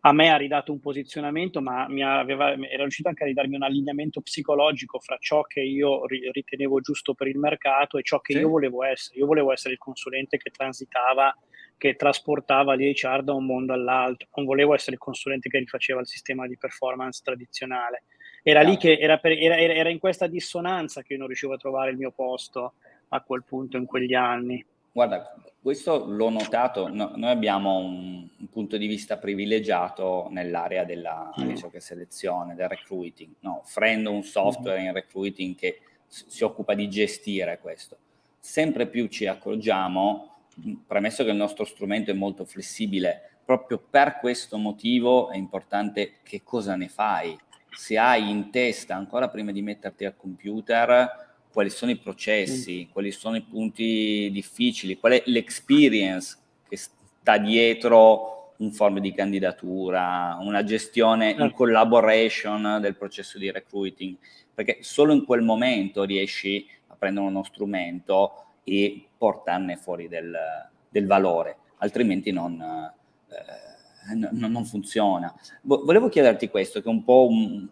A 0.00 0.12
me 0.12 0.30
ha 0.30 0.36
ridato 0.36 0.70
un 0.70 0.78
posizionamento, 0.78 1.60
ma 1.60 1.88
mi 1.88 2.02
aveva, 2.02 2.52
era 2.52 2.82
riuscito 2.82 3.08
anche 3.08 3.24
a 3.24 3.26
ridarmi 3.26 3.56
un 3.56 3.64
allineamento 3.64 4.20
psicologico 4.20 5.00
fra 5.00 5.16
ciò 5.18 5.42
che 5.42 5.60
io 5.60 6.06
ritenevo 6.06 6.80
giusto 6.80 7.12
per 7.14 7.26
il 7.26 7.38
mercato 7.38 7.98
e 7.98 8.02
ciò 8.02 8.20
che 8.20 8.34
sì. 8.34 8.38
io 8.38 8.48
volevo 8.48 8.84
essere. 8.84 9.18
Io 9.18 9.26
volevo 9.26 9.52
essere 9.52 9.72
il 9.72 9.80
consulente 9.80 10.36
che 10.36 10.50
transitava 10.50 11.36
che 11.78 11.96
trasportava 11.96 12.74
l'HR 12.74 13.22
da 13.22 13.34
un 13.34 13.44
mondo 13.44 13.72
all'altro, 13.72 14.28
non 14.34 14.46
volevo 14.46 14.74
essere 14.74 14.92
il 14.92 14.98
consulente 14.98 15.48
che 15.48 15.58
rifaceva 15.58 16.00
il 16.00 16.06
sistema 16.06 16.46
di 16.46 16.56
performance 16.56 17.20
tradizionale. 17.22 18.04
Era 18.42 18.62
lì 18.62 18.76
che 18.76 18.96
era, 18.98 19.18
per, 19.18 19.32
era, 19.32 19.56
era, 19.58 19.88
in 19.90 19.98
questa 19.98 20.26
dissonanza 20.26 21.02
che 21.02 21.14
io 21.14 21.18
non 21.18 21.26
riuscivo 21.26 21.54
a 21.54 21.58
trovare 21.58 21.90
il 21.90 21.96
mio 21.96 22.12
posto 22.12 22.74
a 23.08 23.20
quel 23.20 23.42
punto, 23.44 23.76
in 23.76 23.86
quegli 23.86 24.14
anni. 24.14 24.64
Guarda, 24.92 25.34
questo 25.60 26.06
l'ho 26.06 26.30
notato, 26.30 26.88
no, 26.88 27.12
noi 27.16 27.30
abbiamo 27.30 27.76
un, 27.76 28.26
un, 28.38 28.48
punto 28.48 28.76
di 28.76 28.86
vista 28.86 29.18
privilegiato 29.18 30.28
nell'area 30.30 30.84
della 30.84 31.34
mm. 31.38 31.54
selezione, 31.76 32.54
del 32.54 32.68
recruiting, 32.68 33.34
no, 33.40 33.60
offrendo 33.62 34.12
un 34.12 34.22
software 34.22 34.80
mm. 34.80 34.84
in 34.84 34.92
recruiting 34.92 35.54
che 35.56 35.80
si 36.06 36.44
occupa 36.44 36.74
di 36.74 36.88
gestire 36.88 37.58
questo. 37.58 37.98
Sempre 38.38 38.86
più 38.86 39.08
ci 39.08 39.26
accorgiamo 39.26 40.35
premesso 40.86 41.24
che 41.24 41.30
il 41.30 41.36
nostro 41.36 41.64
strumento 41.64 42.10
è 42.10 42.14
molto 42.14 42.44
flessibile, 42.44 43.38
proprio 43.44 43.78
per 43.78 44.18
questo 44.18 44.56
motivo 44.56 45.30
è 45.30 45.36
importante 45.36 46.14
che 46.22 46.42
cosa 46.42 46.74
ne 46.76 46.88
fai. 46.88 47.38
Se 47.70 47.98
hai 47.98 48.30
in 48.30 48.50
testa, 48.50 48.94
ancora 48.94 49.28
prima 49.28 49.52
di 49.52 49.62
metterti 49.62 50.04
al 50.04 50.16
computer, 50.16 51.24
quali 51.52 51.70
sono 51.70 51.90
i 51.90 51.96
processi, 51.96 52.86
mm. 52.86 52.92
quali 52.92 53.10
sono 53.12 53.36
i 53.36 53.42
punti 53.42 54.30
difficili, 54.32 54.98
qual 54.98 55.12
è 55.12 55.22
l'experience 55.26 56.36
che 56.68 56.76
sta 56.76 57.38
dietro 57.38 58.52
un 58.58 58.72
form 58.72 58.98
di 59.00 59.12
candidatura, 59.12 60.36
una 60.40 60.64
gestione 60.64 61.30
in 61.30 61.38
certo. 61.38 61.54
collaboration 61.54 62.78
del 62.80 62.96
processo 62.96 63.38
di 63.38 63.50
recruiting, 63.50 64.16
perché 64.54 64.78
solo 64.80 65.12
in 65.12 65.24
quel 65.24 65.42
momento 65.42 66.04
riesci 66.04 66.66
a 66.88 66.94
prendere 66.94 67.26
uno 67.26 67.42
strumento 67.42 68.44
e 68.64 69.05
portarne 69.16 69.76
fuori 69.76 70.08
del, 70.08 70.36
del 70.88 71.06
valore, 71.06 71.56
altrimenti 71.78 72.32
non, 72.32 72.60
eh, 73.28 74.14
non, 74.14 74.50
non 74.50 74.64
funziona. 74.64 75.34
volevo 75.62 76.08
chiederti 76.08 76.48
questo, 76.48 76.80
che 76.80 76.88
è 76.88 76.92
un 76.92 77.04
po' 77.04 77.26
un, 77.28 77.68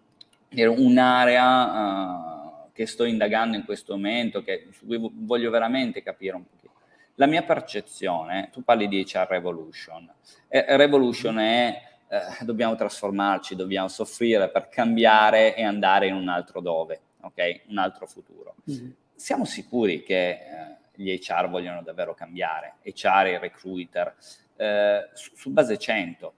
un'area 0.51 1.65
uh, 1.65 2.73
che 2.73 2.87
sto 2.87 3.05
indagando 3.05 3.57
in 3.57 3.65
questo 3.65 3.95
momento, 3.95 4.43
che, 4.43 4.69
su 4.73 4.87
cui 4.87 4.99
voglio 5.01 5.51
veramente 5.51 6.03
capire 6.03 6.37
un 6.37 6.45
pochino. 6.45 6.73
La 7.17 7.27
mia 7.27 7.43
percezione, 7.43 8.49
tu 8.51 8.63
parli 8.65 8.89
di 8.89 9.05
HR 9.07 9.27
Revolution, 9.29 10.13
eh, 10.49 10.77
Revolution 10.77 11.39
è 11.39 11.93
eh, 12.09 12.45
dobbiamo 12.45 12.75
trasformarci, 12.75 13.57
dobbiamo 13.57 13.89
soffrire 13.89 14.49
per 14.49 14.69
cambiare 14.69 15.55
e 15.57 15.65
andare 15.65 16.09
in 16.09 16.15
un 16.15 16.29
altro 16.29 16.61
dove, 16.61 17.01
ok? 17.21 17.63
Un 17.69 17.79
altro 17.79 18.07
futuro. 18.07 18.57
Mm-hmm. 18.71 18.91
Siamo 19.15 19.45
sicuri 19.45 20.03
che 20.03 20.31
eh, 20.31 20.77
gli 20.95 21.11
HR 21.17 21.49
vogliono 21.49 21.83
davvero 21.83 22.15
cambiare, 22.15 22.77
HR 22.83 23.27
e 23.27 23.39
recruiter, 23.39 24.15
eh, 24.57 25.11
su, 25.13 25.31
su, 25.35 25.51
base 25.51 25.79
100, 25.79 26.33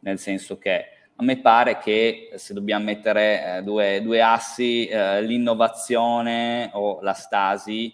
nel 0.00 0.18
senso 0.18 0.58
che 0.58 0.86
a 1.16 1.24
me 1.24 1.40
pare 1.40 1.78
che 1.78 2.32
se 2.34 2.54
dobbiamo 2.54 2.84
mettere 2.84 3.58
eh, 3.58 3.62
due, 3.62 4.00
due, 4.02 4.20
assi, 4.20 4.86
eh, 4.86 5.22
l'innovazione 5.22 6.70
o 6.72 7.00
la 7.00 7.12
stasi, 7.12 7.92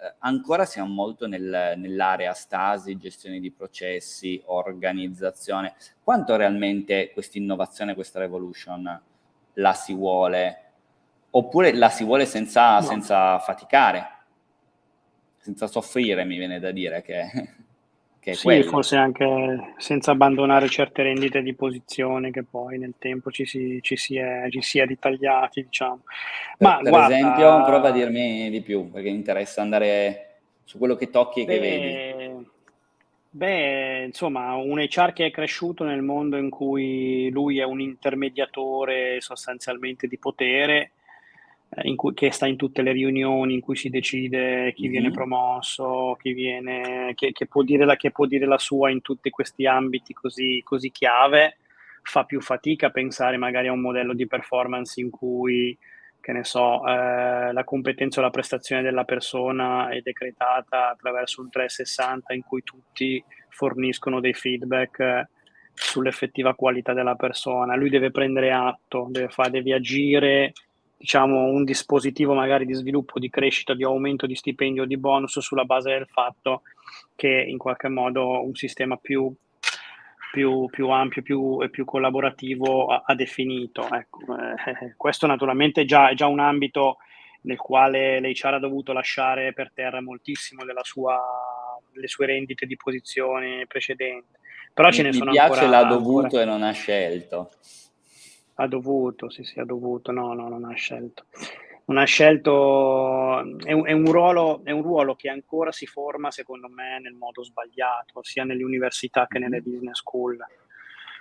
eh, 0.00 0.14
ancora 0.20 0.64
siamo 0.64 0.92
molto 0.92 1.26
nel, 1.26 1.74
nell'area 1.76 2.32
stasi, 2.32 2.96
gestione 2.96 3.38
di 3.40 3.50
processi, 3.50 4.40
organizzazione. 4.46 5.74
Quanto 6.02 6.36
realmente 6.36 7.10
questa 7.12 7.38
innovazione, 7.38 7.94
questa 7.94 8.18
revolution 8.18 9.00
la 9.54 9.72
si 9.74 9.92
vuole? 9.92 10.64
Oppure 11.32 11.74
la 11.74 11.90
si 11.90 12.04
vuole 12.04 12.24
senza, 12.24 12.76
no. 12.76 12.82
senza 12.82 13.38
faticare? 13.40 14.19
Senza 15.40 15.66
soffrire, 15.66 16.24
mi 16.24 16.36
viene 16.36 16.60
da 16.60 16.70
dire 16.70 17.02
che... 17.02 17.58
Che 18.20 18.34
sì, 18.34 18.42
quello. 18.42 18.68
forse 18.68 18.96
anche 18.96 19.72
senza 19.78 20.10
abbandonare 20.10 20.68
certe 20.68 21.02
rendite 21.02 21.40
di 21.40 21.54
posizione 21.54 22.30
che 22.30 22.42
poi 22.42 22.76
nel 22.76 22.92
tempo 22.98 23.30
ci 23.30 23.46
si, 23.46 23.78
ci 23.80 23.96
si, 23.96 24.18
è, 24.18 24.46
ci 24.50 24.60
si 24.60 24.78
è 24.78 24.84
ritagliati, 24.84 25.62
diciamo. 25.62 26.02
Ma 26.58 26.80
per, 26.82 26.90
guarda, 26.90 27.16
esempio, 27.16 27.64
prova 27.64 27.88
a 27.88 27.92
dirmi 27.92 28.50
di 28.50 28.60
più, 28.60 28.90
perché 28.90 29.08
mi 29.08 29.16
interessa 29.16 29.62
andare 29.62 30.40
su 30.64 30.76
quello 30.76 30.96
che 30.96 31.08
tocchi 31.08 31.40
e 31.40 31.44
beh, 31.46 31.52
che 31.52 31.60
vedi. 31.60 32.46
Beh, 33.32 34.04
insomma, 34.04 34.54
un 34.54 34.78
HR 34.78 35.14
che 35.14 35.26
è 35.26 35.30
cresciuto 35.30 35.84
nel 35.84 36.02
mondo 36.02 36.36
in 36.36 36.50
cui 36.50 37.30
lui 37.30 37.58
è 37.58 37.64
un 37.64 37.80
intermediatore 37.80 39.22
sostanzialmente 39.22 40.06
di 40.06 40.18
potere, 40.18 40.90
cui, 41.94 42.14
che 42.14 42.32
sta 42.32 42.46
in 42.46 42.56
tutte 42.56 42.82
le 42.82 42.92
riunioni 42.92 43.54
in 43.54 43.60
cui 43.60 43.76
si 43.76 43.90
decide 43.90 44.72
chi 44.72 44.82
mm-hmm. 44.82 44.90
viene 44.90 45.10
promosso, 45.10 46.16
chi 46.20 46.32
viene, 46.32 47.12
che, 47.14 47.32
che, 47.32 47.46
può 47.46 47.62
la, 47.66 47.96
che, 47.96 48.10
può 48.10 48.26
dire 48.26 48.46
la, 48.46 48.58
sua 48.58 48.90
in 48.90 49.00
tutti 49.00 49.30
questi 49.30 49.66
ambiti 49.66 50.12
così, 50.12 50.60
così 50.64 50.90
chiave, 50.90 51.58
fa 52.02 52.24
più 52.24 52.40
fatica 52.40 52.88
a 52.88 52.90
pensare 52.90 53.36
magari 53.36 53.68
a 53.68 53.72
un 53.72 53.80
modello 53.80 54.14
di 54.14 54.26
performance 54.26 55.00
in 55.00 55.10
cui, 55.10 55.76
che 56.20 56.32
ne 56.32 56.44
so, 56.44 56.84
eh, 56.86 57.52
la 57.52 57.64
competenza 57.64 58.20
o 58.20 58.22
la 58.22 58.30
prestazione 58.30 58.82
della 58.82 59.04
persona 59.04 59.90
è 59.90 60.00
decretata 60.00 60.90
attraverso 60.90 61.40
un 61.40 61.50
360 61.50 62.34
in 62.34 62.42
cui 62.42 62.62
tutti 62.62 63.22
forniscono 63.48 64.20
dei 64.20 64.34
feedback 64.34 64.98
eh, 64.98 65.28
sull'effettiva 65.72 66.54
qualità 66.54 66.92
della 66.92 67.14
persona. 67.14 67.76
Lui 67.76 67.90
deve 67.90 68.10
prendere 68.10 68.52
atto, 68.52 69.06
deve, 69.10 69.28
fare, 69.28 69.50
deve 69.50 69.74
agire 69.74 70.52
diciamo, 71.00 71.46
un 71.46 71.64
dispositivo 71.64 72.34
magari 72.34 72.66
di 72.66 72.74
sviluppo, 72.74 73.18
di 73.18 73.30
crescita, 73.30 73.72
di 73.72 73.84
aumento 73.84 74.26
di 74.26 74.34
stipendio, 74.34 74.84
di 74.84 74.98
bonus 74.98 75.38
sulla 75.38 75.64
base 75.64 75.88
del 75.88 76.06
fatto 76.06 76.60
che 77.16 77.26
in 77.26 77.56
qualche 77.56 77.88
modo 77.88 78.44
un 78.44 78.54
sistema 78.54 78.98
più, 78.98 79.32
più, 80.30 80.66
più 80.66 80.88
ampio 80.90 81.22
più, 81.22 81.62
e 81.62 81.70
più 81.70 81.86
collaborativo 81.86 82.88
ha, 82.88 83.02
ha 83.06 83.14
definito. 83.14 83.88
Ecco, 83.90 84.18
eh, 84.36 84.94
questo 84.98 85.26
naturalmente 85.26 85.80
è 85.80 85.84
già, 85.86 86.10
è 86.10 86.14
già 86.14 86.26
un 86.26 86.38
ambito 86.38 86.98
nel 87.42 87.56
quale 87.56 88.20
l'HR 88.20 88.52
ha 88.52 88.58
dovuto 88.58 88.92
lasciare 88.92 89.54
per 89.54 89.72
terra 89.72 90.02
moltissimo 90.02 90.64
delle 90.64 92.08
sue 92.08 92.26
rendite 92.26 92.66
di 92.66 92.76
posizione 92.76 93.64
precedenti. 93.66 94.36
Però 94.74 94.88
mi, 94.88 94.94
ce 94.94 95.02
ne 95.02 95.12
sono 95.14 95.30
ancora. 95.30 95.48
Mi 95.48 95.50
piace 95.50 95.66
l'ha 95.66 95.84
dovuto 95.84 96.24
ancora... 96.24 96.42
e 96.42 96.44
non 96.44 96.62
ha 96.62 96.72
scelto. 96.72 97.50
Ha 98.60 98.66
dovuto, 98.66 99.30
sì, 99.30 99.42
sì, 99.42 99.58
ha 99.58 99.64
dovuto, 99.64 100.12
no, 100.12 100.34
no, 100.34 100.46
non 100.48 100.66
ha 100.66 100.74
scelto. 100.74 101.24
Non 101.86 101.96
ha 101.96 102.04
scelto, 102.04 103.38
è 103.64 103.72
un, 103.72 103.86
è 103.86 103.92
un, 103.92 104.12
ruolo, 104.12 104.60
è 104.64 104.70
un 104.70 104.82
ruolo 104.82 105.14
che 105.14 105.30
ancora 105.30 105.72
si 105.72 105.86
forma, 105.86 106.30
secondo 106.30 106.68
me, 106.68 107.00
nel 107.00 107.14
modo 107.14 107.42
sbagliato, 107.42 108.22
sia 108.22 108.44
nelle 108.44 108.62
università 108.62 109.26
che 109.26 109.38
nelle 109.38 109.62
business 109.62 110.00
school. 110.00 110.36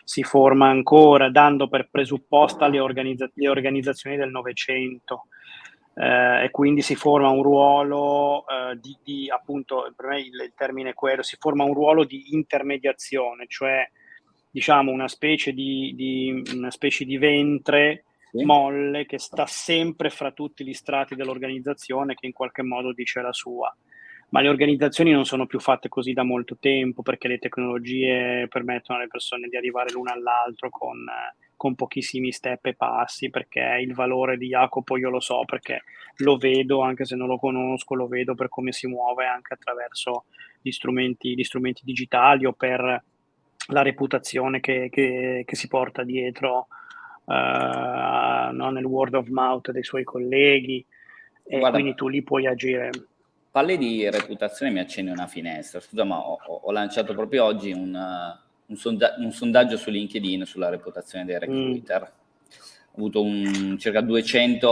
Si 0.04 0.22
forma 0.22 0.68
ancora 0.68 1.30
dando 1.30 1.70
per 1.70 1.88
presupposta 1.90 2.68
le, 2.68 2.82
organizza- 2.82 3.32
le 3.34 3.48
organizzazioni 3.48 4.18
del 4.18 4.32
Novecento. 4.32 5.28
Eh, 5.96 6.44
e 6.44 6.52
quindi 6.52 6.82
si 6.82 6.96
forma 6.96 7.30
un 7.30 7.42
ruolo 7.42 8.46
eh, 8.48 8.78
di, 8.82 8.98
di, 9.02 9.30
appunto, 9.30 9.94
per 9.96 10.08
me 10.08 10.20
il, 10.20 10.34
il, 10.34 10.54
termine 10.58 10.90
è 10.90 10.94
quello, 10.94 11.24
si 11.24 11.38
forma 11.40 11.64
un 11.64 11.74
ruolo 11.74 12.04
di 12.04 12.34
intermediazione, 12.34 13.46
cioè 13.48 13.90
diciamo 14.50 14.92
una 14.92 15.08
specie 15.08 15.54
di, 15.54 15.94
di, 15.96 16.44
una 16.56 16.72
specie 16.72 17.06
di 17.06 17.18
ventre 17.18 18.06
sì. 18.32 18.44
molle 18.44 19.06
che 19.06 19.20
sta 19.20 19.46
sempre 19.46 20.10
fra 20.10 20.32
tutti 20.32 20.66
gli 20.66 20.74
strati 20.74 21.16
dell'organizzazione 21.16 22.16
che 22.16 22.26
in 22.26 22.34
qualche 22.34 22.64
modo 22.64 22.94
dice 22.94 23.22
la 23.22 23.34
sua. 23.34 23.76
Ma 24.32 24.42
le 24.42 24.50
organizzazioni 24.50 25.12
non 25.12 25.26
sono 25.26 25.48
più 25.48 25.60
fatte 25.60 25.90
così 25.90 26.14
da 26.14 26.22
molto 26.22 26.58
tempo 26.60 27.02
perché 27.02 27.28
le 27.28 27.40
tecnologie 27.40 28.48
permettono 28.48 29.00
alle 29.00 29.08
persone 29.08 29.48
di 29.48 29.58
arrivare 29.58 29.92
l'una 29.92 30.14
all'altro 30.14 30.70
con, 30.70 31.04
con 31.56 31.74
pochissimi 31.74 32.32
step 32.32 32.68
e 32.68 32.76
passi 32.76 33.32
perché 33.32 33.80
il 33.82 33.96
valore 33.96 34.38
di 34.38 34.50
Jacopo 34.50 34.98
io 34.98 35.10
lo 35.10 35.20
so 35.20 35.46
perché 35.46 35.82
lo 36.18 36.38
vedo 36.38 36.82
anche 36.82 37.06
se 37.06 37.16
non 37.16 37.28
lo 37.28 37.40
conosco, 37.40 37.96
lo 37.96 38.08
vedo 38.08 38.36
per 38.36 38.50
come 38.50 38.72
si 38.72 38.86
muove 38.86 39.26
anche 39.26 39.56
attraverso 39.56 40.26
gli 40.62 40.70
strumenti, 40.70 41.34
gli 41.34 41.44
strumenti 41.44 41.82
digitali 41.84 42.46
o 42.46 42.54
per 42.54 43.04
la 43.70 43.82
reputazione 43.82 44.60
che, 44.60 44.90
che, 44.90 45.44
che 45.46 45.56
si 45.56 45.68
porta 45.68 46.04
dietro 46.04 46.68
uh, 47.26 47.34
no, 48.54 48.70
nel 48.72 48.86
word 48.86 49.16
of 49.16 49.28
mouth 49.28 49.72
dei 49.72 49.84
suoi 49.84 50.04
colleghi 50.04 50.86
e 51.52 51.58
Guarda, 51.58 51.78
quindi 51.78 51.96
tu 51.96 52.08
lì 52.08 52.22
puoi 52.22 52.46
agire. 52.46 52.92
Parli 53.50 53.78
di 53.78 54.08
reputazione, 54.08 54.72
mi 54.72 54.80
accendi 54.80 55.10
una 55.10 55.26
finestra. 55.26 55.80
Scusa, 55.80 56.04
ma 56.04 56.20
ho, 56.20 56.38
ho 56.46 56.72
lanciato 56.72 57.16
proprio 57.16 57.46
oggi 57.46 57.72
un, 57.72 57.98
un, 58.68 58.76
sonda- 58.76 59.16
un, 59.18 59.32
sondaggio 59.32 59.76
su 59.76 59.90
LinkedIn 59.90 60.46
sulla 60.46 60.70
reputazione 60.70 61.26
dei 61.26 61.40
recruiter. 61.40 62.02
Mm. 62.02 62.52
Ho 62.92 62.98
avuto 62.98 63.24
un, 63.24 63.78
circa 63.80 64.02
200 64.02 64.68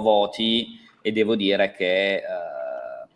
voti 0.00 0.78
e 1.02 1.10
devo 1.10 1.34
dire 1.34 1.72
che 1.72 2.22
uh, 2.24 3.08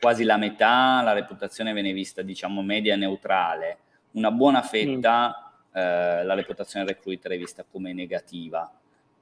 quasi 0.00 0.24
la 0.24 0.38
metà 0.38 1.02
la 1.02 1.12
reputazione 1.12 1.74
viene 1.74 1.92
vista, 1.92 2.22
diciamo, 2.22 2.62
media 2.62 2.96
neutrale 2.96 3.78
una 4.18 4.30
buona 4.32 4.62
fetta 4.62 5.52
mm. 5.54 5.76
eh, 5.76 6.24
la 6.24 6.34
reputazione 6.34 6.84
recruiter 6.84 7.32
è 7.32 7.38
vista 7.38 7.64
come 7.68 7.92
negativa. 7.92 8.70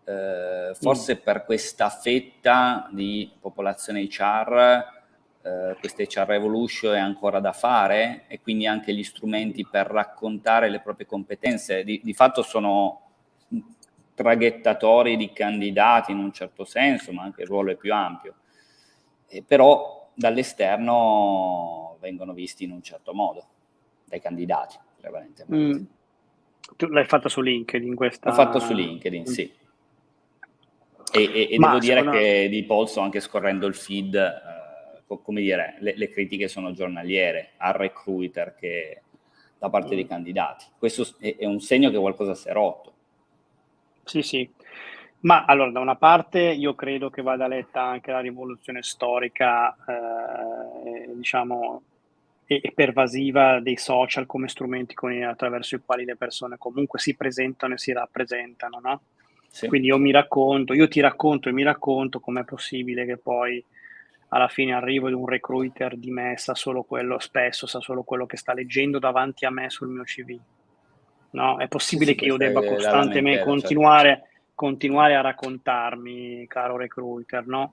Eh, 0.04 0.72
forse 0.74 1.16
mm. 1.16 1.18
per 1.22 1.44
questa 1.44 1.90
fetta 1.90 2.88
di 2.90 3.30
popolazione 3.38 4.04
HR, 4.04 4.85
eh, 5.42 5.76
questa 5.78 6.02
HR 6.02 6.26
Revolution 6.26 6.94
è 6.94 6.98
ancora 6.98 7.40
da 7.40 7.52
fare 7.52 8.24
e 8.26 8.40
quindi 8.40 8.66
anche 8.66 8.94
gli 8.94 9.04
strumenti 9.04 9.66
per 9.66 9.87
raccontare 9.87 10.70
le 10.70 10.80
proprie 10.80 11.06
competenze 11.06 11.85
di, 11.85 12.00
di 12.02 12.14
fatto 12.14 12.42
sono 12.42 13.02
traghettatori 14.14 15.16
di 15.16 15.30
candidati 15.30 16.11
in 16.11 16.18
un 16.18 16.32
certo 16.32 16.64
senso, 16.64 17.12
ma 17.12 17.22
anche 17.22 17.42
il 17.42 17.48
ruolo 17.48 17.70
è 17.72 17.76
più 17.76 17.92
ampio. 17.92 18.37
Eh, 19.28 19.42
però 19.42 20.11
dall'esterno 20.14 21.98
vengono 22.00 22.32
visti 22.32 22.64
in 22.64 22.70
un 22.70 22.82
certo 22.82 23.12
modo 23.12 23.44
dai 24.06 24.20
candidati 24.20 24.78
prevalentemente. 25.06 25.54
Mm. 25.54 25.84
Tu 26.76 26.86
l'hai 26.88 27.04
fatta 27.04 27.28
su 27.28 27.40
LinkedIn 27.40 27.94
questa? 27.94 28.28
L'ho 28.28 28.34
fatto 28.34 28.58
su 28.58 28.72
LinkedIn, 28.72 29.22
mm. 29.22 29.24
sì. 29.24 29.52
E, 31.12 31.22
e, 31.22 31.48
e 31.52 31.56
devo 31.56 31.78
dire 31.78 31.98
secondo... 31.98 32.18
che 32.18 32.48
di 32.50 32.64
polso, 32.64 33.00
anche 33.00 33.20
scorrendo 33.20 33.66
il 33.66 33.74
feed, 33.74 34.14
eh, 34.14 35.18
come 35.22 35.40
dire, 35.40 35.76
le, 35.78 35.94
le, 35.96 36.08
critiche 36.08 36.48
sono 36.48 36.72
giornaliere 36.72 37.52
al 37.58 37.74
recruiter 37.74 38.54
che 38.56 39.02
da 39.58 39.70
parte 39.70 39.92
mm. 39.92 39.96
dei 39.96 40.06
candidati. 40.06 40.64
Questo 40.76 41.06
è, 41.18 41.36
è 41.38 41.44
un 41.46 41.60
segno 41.60 41.90
che 41.90 41.98
qualcosa 41.98 42.34
si 42.34 42.48
è 42.48 42.52
rotto. 42.52 42.92
Sì, 44.04 44.22
sì. 44.22 44.48
Ma 45.20 45.44
allora, 45.44 45.70
da 45.70 45.80
una 45.80 45.96
parte 45.96 46.40
io 46.40 46.74
credo 46.74 47.10
che 47.10 47.22
vada 47.22 47.46
letta 47.46 47.82
anche 47.82 48.10
la 48.10 48.20
rivoluzione 48.20 48.82
storica, 48.82 49.74
eh, 49.74 51.14
diciamo, 51.14 51.82
e, 52.46 52.72
pervasiva 52.74 53.61
dei 53.61 53.76
social 53.76 54.26
come 54.26 54.48
strumenti 54.48 54.94
con, 54.94 55.12
attraverso 55.22 55.74
i 55.74 55.80
quali 55.85 56.04
le 56.04 56.16
persone 56.16 56.56
comunque 56.59 56.98
si 56.98 57.16
presentano 57.16 57.74
e 57.74 57.78
si 57.78 57.92
rappresentano, 57.92 58.78
no? 58.80 59.00
Sì. 59.50 59.68
Quindi 59.68 59.88
io 59.88 59.98
mi 59.98 60.12
racconto, 60.12 60.72
io 60.72 60.87
ti 60.87 61.00
racconto 61.00 61.48
e 61.48 61.52
mi 61.52 61.62
racconto 61.62 62.20
com'è 62.20 62.44
possibile 62.44 63.06
che 63.06 63.16
poi 63.16 63.62
alla 64.28 64.48
fine 64.48 64.74
arrivo 64.74 65.06
ad 65.06 65.14
un 65.14 65.26
recruiter 65.26 65.96
di 65.96 66.11
me 66.11 66.35
sa 66.37 66.54
solo 66.54 66.82
quello, 66.82 67.18
spesso 67.18 67.66
sa 67.66 67.80
solo 67.80 68.02
quello 68.02 68.26
che 68.26 68.37
sta 68.37 68.52
leggendo 68.52 68.98
davanti 68.98 69.44
a 69.44 69.50
me 69.50 69.70
sul 69.70 69.88
mio 69.88 70.02
CV. 70.02 70.38
No? 71.30 71.59
È 71.59 71.68
possibile 71.68 72.12
sì, 72.12 72.18
che 72.18 72.24
io 72.26 72.37
debba 72.37 72.62
costantemente 72.62 73.44
continuare, 73.44 74.09
certo. 74.09 74.28
continuare 74.54 75.14
a 75.14 75.20
raccontarmi, 75.20 76.46
caro 76.46 76.76
recruiter, 76.76 77.46
no? 77.46 77.72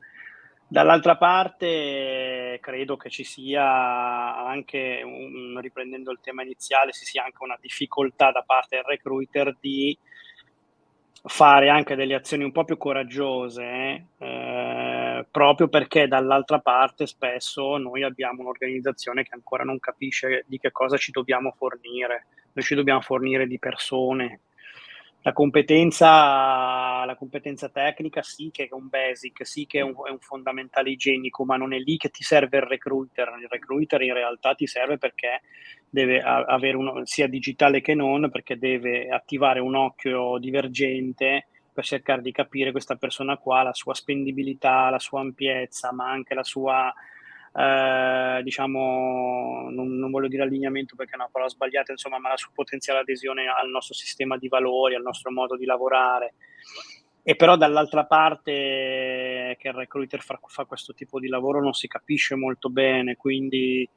Dall'altra 0.73 1.17
parte 1.17 2.57
credo 2.59 2.97
che 2.97 3.12
ci 3.12 3.23
sia 3.23 4.43
anche, 4.43 5.03
un, 5.05 5.59
riprendendo 5.62 6.09
il 6.09 6.17
tema 6.19 6.41
iniziale, 6.41 6.91
ci 6.93 7.05
sia 7.05 7.23
anche 7.23 7.43
una 7.43 7.59
difficoltà 7.62 8.32
da 8.32 8.41
parte 8.41 8.78
del 8.78 8.86
recruiter 8.86 9.55
di 9.59 9.95
fare 11.26 11.69
anche 11.69 11.93
delle 11.93 12.15
azioni 12.15 12.43
un 12.43 12.51
po' 12.51 12.63
più 12.63 12.78
coraggiose, 12.78 14.07
eh, 14.17 15.26
proprio 15.30 15.67
perché 15.67 16.07
dall'altra 16.07 16.57
parte 16.57 17.05
spesso 17.05 17.78
noi 17.78 18.01
abbiamo 18.01 18.41
un'organizzazione 18.41 19.21
che 19.21 19.36
ancora 19.36 19.63
non 19.63 19.78
capisce 19.78 20.43
di 20.47 20.57
che 20.57 20.71
cosa 20.71 20.97
ci 20.97 21.11
dobbiamo 21.11 21.53
fornire. 21.55 22.26
Noi 22.51 22.65
ci 22.65 22.74
dobbiamo 22.74 23.01
fornire 23.01 23.45
di 23.45 23.59
persone, 23.59 24.39
la 25.26 25.32
competenza, 25.32 27.05
la 27.05 27.15
competenza, 27.17 27.69
tecnica 27.69 28.21
sì 28.21 28.49
che 28.51 28.65
è 28.65 28.74
un 28.74 28.89
basic, 28.89 29.47
sì 29.47 29.65
che 29.65 29.80
è 29.80 29.82
un, 29.82 29.93
è 30.05 30.11
un, 30.11 30.19
fondamentale 30.19 30.89
igienico, 30.89 31.45
ma 31.45 31.55
non 31.55 31.74
è 31.74 31.78
lì 31.78 31.95
che 31.95 32.09
ti 32.09 32.24
serve 32.24 32.57
il 32.57 32.63
recruiter. 32.63 33.34
Il 33.39 33.47
recruiter 33.49 34.01
in 34.01 34.13
realtà 34.13 34.53
ti 34.53 34.67
serve 34.67 34.97
perché 34.97 35.41
deve 35.89 36.19
avere 36.19 36.76
uno, 36.76 37.05
sia 37.05 37.28
digitale 37.28 37.80
che 37.80 37.93
non, 37.93 38.30
perché 38.30 38.57
deve 38.57 39.07
attivare 39.07 39.61
un 39.61 39.76
occhio 39.76 40.38
divergente 40.39 41.47
per 41.71 41.86
cercare 41.86 42.21
di 42.21 42.34
capire 42.34 42.71
questa 42.71 42.95
persona 42.97 43.38
qua, 43.38 43.63
la 43.63 43.74
sua 43.74 43.93
spendibilità, 43.93 44.89
la 44.89 44.99
sua 44.99 45.21
ampiezza, 45.21 45.93
ma 45.93 46.09
anche 46.09 46.34
la 46.34 46.43
sua 46.43 46.93
eh, 47.56 48.41
diciamo, 48.41 49.70
non, 49.70 49.95
non, 49.95 50.10
voglio 50.10 50.28
dire 50.28 50.43
allineamento 50.43 50.95
perché 50.95 51.14
è 51.14 51.16
una 51.16 51.30
parola 51.32 51.49
sbagliata, 51.49 51.91
insomma, 51.91 52.18
ma 52.18 52.30
la 52.30 52.38
sua 52.38 52.51
potenziale 52.54 52.99
adesione 52.99 53.45
al 53.47 53.70
nostro 53.70 53.93
sistema 53.93 54.38
di 54.38 54.47
valori, 54.47 54.95
al 54.95 55.04
nostro 55.04 55.32
modo 55.32 55.56
di 55.56 55.66
lavorare. 55.66 56.34
E 57.22 57.36
però 57.36 57.56
dall'altra 57.56 58.06
parte 58.06 59.56
che 59.58 59.68
il 59.68 59.74
recruiter 59.74 60.22
fa, 60.22 60.39
fa 60.45 60.66
questo 60.66 60.93
tipo 60.93 61.20
di 61.20 61.28
lavoro 61.28 61.62
non 61.62 61.74
si 61.74 61.88
capisce 61.88 62.36
molto 62.36 62.70
bene, 62.70 63.16
quindi 63.16 63.88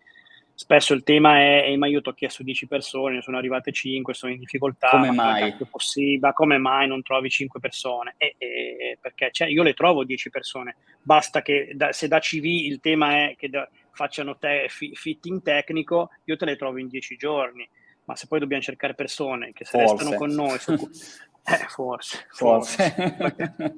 spesso 0.57 0.95
il 0.95 1.03
tema 1.03 1.39
è, 1.39 1.65
è 1.65 1.77
ma 1.77 1.87
io 1.87 2.01
ti 2.01 2.09
ho 2.09 2.15
chiesto 2.15 2.43
10 2.43 2.67
persone, 2.67 3.17
ne 3.17 3.23
sono 3.23 3.37
arrivate 3.37 3.73
5, 3.73 4.15
sono 4.15 4.33
in 4.33 4.39
difficoltà, 4.39 4.89
come 4.89 5.13
mai? 5.13 5.53
È 5.53 5.65
possibile, 5.71 6.33
come 6.33 6.57
mai 6.57 6.89
non 6.89 7.03
trovi 7.03 7.29
5 7.29 7.61
persone? 7.61 8.15
E, 8.17 8.37
e, 8.39 8.99
perché 8.99 9.29
cioè, 9.31 9.49
io 9.49 9.63
le 9.63 9.75
trovo 9.75 10.03
10 10.03 10.31
persone, 10.31 10.77
basta 11.03 11.43
che 11.43 11.73
da, 11.75 11.93
se 11.93 12.09
da 12.09 12.21
CV 12.21 12.45
il 12.45 12.81
tema 12.81 13.29
è 13.29 13.37
che 13.37 13.51
da, 13.51 13.69
facciano 13.91 14.39
te, 14.39 14.67
fitting 14.69 15.43
tecnico, 15.43 16.11
io 16.25 16.37
te 16.37 16.47
le 16.47 16.57
trovo 16.57 16.79
in 16.79 16.89
10 16.89 17.17
giorni, 17.17 17.69
ma 18.05 18.17
se 18.17 18.27
poi 18.27 18.39
dobbiamo 18.39 18.63
cercare 18.63 18.95
persone 18.95 19.53
che 19.53 19.67
se 19.67 19.79
Forse. 19.79 19.95
restano 19.95 20.17
con 20.17 20.31
noi, 20.31 20.59
su, 20.59 20.75
eh, 21.49 21.65
forse, 21.69 22.27
forse. 22.31 22.91
forse. 22.91 23.75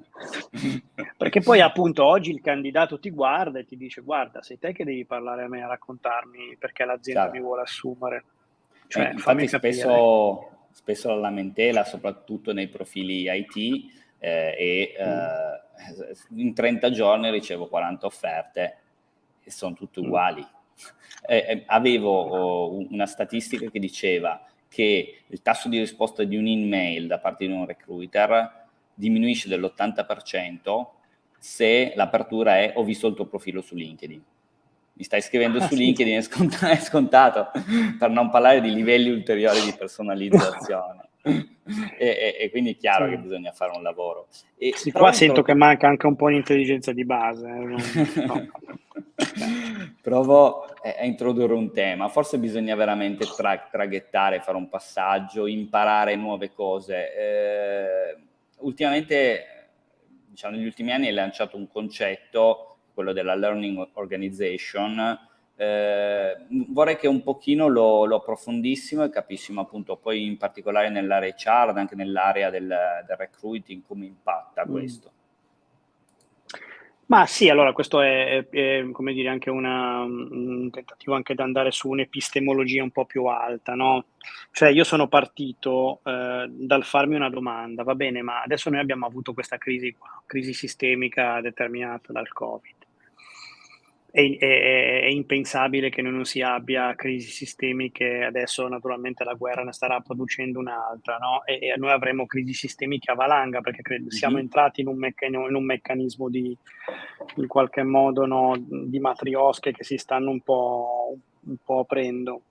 Perché 1.18 1.42
poi 1.42 1.60
appunto 1.60 2.02
oggi 2.02 2.30
il 2.30 2.40
candidato 2.40 2.98
ti 2.98 3.10
guarda 3.10 3.58
e 3.58 3.66
ti 3.66 3.76
dice 3.76 4.00
guarda, 4.00 4.42
sei 4.42 4.58
te 4.58 4.72
che 4.72 4.84
devi 4.84 5.04
parlare 5.04 5.42
a 5.42 5.48
me, 5.48 5.62
a 5.62 5.66
raccontarmi 5.66 6.56
perché 6.58 6.86
l'azienda 6.86 7.24
Chiaro. 7.24 7.36
mi 7.36 7.44
vuole 7.44 7.62
assumere. 7.62 8.24
Cioè, 8.86 9.08
eh, 9.08 9.10
infatti 9.12 9.48
spesso, 9.48 10.66
spesso, 10.70 11.08
la 11.10 11.16
lamentela, 11.16 11.84
soprattutto 11.84 12.54
nei 12.54 12.68
profili 12.68 13.26
IT, 13.28 13.92
eh, 14.18 14.54
e 14.58 14.94
eh, 14.96 16.16
in 16.36 16.54
30 16.54 16.90
giorni 16.90 17.30
ricevo 17.30 17.68
40 17.68 18.06
offerte 18.06 18.78
e 19.44 19.50
sono 19.50 19.74
tutte 19.74 20.00
mm. 20.00 20.04
uguali. 20.04 20.40
Mm. 20.40 21.58
avevo 21.66 22.20
oh, 22.22 22.86
una 22.88 23.06
statistica 23.06 23.68
che 23.68 23.80
diceva 23.80 24.40
che 24.68 25.22
il 25.26 25.42
tasso 25.42 25.68
di 25.68 25.78
risposta 25.78 26.24
di 26.24 26.36
un'email 26.36 27.06
da 27.06 27.18
parte 27.18 27.46
di 27.46 27.52
un 27.52 27.66
recruiter 27.66 28.66
diminuisce 28.94 29.48
dell'80% 29.48 30.86
se 31.38 31.92
l'apertura 31.94 32.58
è 32.58 32.72
ho 32.74 32.84
visto 32.84 33.06
il 33.06 33.14
tuo 33.14 33.26
profilo 33.26 33.60
su 33.62 33.74
LinkedIn. 33.74 34.22
Mi 34.94 35.04
stai 35.04 35.22
scrivendo 35.22 35.58
ah, 35.58 35.62
su 35.62 35.74
sì. 35.74 35.76
LinkedIn, 35.76 36.16
è 36.16 36.22
scontato, 36.22 36.66
è 36.72 36.76
scontato, 36.76 37.50
per 37.98 38.10
non 38.10 38.30
parlare 38.30 38.60
di 38.60 38.74
livelli 38.74 39.10
ulteriori 39.10 39.60
di 39.60 39.74
personalizzazione. 39.76 41.08
e, 41.98 42.06
e, 42.06 42.36
e, 42.40 42.50
quindi 42.50 42.72
è 42.72 42.76
chiaro 42.76 43.04
sì. 43.04 43.10
che 43.10 43.18
bisogna 43.18 43.52
fare 43.52 43.76
un 43.76 43.82
lavoro. 43.82 44.28
E 44.56 44.72
sì, 44.74 44.90
qua 44.90 45.12
sento 45.12 45.42
che 45.42 45.54
manca 45.54 45.86
anche 45.86 46.06
un 46.06 46.16
po' 46.16 46.28
di 46.28 46.36
intelligenza 46.36 46.92
di 46.92 47.04
base. 47.04 47.46
Eh, 47.46 48.24
no. 48.24 48.48
Provo 50.00 50.64
a 50.64 51.04
introdurre 51.04 51.52
un 51.54 51.72
tema. 51.72 52.08
Forse 52.08 52.38
bisogna 52.38 52.74
veramente 52.74 53.26
tra- 53.36 53.68
traghettare, 53.70 54.40
fare 54.40 54.56
un 54.56 54.68
passaggio, 54.68 55.46
imparare 55.46 56.16
nuove 56.16 56.52
cose. 56.52 57.14
Eh, 57.14 58.16
ultimamente, 58.58 59.70
diciamo, 60.26 60.56
negli 60.56 60.64
ultimi 60.64 60.92
anni 60.92 61.08
hai 61.08 61.14
lanciato 61.14 61.56
un 61.56 61.68
concetto, 61.68 62.78
quello 62.94 63.12
della 63.12 63.34
learning 63.34 63.88
organization. 63.94 65.27
Eh, 65.60 66.36
vorrei 66.68 66.96
che 66.96 67.08
un 67.08 67.20
pochino 67.24 67.66
lo, 67.66 68.04
lo, 68.04 68.16
approfondissimo 68.18 69.02
e 69.02 69.10
capissimo 69.10 69.60
appunto 69.60 69.96
poi 69.96 70.24
in 70.24 70.36
particolare 70.36 70.88
nell'area 70.88 71.34
HR, 71.36 71.76
anche 71.76 71.96
nell'area 71.96 72.48
del, 72.48 72.68
del 73.04 73.16
recruiting, 73.16 73.82
come 73.84 74.06
impatta 74.06 74.64
mm. 74.64 74.70
questo. 74.70 75.10
Ma 77.06 77.26
sì, 77.26 77.48
allora 77.48 77.72
questo 77.72 78.00
è, 78.02 78.46
è, 78.48 78.48
è 78.50 78.90
come 78.92 79.12
dire, 79.12 79.30
anche 79.30 79.50
una, 79.50 80.02
un 80.02 80.70
tentativo 80.70 81.16
anche 81.16 81.34
di 81.34 81.42
andare 81.42 81.72
su 81.72 81.88
un'epistemologia 81.88 82.84
un 82.84 82.92
po' 82.92 83.04
più 83.06 83.24
alta, 83.24 83.74
no? 83.74 84.04
Cioè 84.52 84.68
io 84.68 84.84
sono 84.84 85.08
partito 85.08 85.98
eh, 86.04 86.46
dal 86.48 86.84
farmi 86.84 87.16
una 87.16 87.30
domanda, 87.30 87.82
va 87.82 87.96
bene, 87.96 88.22
ma 88.22 88.42
adesso 88.42 88.70
noi 88.70 88.78
abbiamo 88.78 89.06
avuto 89.06 89.32
questa 89.32 89.58
crisi 89.58 89.92
qua, 89.98 90.22
crisi 90.24 90.52
sistemica 90.52 91.40
determinata 91.40 92.12
dal 92.12 92.28
Covid 92.32 92.86
è, 94.10 94.20
è, 94.38 95.00
è, 95.02 95.06
impensabile 95.06 95.90
che 95.90 96.00
noi 96.00 96.12
non 96.12 96.24
si 96.24 96.40
abbia 96.40 96.94
crisi 96.94 97.30
sistemiche, 97.30 98.24
adesso 98.24 98.66
naturalmente 98.66 99.22
la 99.22 99.34
guerra 99.34 99.62
ne 99.62 99.72
starà 99.72 100.00
producendo 100.00 100.58
un'altra, 100.58 101.18
no? 101.18 101.44
e, 101.44 101.58
e, 101.60 101.76
noi 101.76 101.90
avremo 101.90 102.24
crisi 102.26 102.54
sistemiche 102.54 103.10
a 103.10 103.14
valanga 103.14 103.60
perché 103.60 103.82
credo, 103.82 104.10
siamo 104.10 104.36
mm-hmm. 104.36 104.44
entrati 104.44 104.80
in 104.80 104.88
un, 104.88 104.96
meccan- 104.96 105.34
in 105.34 105.54
un, 105.54 105.64
meccanismo 105.64 106.30
di, 106.30 106.56
in 107.36 107.46
qualche 107.46 107.82
modo, 107.82 108.24
no, 108.24 108.54
di 108.56 108.98
matriosche 108.98 109.72
che 109.72 109.84
si 109.84 109.98
stanno 109.98 110.30
un 110.30 110.40
po', 110.40 111.18
un 111.40 111.56
po' 111.62 111.80
aprendo. 111.80 112.42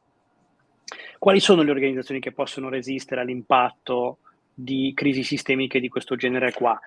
Quali 1.17 1.39
sono 1.39 1.63
le 1.63 1.71
organizzazioni 1.71 2.19
che 2.19 2.31
possono 2.31 2.69
resistere 2.69 3.21
all'impatto 3.21 4.19
di 4.53 4.91
crisi 4.95 5.23
sistemiche 5.23 5.79
di 5.79 5.89
questo 5.89 6.15
genere 6.15 6.53
qua? 6.53 6.79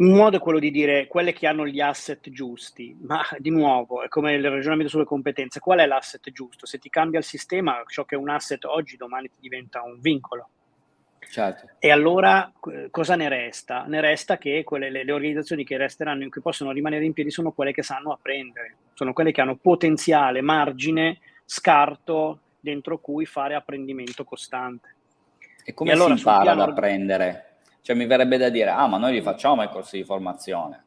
Un 0.00 0.12
modo 0.12 0.38
è 0.38 0.40
quello 0.40 0.58
di 0.58 0.70
dire 0.70 1.06
quelle 1.08 1.34
che 1.34 1.46
hanno 1.46 1.66
gli 1.66 1.78
asset 1.78 2.30
giusti, 2.30 2.96
ma 3.02 3.20
di 3.36 3.50
nuovo 3.50 4.02
è 4.02 4.08
come 4.08 4.32
il 4.32 4.48
ragionamento 4.48 4.88
sulle 4.88 5.04
competenze. 5.04 5.60
Qual 5.60 5.78
è 5.78 5.84
l'asset 5.84 6.32
giusto? 6.32 6.64
Se 6.64 6.78
ti 6.78 6.88
cambia 6.88 7.18
il 7.18 7.24
sistema, 7.26 7.82
ciò 7.86 8.06
che 8.06 8.14
è 8.14 8.18
un 8.18 8.30
asset 8.30 8.64
oggi, 8.64 8.96
domani 8.96 9.28
ti 9.28 9.36
diventa 9.40 9.82
un 9.82 10.00
vincolo. 10.00 10.48
Certo. 11.30 11.72
E 11.78 11.90
allora 11.90 12.50
cosa 12.90 13.14
ne 13.14 13.28
resta? 13.28 13.84
Ne 13.84 14.00
resta 14.00 14.38
che 14.38 14.64
quelle, 14.64 14.90
le, 14.90 15.04
le, 15.04 15.12
organizzazioni 15.12 15.64
che 15.64 15.76
resteranno, 15.76 16.22
in 16.22 16.30
cui 16.30 16.40
possono 16.40 16.72
rimanere 16.72 17.04
in 17.04 17.12
piedi, 17.12 17.30
sono 17.30 17.52
quelle 17.52 17.72
che 17.72 17.82
sanno 17.82 18.12
apprendere, 18.12 18.76
sono 18.94 19.12
quelle 19.12 19.32
che 19.32 19.42
hanno 19.42 19.56
potenziale, 19.56 20.40
margine, 20.40 21.18
scarto 21.44 22.40
dentro 22.58 23.00
cui 23.00 23.26
fare 23.26 23.54
apprendimento 23.54 24.24
costante. 24.24 24.94
E 25.62 25.74
come 25.74 25.90
e 25.90 25.92
allora, 25.92 26.16
si 26.16 26.20
impara 26.20 26.52
ad 26.52 26.60
apprendere? 26.60 27.49
Cioè 27.82 27.96
mi 27.96 28.06
verrebbe 28.06 28.36
da 28.36 28.48
dire, 28.48 28.70
ah 28.70 28.86
ma 28.86 28.98
noi 28.98 29.12
li 29.12 29.22
facciamo 29.22 29.62
i 29.62 29.68
corsi 29.68 29.98
di 29.98 30.04
formazione. 30.04 30.84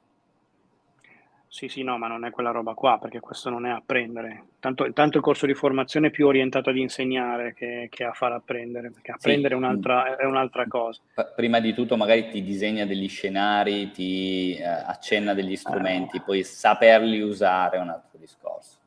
Sì, 1.53 1.67
sì, 1.67 1.83
no, 1.83 1.99
ma 1.99 2.07
non 2.07 2.25
è 2.25 2.31
quella 2.31 2.49
roba 2.49 2.73
qua, 2.73 2.97
perché 2.97 3.19
questo 3.19 3.51
non 3.51 3.67
è 3.67 3.69
apprendere. 3.69 4.45
Tanto, 4.59 4.91
tanto 4.91 5.17
il 5.17 5.23
corso 5.23 5.45
di 5.45 5.53
formazione 5.53 6.07
è 6.07 6.09
più 6.09 6.25
orientato 6.25 6.71
ad 6.71 6.77
insegnare 6.77 7.53
che, 7.53 7.89
che 7.91 8.03
a 8.03 8.11
far 8.11 8.31
apprendere, 8.31 8.89
perché 8.89 9.11
apprendere 9.11 9.49
sì. 9.49 9.61
è, 9.61 9.63
un'altra, 9.63 10.17
è, 10.17 10.25
un'altra, 10.25 10.65
cosa. 10.67 10.99
Prima 11.35 11.59
di 11.59 11.75
tutto 11.75 11.95
magari 11.95 12.27
ti 12.29 12.41
disegna 12.41 12.87
degli 12.87 13.07
scenari, 13.07 13.91
ti 13.91 14.55
eh, 14.55 14.63
accenna 14.65 15.35
degli 15.35 15.55
strumenti, 15.55 16.17
eh. 16.17 16.21
poi 16.21 16.43
saperli 16.43 17.21
usare 17.21 17.77
è 17.77 17.81
un 17.81 17.89
altro 17.89 18.17
discorso. 18.17 18.79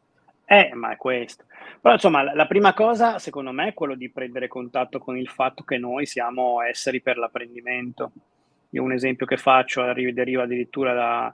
Eh, 0.45 0.73
ma 0.75 0.91
è 0.91 0.97
questo. 0.97 1.45
Però 1.87 1.99
insomma, 1.99 2.35
la 2.35 2.49
prima 2.49 2.75
cosa, 2.75 3.21
secondo 3.21 3.53
me, 3.53 3.69
è 3.69 3.73
quello 3.73 3.95
di 3.95 4.11
prendere 4.11 4.49
contatto 4.49 4.99
con 4.99 5.17
il 5.17 5.29
fatto 5.29 5.63
che 5.63 5.79
noi 5.79 6.05
siamo 6.05 6.61
esseri 6.61 7.01
per 7.01 7.17
l'apprendimento. 7.17 8.11
Io 8.71 8.83
un 8.83 8.91
esempio 8.91 9.25
che 9.25 9.37
faccio 9.37 9.85
deriva 9.93 10.43
addirittura 10.43 10.95
da, 10.95 11.33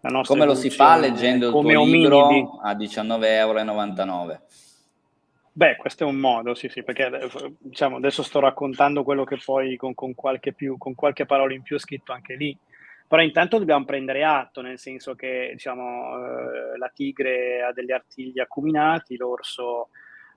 la 0.00 0.10
nostra 0.10 0.34
Come 0.34 0.46
lo 0.46 0.54
si 0.54 0.68
fa 0.68 0.98
leggendo 0.98 1.46
il 1.46 1.52
tuo 1.52 1.60
ominidi. 1.60 2.00
libro 2.00 2.60
a 2.62 2.74
19,99 2.74 3.24
euro? 3.24 4.40
Beh, 5.52 5.76
questo 5.76 6.04
è 6.04 6.06
un 6.06 6.16
modo, 6.16 6.54
sì, 6.54 6.68
sì, 6.68 6.82
perché 6.82 7.10
diciamo, 7.60 7.96
adesso 7.96 8.22
sto 8.22 8.40
raccontando 8.40 9.04
quello 9.04 9.24
che 9.24 9.38
poi 9.42 9.74
con, 9.76 9.94
con, 9.94 10.14
qualche 10.14 10.52
più, 10.52 10.76
con 10.76 10.94
qualche 10.94 11.24
parola 11.24 11.54
in 11.54 11.62
più 11.62 11.76
ho 11.76 11.78
scritto 11.78 12.12
anche 12.12 12.34
lì. 12.34 12.54
Però 13.14 13.24
intanto 13.24 13.58
dobbiamo 13.58 13.84
prendere 13.84 14.24
atto, 14.24 14.60
nel 14.60 14.76
senso 14.76 15.14
che 15.14 15.50
diciamo, 15.52 16.16
eh, 16.16 16.76
la 16.78 16.90
tigre 16.92 17.62
ha 17.62 17.72
degli 17.72 17.92
artigli 17.92 18.40
acuminati, 18.40 19.16
l'orso 19.16 19.90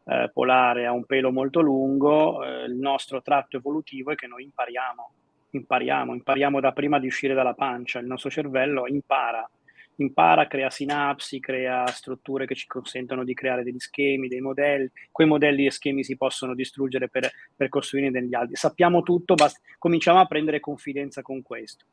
eh, 0.05 0.29
polare 0.31 0.85
ha 0.85 0.91
un 0.91 1.03
pelo 1.05 1.31
molto 1.31 1.59
lungo, 1.59 2.45
eh, 2.45 2.65
il 2.65 2.75
nostro 2.75 3.23
tratto 3.23 3.57
evolutivo 3.57 4.11
è 4.11 4.15
che 4.15 4.27
noi 4.27 4.43
impariamo, 4.43 5.11
impariamo, 5.49 6.13
impariamo 6.13 6.59
da 6.59 6.71
prima 6.71 6.99
di 6.99 7.07
uscire 7.07 7.33
dalla 7.33 7.55
pancia, 7.55 7.97
il 7.97 8.05
nostro 8.05 8.29
cervello 8.29 8.85
impara, 8.85 9.49
impara, 9.95 10.45
crea 10.45 10.69
sinapsi, 10.69 11.39
crea 11.39 11.87
strutture 11.87 12.45
che 12.45 12.53
ci 12.53 12.67
consentono 12.67 13.23
di 13.23 13.33
creare 13.33 13.63
degli 13.63 13.79
schemi, 13.79 14.27
dei 14.27 14.41
modelli, 14.41 14.87
quei 15.11 15.25
modelli 15.25 15.65
e 15.65 15.71
schemi 15.71 16.03
si 16.03 16.15
possono 16.15 16.53
distruggere 16.53 17.09
per, 17.09 17.27
per 17.55 17.69
costruire 17.69 18.11
degli 18.11 18.35
altri. 18.35 18.55
Sappiamo 18.55 19.01
tutto, 19.01 19.33
basta, 19.33 19.59
cominciamo 19.79 20.19
a 20.19 20.27
prendere 20.27 20.59
confidenza 20.59 21.23
con 21.23 21.41
questo. 21.41 21.85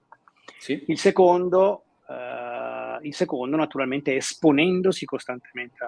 Sì. 0.58 0.82
Il, 0.88 0.98
secondo, 0.98 1.84
eh, 2.08 2.98
il 3.02 3.14
secondo, 3.14 3.56
naturalmente, 3.56 4.16
esponendosi 4.16 5.04
costantemente 5.04 5.84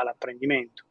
all'apprendimento. 0.00 0.84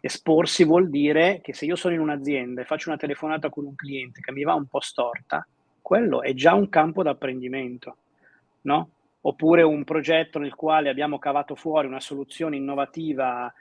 Esporsi 0.00 0.64
vuol 0.64 0.90
dire 0.90 1.40
che 1.42 1.54
se 1.54 1.64
io 1.64 1.76
sono 1.76 1.94
in 1.94 2.00
un'azienda 2.00 2.60
e 2.60 2.64
faccio 2.64 2.88
una 2.88 2.98
telefonata 2.98 3.50
con 3.50 3.64
un 3.64 3.76
cliente 3.76 4.20
che 4.20 4.32
mi 4.32 4.42
va 4.42 4.54
un 4.54 4.66
po' 4.66 4.80
storta, 4.80 5.46
quello 5.80 6.22
è 6.22 6.34
già 6.34 6.54
un 6.54 6.68
campo 6.68 7.04
d'apprendimento, 7.04 7.96
no? 8.62 8.90
Oppure 9.20 9.62
un 9.62 9.84
progetto 9.84 10.40
nel 10.40 10.56
quale 10.56 10.88
abbiamo 10.88 11.20
cavato 11.20 11.54
fuori 11.54 11.86
una 11.86 12.00
soluzione 12.00 12.56
innovativa 12.56 13.52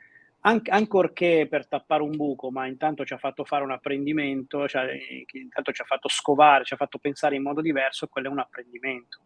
anche, 0.41 0.71
ancorché 0.71 1.47
per 1.49 1.67
tappare 1.67 2.01
un 2.03 2.15
buco, 2.15 2.49
ma 2.51 2.65
intanto 2.67 3.05
ci 3.05 3.13
ha 3.13 3.17
fatto 3.17 3.43
fare 3.43 3.63
un 3.63 3.71
apprendimento, 3.71 4.67
cioè, 4.67 4.97
intanto 5.33 5.71
ci 5.71 5.81
ha 5.81 5.85
fatto 5.85 6.09
scovare, 6.09 6.63
ci 6.65 6.73
ha 6.73 6.77
fatto 6.77 6.97
pensare 6.97 7.35
in 7.35 7.43
modo 7.43 7.61
diverso, 7.61 8.07
quello 8.07 8.27
è 8.29 8.31
un 8.31 8.39
apprendimento. 8.39 9.19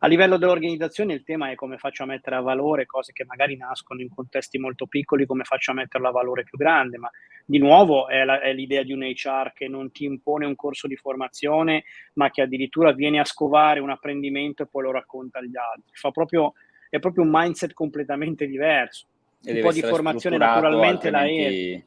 A 0.00 0.06
livello 0.06 0.36
dell'organizzazione 0.36 1.14
il 1.14 1.22
tema 1.22 1.50
è 1.50 1.54
come 1.54 1.78
faccio 1.78 2.02
a 2.02 2.06
mettere 2.06 2.36
a 2.36 2.40
valore 2.40 2.84
cose 2.84 3.12
che 3.12 3.24
magari 3.24 3.56
nascono 3.56 4.00
in 4.00 4.08
contesti 4.08 4.58
molto 4.58 4.86
piccoli, 4.86 5.24
come 5.24 5.44
faccio 5.44 5.70
a 5.70 5.74
metterlo 5.74 6.08
a 6.08 6.12
valore 6.12 6.44
più 6.44 6.58
grande, 6.58 6.98
ma 6.98 7.10
di 7.46 7.58
nuovo 7.58 8.08
è, 8.08 8.24
la, 8.24 8.40
è 8.40 8.52
l'idea 8.52 8.82
di 8.82 8.92
un 8.92 9.02
HR 9.02 9.52
che 9.54 9.68
non 9.68 9.92
ti 9.92 10.04
impone 10.04 10.46
un 10.46 10.56
corso 10.56 10.86
di 10.88 10.96
formazione, 10.96 11.84
ma 12.14 12.30
che 12.30 12.42
addirittura 12.42 12.92
viene 12.92 13.20
a 13.20 13.24
scovare 13.24 13.80
un 13.80 13.90
apprendimento 13.90 14.62
e 14.62 14.66
poi 14.66 14.82
lo 14.82 14.92
racconta 14.92 15.38
agli 15.38 15.56
altri. 15.56 15.92
Proprio, 16.12 16.52
è 16.90 16.98
proprio 16.98 17.24
un 17.24 17.30
mindset 17.32 17.72
completamente 17.72 18.46
diverso. 18.46 19.06
Un 19.46 19.60
po' 19.60 19.72
di 19.72 19.82
formazione 19.82 20.36
naturalmente 20.36 21.10
la 21.10 21.24
è. 21.24 21.82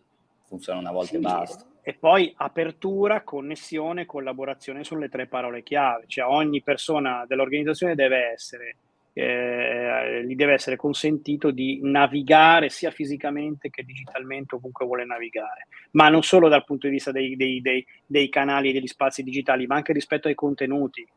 Funziona 0.48 0.80
una 0.80 0.92
volta 0.92 1.10
sì, 1.10 1.16
e 1.16 1.20
basta. 1.20 1.66
E 1.82 1.94
poi 1.94 2.34
apertura, 2.36 3.22
connessione, 3.22 4.06
collaborazione 4.06 4.84
sono 4.84 5.00
le 5.00 5.10
tre 5.10 5.28
parole 5.28 5.64
chiave, 5.64 6.04
cioè 6.08 6.26
ogni 6.26 6.62
persona 6.62 7.26
dell'organizzazione 7.26 7.96
deve 7.96 8.32
essere, 8.34 8.76
eh, 9.14 10.26
gli 10.26 10.36
deve 10.36 10.52
essere 10.52 10.76
consentito 10.76 11.50
di 11.52 11.80
navigare 11.82 12.68
sia 12.68 12.92
fisicamente 12.92 13.70
che 13.70 13.84
digitalmente 13.84 14.56
ovunque 14.56 14.86
vuole 14.86 15.06
navigare, 15.06 15.68
ma 15.92 16.10
non 16.10 16.24
solo 16.24 16.50
dal 16.50 16.66
punto 16.66 16.88
di 16.88 16.94
vista 16.94 17.12
dei, 17.12 17.38
dei, 17.38 17.62
dei, 17.62 17.86
dei 18.06 18.28
canali 18.28 18.70
e 18.70 18.74
degli 18.74 18.88
spazi 18.88 19.24
digitali, 19.24 19.66
ma 19.66 19.76
anche 19.76 19.94
rispetto 19.94 20.28
ai 20.28 20.36
contenuti 20.36 21.08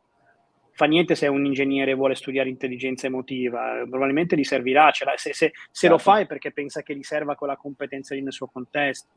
fa 0.73 0.85
niente 0.85 1.15
se 1.15 1.27
un 1.27 1.45
ingegnere 1.45 1.93
vuole 1.93 2.15
studiare 2.15 2.49
intelligenza 2.49 3.07
emotiva, 3.07 3.83
probabilmente 3.87 4.37
gli 4.37 4.43
servirà, 4.43 4.91
se, 4.91 5.05
se, 5.15 5.33
se 5.33 5.51
certo. 5.71 5.95
lo 5.95 5.97
fa 5.97 6.19
è 6.19 6.25
perché 6.25 6.51
pensa 6.51 6.81
che 6.81 6.95
gli 6.95 7.03
serva 7.03 7.35
quella 7.35 7.57
competenza 7.57 8.15
lì 8.15 8.21
nel 8.21 8.33
suo 8.33 8.47
contesto. 8.47 9.09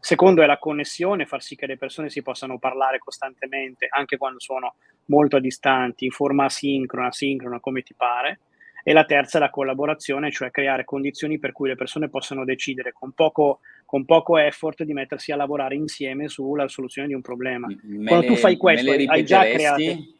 Secondo 0.00 0.42
è 0.42 0.46
la 0.46 0.58
connessione, 0.58 1.26
far 1.26 1.42
sì 1.42 1.56
che 1.56 1.66
le 1.66 1.76
persone 1.76 2.10
si 2.10 2.22
possano 2.22 2.58
parlare 2.58 2.98
costantemente, 2.98 3.86
anche 3.90 4.16
quando 4.16 4.40
sono 4.40 4.74
molto 5.06 5.38
distanti, 5.38 6.04
in 6.04 6.10
forma 6.10 6.44
asincrona, 6.44 7.08
asincrona, 7.08 7.60
come 7.60 7.82
ti 7.82 7.94
pare. 7.94 8.40
E 8.82 8.94
la 8.94 9.04
terza 9.04 9.36
è 9.36 9.40
la 9.40 9.50
collaborazione, 9.50 10.30
cioè 10.30 10.50
creare 10.50 10.84
condizioni 10.84 11.38
per 11.38 11.52
cui 11.52 11.68
le 11.68 11.76
persone 11.76 12.08
possano 12.08 12.46
decidere 12.46 12.92
con 12.92 13.12
poco, 13.12 13.60
con 13.84 14.06
poco 14.06 14.38
effort 14.38 14.84
di 14.84 14.94
mettersi 14.94 15.32
a 15.32 15.36
lavorare 15.36 15.74
insieme 15.74 16.28
sulla 16.28 16.66
soluzione 16.66 17.08
di 17.08 17.14
un 17.14 17.20
problema. 17.20 17.66
Me 17.66 18.06
Quando 18.06 18.28
tu 18.28 18.36
fai 18.36 18.56
questo, 18.56 18.90
hai 18.90 19.22
già 19.22 19.42
creato 19.42 20.18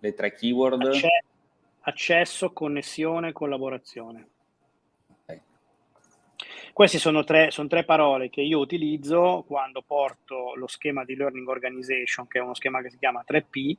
le 0.00 0.14
tre 0.14 0.32
keyword? 0.32 0.82
Acce- 0.86 1.24
accesso, 1.80 2.52
connessione, 2.52 3.32
collaborazione. 3.32 4.28
Okay. 5.24 5.40
Queste 6.72 6.98
sono 6.98 7.24
tre, 7.24 7.50
sono 7.50 7.68
tre 7.68 7.84
parole 7.84 8.28
che 8.28 8.40
io 8.40 8.58
utilizzo 8.58 9.44
quando 9.46 9.82
porto 9.86 10.54
lo 10.54 10.66
schema 10.66 11.04
di 11.04 11.16
Learning 11.16 11.48
Organization, 11.48 12.26
che 12.26 12.38
è 12.38 12.42
uno 12.42 12.54
schema 12.54 12.82
che 12.82 12.90
si 12.90 12.98
chiama 12.98 13.24
3P, 13.26 13.76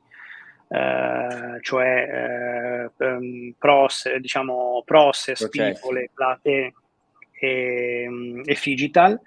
eh, 0.68 1.58
cioè 1.62 2.90
eh, 2.98 3.04
um, 3.04 3.54
process, 3.58 4.16
diciamo, 4.16 4.82
process, 4.84 5.48
people, 5.48 6.10
e, 6.42 6.72
e, 7.32 8.42
e 8.44 8.58
digital, 8.62 9.20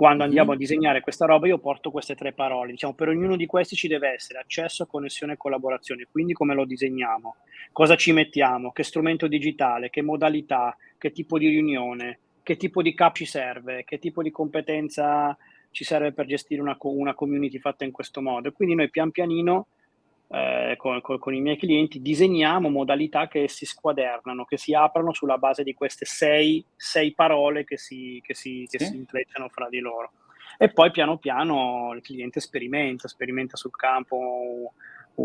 quando 0.00 0.24
andiamo 0.24 0.52
a 0.52 0.56
disegnare 0.56 1.02
questa 1.02 1.26
roba 1.26 1.46
io 1.46 1.58
porto 1.58 1.90
queste 1.90 2.14
tre 2.14 2.32
parole, 2.32 2.70
diciamo 2.70 2.94
per 2.94 3.08
ognuno 3.08 3.36
di 3.36 3.44
questi 3.44 3.76
ci 3.76 3.86
deve 3.86 4.14
essere 4.14 4.38
accesso, 4.38 4.86
connessione 4.86 5.34
e 5.34 5.36
collaborazione, 5.36 6.06
quindi 6.10 6.32
come 6.32 6.54
lo 6.54 6.64
disegniamo, 6.64 7.36
cosa 7.70 7.96
ci 7.96 8.10
mettiamo, 8.12 8.72
che 8.72 8.82
strumento 8.82 9.26
digitale, 9.26 9.90
che 9.90 10.00
modalità, 10.00 10.74
che 10.96 11.12
tipo 11.12 11.36
di 11.36 11.48
riunione, 11.48 12.18
che 12.42 12.56
tipo 12.56 12.80
di 12.80 12.94
cap 12.94 13.14
ci 13.14 13.26
serve, 13.26 13.84
che 13.84 13.98
tipo 13.98 14.22
di 14.22 14.30
competenza 14.30 15.36
ci 15.70 15.84
serve 15.84 16.12
per 16.12 16.24
gestire 16.24 16.62
una, 16.62 16.78
una 16.80 17.12
community 17.12 17.58
fatta 17.58 17.84
in 17.84 17.90
questo 17.90 18.22
modo. 18.22 18.48
E 18.48 18.52
quindi 18.52 18.74
noi 18.74 18.88
pian 18.88 19.10
pianino 19.10 19.66
eh, 20.32 20.74
con, 20.76 21.00
con, 21.00 21.18
con, 21.18 21.34
i 21.34 21.40
miei 21.40 21.56
clienti, 21.56 22.00
disegniamo 22.00 22.68
modalità 22.68 23.26
che 23.26 23.48
si 23.48 23.66
squadernano, 23.66 24.44
che 24.44 24.56
si 24.56 24.72
aprono 24.74 25.12
sulla 25.12 25.38
base 25.38 25.64
di 25.64 25.74
queste 25.74 26.04
sei, 26.04 26.64
sei 26.76 27.12
parole 27.12 27.64
che, 27.64 27.76
si, 27.76 28.22
che, 28.24 28.34
si, 28.34 28.64
che 28.70 28.78
si 28.78 28.94
intrecciano 28.94 29.48
fra 29.48 29.68
di 29.68 29.80
loro. 29.80 30.12
E 30.56 30.70
poi 30.70 30.92
piano 30.92 31.18
piano 31.18 31.92
il 31.94 32.02
cliente 32.02 32.38
sperimenta, 32.38 33.08
sperimenta 33.08 33.56
sul 33.56 33.74
campo 33.74 34.72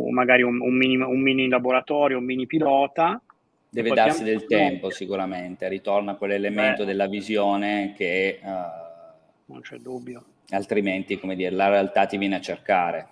magari 0.10 0.41
un, 0.41 0.60
un, 0.60 0.76
mini, 0.76 0.95
un, 0.95 1.22
mini, 1.22 1.47
laboratorio, 1.47 2.18
un 2.18 2.26
mini 2.26 2.47
pilota. 2.47 3.22
Deve 3.70 3.91
darsi 3.91 4.24
del 4.24 4.45
tempo 4.47 4.89
sicuramente, 4.89 5.68
ritorna 5.68 6.14
a 6.14 6.16
quell'elemento 6.16 6.84
Beh, 6.84 6.88
della 6.88 7.08
visione 7.08 7.93
che... 7.95 8.39
Uh, 8.41 9.51
non 9.51 9.62
c'è 9.62 9.78
dubbio. 9.78 10.24
Altrimenti, 10.49 11.20
come 11.20 11.36
dire, 11.36 11.51
la 11.51 11.70
realtà 11.70 12.06
ti 12.08 12.18
viene 12.18 12.36
a 12.36 12.41
cercare 12.41 13.10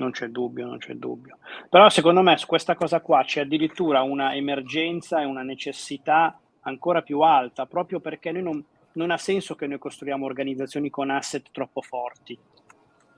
non 0.00 0.10
c'è 0.10 0.28
dubbio, 0.28 0.66
non 0.66 0.78
c'è 0.78 0.94
dubbio. 0.94 1.38
Però 1.68 1.88
secondo 1.90 2.22
me 2.22 2.36
su 2.38 2.46
questa 2.46 2.74
cosa 2.74 3.00
qua 3.00 3.22
c'è 3.22 3.42
addirittura 3.42 4.02
una 4.02 4.34
emergenza 4.34 5.20
e 5.20 5.26
una 5.26 5.42
necessità 5.42 6.40
ancora 6.62 7.02
più 7.02 7.20
alta, 7.20 7.66
proprio 7.66 8.00
perché 8.00 8.32
non, 8.32 8.64
non 8.92 9.10
ha 9.10 9.18
senso 9.18 9.54
che 9.54 9.66
noi 9.66 9.78
costruiamo 9.78 10.24
organizzazioni 10.24 10.90
con 10.90 11.10
asset 11.10 11.50
troppo 11.52 11.82
forti. 11.82 12.38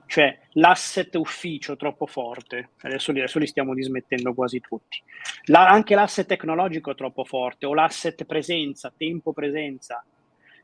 Cioè 0.05 0.37
l'asset 0.53 1.15
ufficio 1.15 1.75
troppo 1.75 2.05
forte, 2.05 2.71
adesso 2.81 3.11
li, 3.11 3.19
adesso 3.19 3.39
li 3.39 3.47
stiamo 3.47 3.73
dismettendo 3.73 4.33
quasi 4.33 4.59
tutti. 4.59 5.01
La, 5.45 5.69
anche 5.69 5.95
l'asset 5.95 6.27
tecnologico 6.27 6.93
troppo 6.93 7.23
forte 7.23 7.65
o 7.65 7.73
l'asset 7.73 8.25
presenza, 8.25 8.93
tempo 8.95 9.31
presenza, 9.31 10.05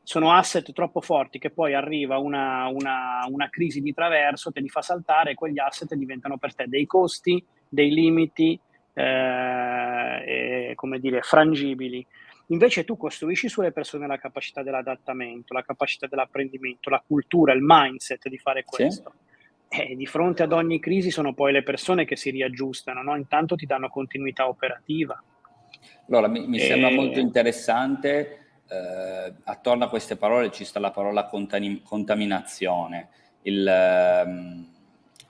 sono 0.02 0.32
asset 0.32 0.72
troppo 0.72 1.00
forti 1.00 1.38
che 1.38 1.50
poi 1.50 1.74
arriva 1.74 2.18
una, 2.18 2.66
una, 2.68 3.24
una, 3.28 3.48
crisi 3.48 3.80
di 3.80 3.92
traverso, 3.92 4.50
te 4.50 4.60
li 4.60 4.68
fa 4.68 4.82
saltare 4.82 5.32
e 5.32 5.34
quegli 5.34 5.58
asset 5.58 5.94
diventano 5.94 6.36
per 6.38 6.54
te 6.54 6.66
dei 6.66 6.86
costi, 6.86 7.44
dei 7.68 7.90
limiti, 7.90 8.58
eh, 8.94 10.70
e, 10.70 10.72
come 10.74 10.98
dire, 10.98 11.22
frangibili. 11.22 12.04
Invece 12.48 12.84
tu 12.84 12.96
costruisci 12.96 13.48
sulle 13.48 13.70
persone 13.70 14.08
la 14.08 14.18
capacità 14.18 14.62
dell'adattamento, 14.62 15.54
la 15.54 15.62
capacità 15.62 16.08
dell'apprendimento, 16.08 16.90
la 16.90 17.02
cultura, 17.06 17.52
il 17.52 17.60
mindset 17.62 18.28
di 18.28 18.38
fare 18.38 18.64
questo. 18.64 19.12
Sì. 19.68 19.82
E 19.82 19.94
di 19.94 20.06
fronte 20.06 20.42
ad 20.42 20.52
ogni 20.52 20.80
crisi 20.80 21.12
sono 21.12 21.32
poi 21.32 21.52
le 21.52 21.62
persone 21.62 22.04
che 22.04 22.16
si 22.16 22.30
riaggiustano, 22.30 23.04
no? 23.04 23.14
intanto 23.14 23.54
ti 23.54 23.66
danno 23.66 23.88
continuità 23.88 24.48
operativa. 24.48 25.22
Allora, 26.08 26.26
mi, 26.26 26.44
mi 26.48 26.58
e... 26.58 26.62
sembra 26.62 26.90
molto 26.90 27.20
interessante 27.20 28.39
eh, 28.70 29.34
attorno 29.44 29.84
a 29.84 29.88
queste 29.88 30.16
parole 30.16 30.52
ci 30.52 30.64
sta 30.64 30.78
la 30.78 30.90
parola 30.90 31.26
contani- 31.26 31.82
contaminazione. 31.82 33.08
Il, 33.42 33.66
ehm, 33.66 34.66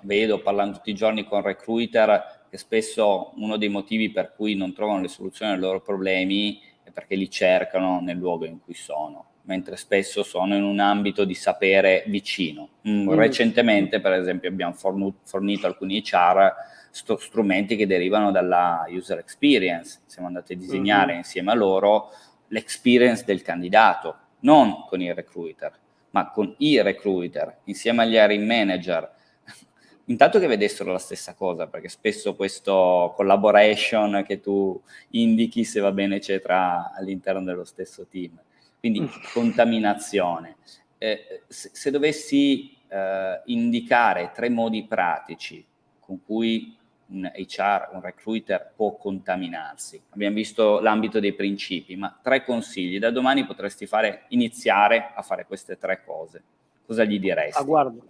vedo 0.03 0.41
parlando 0.41 0.76
tutti 0.76 0.91
i 0.91 0.95
giorni 0.95 1.24
con 1.24 1.43
recruiter 1.43 2.47
che 2.51 2.59
spesso 2.59 3.32
uno 3.36 3.57
dei 3.57 3.68
motivi 3.68 4.11
per 4.11 4.34
cui 4.34 4.55
non 4.55 4.72
trovano 4.72 5.01
le 5.01 5.09
soluzioni 5.09 5.53
ai 5.53 5.59
loro 5.59 5.80
problemi 5.80 6.61
è 6.82 6.91
perché 6.91 7.14
li 7.14 7.30
cercano 7.30 8.01
nel 8.01 8.16
luogo 8.16 8.45
in 8.45 8.59
cui 8.61 8.74
sono, 8.74 9.26
mentre 9.43 9.76
spesso 9.76 10.22
sono 10.22 10.57
in 10.57 10.64
un 10.64 10.80
ambito 10.80 11.24
di 11.24 11.34
sapere 11.34 12.05
vicino. 12.09 12.68
Mm, 12.88 13.09
mm. 13.09 13.12
Recentemente, 13.12 14.01
per 14.01 14.12
esempio, 14.14 14.49
abbiamo 14.49 14.72
fornu- 14.74 15.14
fornito 15.22 15.66
alcuni 15.66 16.03
HR 16.05 16.53
st- 16.91 17.18
strumenti 17.18 17.76
che 17.76 17.86
derivano 17.86 18.32
dalla 18.32 18.84
user 18.88 19.18
experience. 19.18 20.01
Siamo 20.07 20.26
andati 20.26 20.55
a 20.55 20.57
disegnare 20.57 21.09
mm-hmm. 21.09 21.16
insieme 21.18 21.53
a 21.53 21.55
loro 21.55 22.11
l'experience 22.51 23.24
del 23.24 23.42
candidato, 23.42 24.16
non 24.40 24.84
con 24.88 25.01
il 25.01 25.14
recruiter, 25.14 25.72
ma 26.11 26.30
con 26.30 26.55
i 26.59 26.80
recruiter, 26.80 27.61
insieme 27.64 28.03
agli 28.03 28.14
hiring 28.14 28.44
manager, 28.44 29.11
intanto 30.07 30.38
che 30.38 30.46
vedessero 30.46 30.92
la 30.92 30.98
stessa 30.98 31.34
cosa, 31.34 31.66
perché 31.66 31.88
spesso 31.88 32.34
questo 32.34 33.12
collaboration 33.16 34.24
che 34.26 34.40
tu 34.40 34.80
indichi, 35.11 35.64
se 35.64 35.80
va 35.80 35.92
bene, 35.92 36.18
c'è 36.18 36.40
tra 36.40 36.92
all'interno 36.94 37.42
dello 37.42 37.64
stesso 37.64 38.07
team. 38.07 38.40
Quindi 38.78 39.09
contaminazione. 39.32 40.57
Eh, 40.96 41.42
se, 41.46 41.70
se, 41.72 41.90
dovessi 41.90 42.76
eh, 42.88 43.40
indicare 43.46 44.32
tre 44.34 44.48
modi 44.48 44.84
pratici 44.84 45.64
con 45.98 46.22
cui 46.24 46.76
un 47.11 47.30
HR, 47.34 47.90
un 47.92 48.00
recruiter 48.00 48.72
può 48.74 48.96
contaminarsi. 48.96 50.00
Abbiamo 50.11 50.34
visto 50.34 50.80
l'ambito 50.80 51.20
dei 51.20 51.32
principi, 51.32 51.96
ma 51.96 52.18
tre 52.22 52.44
consigli. 52.44 52.98
Da 52.98 53.11
domani 53.11 53.46
potresti 53.46 53.86
fare, 53.86 54.24
iniziare 54.28 55.12
a 55.14 55.22
fare 55.22 55.46
queste 55.46 55.76
tre 55.78 56.02
cose. 56.04 56.42
Cosa 56.86 57.04
gli 57.04 57.18
diresti? 57.18 57.61
Ah, 57.61 57.64
guarda, 57.64 58.00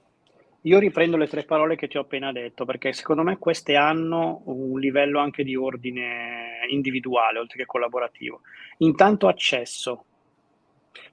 io 0.62 0.78
riprendo 0.78 1.16
le 1.16 1.26
tre 1.26 1.44
parole 1.44 1.76
che 1.76 1.88
ti 1.88 1.96
ho 1.96 2.02
appena 2.02 2.32
detto, 2.32 2.64
perché 2.64 2.92
secondo 2.92 3.22
me 3.22 3.38
queste 3.38 3.76
hanno 3.76 4.42
un 4.44 4.78
livello 4.78 5.18
anche 5.18 5.42
di 5.44 5.56
ordine 5.56 6.66
individuale, 6.68 7.38
oltre 7.38 7.58
che 7.58 7.66
collaborativo. 7.66 8.40
Intanto 8.78 9.26
accesso, 9.28 10.04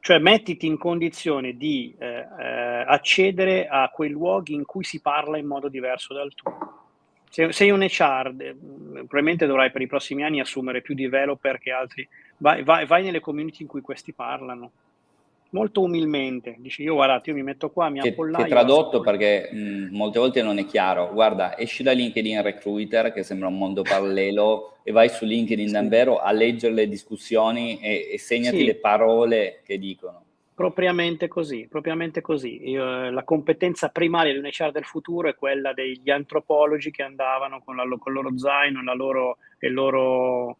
cioè 0.01 0.19
mettiti 0.19 0.65
in 0.65 0.77
condizione 0.77 1.55
di 1.55 1.95
eh, 1.97 2.07
eh, 2.07 2.83
accedere 2.85 3.67
a 3.67 3.89
quei 3.89 4.09
luoghi 4.09 4.53
in 4.53 4.65
cui 4.65 4.83
si 4.83 5.01
parla 5.01 5.37
in 5.37 5.45
modo 5.45 5.69
diverso 5.69 6.13
dal 6.13 6.33
tuo 6.33 6.86
se 7.29 7.51
sei 7.51 7.71
un 7.71 7.81
HR, 7.81 8.33
eh, 8.37 8.55
probabilmente 8.93 9.45
dovrai 9.45 9.71
per 9.71 9.81
i 9.81 9.87
prossimi 9.87 10.23
anni 10.23 10.39
assumere 10.39 10.81
più 10.81 10.95
developer 10.95 11.59
che 11.59 11.71
altri. 11.71 12.07
Vai, 12.37 12.63
vai, 12.63 12.85
vai, 12.85 13.03
nelle 13.03 13.19
community 13.19 13.61
in 13.63 13.67
cui 13.67 13.81
questi 13.81 14.13
parlano. 14.13 14.71
molto 15.49 15.81
umilmente, 15.81 16.55
dici 16.59 16.83
io 16.83 16.95
guardate, 16.95 17.29
io 17.29 17.35
mi 17.35 17.43
metto 17.43 17.69
qua, 17.69 17.89
mi 17.89 17.99
appollaio. 17.99 18.43
Che 18.43 18.49
tradotto 18.49 18.99
perché 18.99 19.49
mh, 19.51 19.87
molte 19.91 20.19
volte 20.19 20.41
non 20.41 20.57
è 20.57 20.65
chiaro, 20.65 21.11
guarda, 21.13 21.57
esci 21.57 21.83
da 21.83 21.93
LinkedIn 21.93 22.41
Recruiter, 22.41 23.13
che 23.13 23.23
sembra 23.23 23.47
un 23.47 23.57
mondo 23.57 23.81
parallelo, 23.81 24.77
e 24.83 24.91
vai 24.91 25.09
su 25.09 25.25
LinkedIn 25.25 25.67
sì. 25.67 25.73
davvero 25.73 26.19
a 26.19 26.31
leggere 26.31 26.73
le 26.73 26.87
discussioni 26.87 27.79
e, 27.79 28.09
e 28.11 28.19
segnati 28.19 28.57
sì. 28.57 28.65
le 28.65 28.75
parole 28.75 29.61
che 29.63 29.77
dicono. 29.77 30.26
Propriamente 30.57 31.27
così, 31.27 31.67
propriamente 31.69 32.19
così. 32.19 32.69
Io, 32.69 33.11
la 33.11 33.23
competenza 33.23 33.89
primaria 33.89 34.33
di 34.33 34.39
un 34.39 34.49
HR 34.51 34.71
del 34.71 34.85
futuro 34.85 35.29
è 35.29 35.35
quella 35.35 35.71
degli 35.71 36.09
antropologi 36.09 36.89
che 36.89 37.03
andavano 37.03 37.61
con, 37.63 37.75
la, 37.75 37.83
con 37.83 38.11
il 38.11 38.13
loro 38.13 38.35
zaino 38.39 38.81
la 38.81 38.95
loro, 38.95 39.37
il 39.59 39.71
loro 39.71 40.57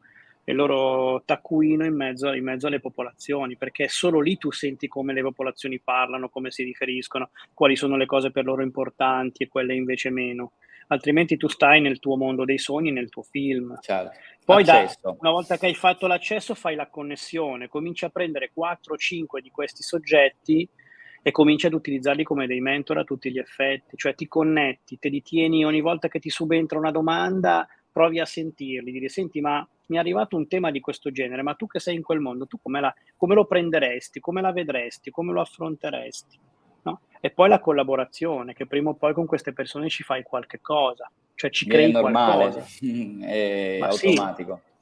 il 0.50 0.56
loro 0.56 1.24
taccuino 1.26 1.84
in 1.84 1.94
mezzo, 1.94 2.32
in 2.32 2.44
mezzo, 2.44 2.68
alle 2.68 2.80
popolazioni, 2.80 3.58
perché 3.58 3.90
solo 3.90 4.22
lì 4.22 4.38
tu 4.38 4.52
senti 4.52 4.88
come 4.88 5.12
le 5.12 5.22
popolazioni 5.22 5.80
parlano, 5.80 6.30
come 6.30 6.52
si 6.52 6.64
riferiscono, 6.64 7.32
quali 7.54 7.76
sono 7.76 7.98
le 7.98 8.06
cose 8.06 8.32
per 8.32 8.46
loro 8.46 8.62
importanti 8.62 9.44
e 9.44 9.50
quelle 9.50 9.76
invece 9.76 10.10
meno. 10.10 10.54
Altrimenti 10.88 11.36
tu 11.36 11.50
stai 11.50 11.82
nel 11.82 12.00
tuo 12.00 12.16
mondo 12.16 12.46
dei 12.46 12.58
sogni, 12.60 12.92
nel 12.92 13.10
tuo 13.10 13.24
film. 13.24 13.78
Certo. 13.82 14.18
Poi 14.46 14.64
da, 14.64 14.90
una 15.20 15.32
volta 15.32 15.58
che 15.58 15.66
hai 15.66 15.76
fatto 15.76 16.08
l'accesso 16.08 16.56
fai 16.56 16.76
la 16.76 16.88
connessione, 16.88 17.68
cominci 17.68 18.06
a 18.06 18.10
prendere 18.10 18.52
4-5 18.58 19.40
di 19.42 19.52
questi 19.52 19.84
soggetti 19.84 20.68
e 21.22 21.32
cominci 21.32 21.66
ad 21.66 21.74
utilizzarli 21.74 22.24
come 22.24 22.48
dei 22.48 22.62
mentor 22.62 23.00
a 23.00 23.04
tutti 23.04 23.30
gli 23.30 23.38
effetti, 23.38 23.98
cioè 23.98 24.16
ti 24.16 24.30
connetti, 24.30 24.98
te 24.98 25.10
li 25.10 25.22
tieni 25.22 25.66
ogni 25.66 25.82
volta 25.82 26.08
che 26.08 26.20
ti 26.20 26.30
subentra 26.30 26.78
una 26.78 26.92
domanda, 26.92 27.68
provi 27.92 28.22
a 28.22 28.26
sentirli, 28.26 28.94
dire 28.94 29.10
senti 29.10 29.42
ma 29.42 29.68
mi 29.88 29.98
è 29.98 30.00
arrivato 30.00 30.36
un 30.36 30.48
tema 30.48 30.72
di 30.72 30.80
questo 30.80 31.12
genere, 31.12 31.42
ma 31.42 31.54
tu 31.54 31.68
che 31.68 31.80
sei 31.80 31.96
in 31.96 32.04
quel 32.04 32.20
mondo, 32.20 32.46
tu 32.46 32.60
come, 32.62 32.80
la, 32.80 32.94
come 33.16 33.36
lo 33.36 33.46
prenderesti, 33.46 34.20
come 34.20 34.42
la 34.42 34.52
vedresti, 34.52 35.12
come 35.12 35.34
lo 35.34 35.42
affronteresti? 35.42 36.40
No? 36.84 37.02
E 37.20 37.30
poi 37.32 37.50
la 37.50 37.60
collaborazione, 37.60 38.54
che 38.54 38.66
prima 38.66 38.90
o 38.90 38.94
poi 38.94 39.14
con 39.14 39.26
queste 39.26 39.54
persone 39.54 39.90
ci 39.90 40.04
fai 40.04 40.24
qualche 40.24 40.60
cosa, 40.62 41.10
cioè 41.36 41.50
ci 41.50 41.68
crei 41.68 41.92
normale, 41.92 42.50
qualcosa. 42.50 42.66
è 43.26 43.78
ma 43.80 43.88
automatico. 43.88 44.62
Sì. 44.64 44.76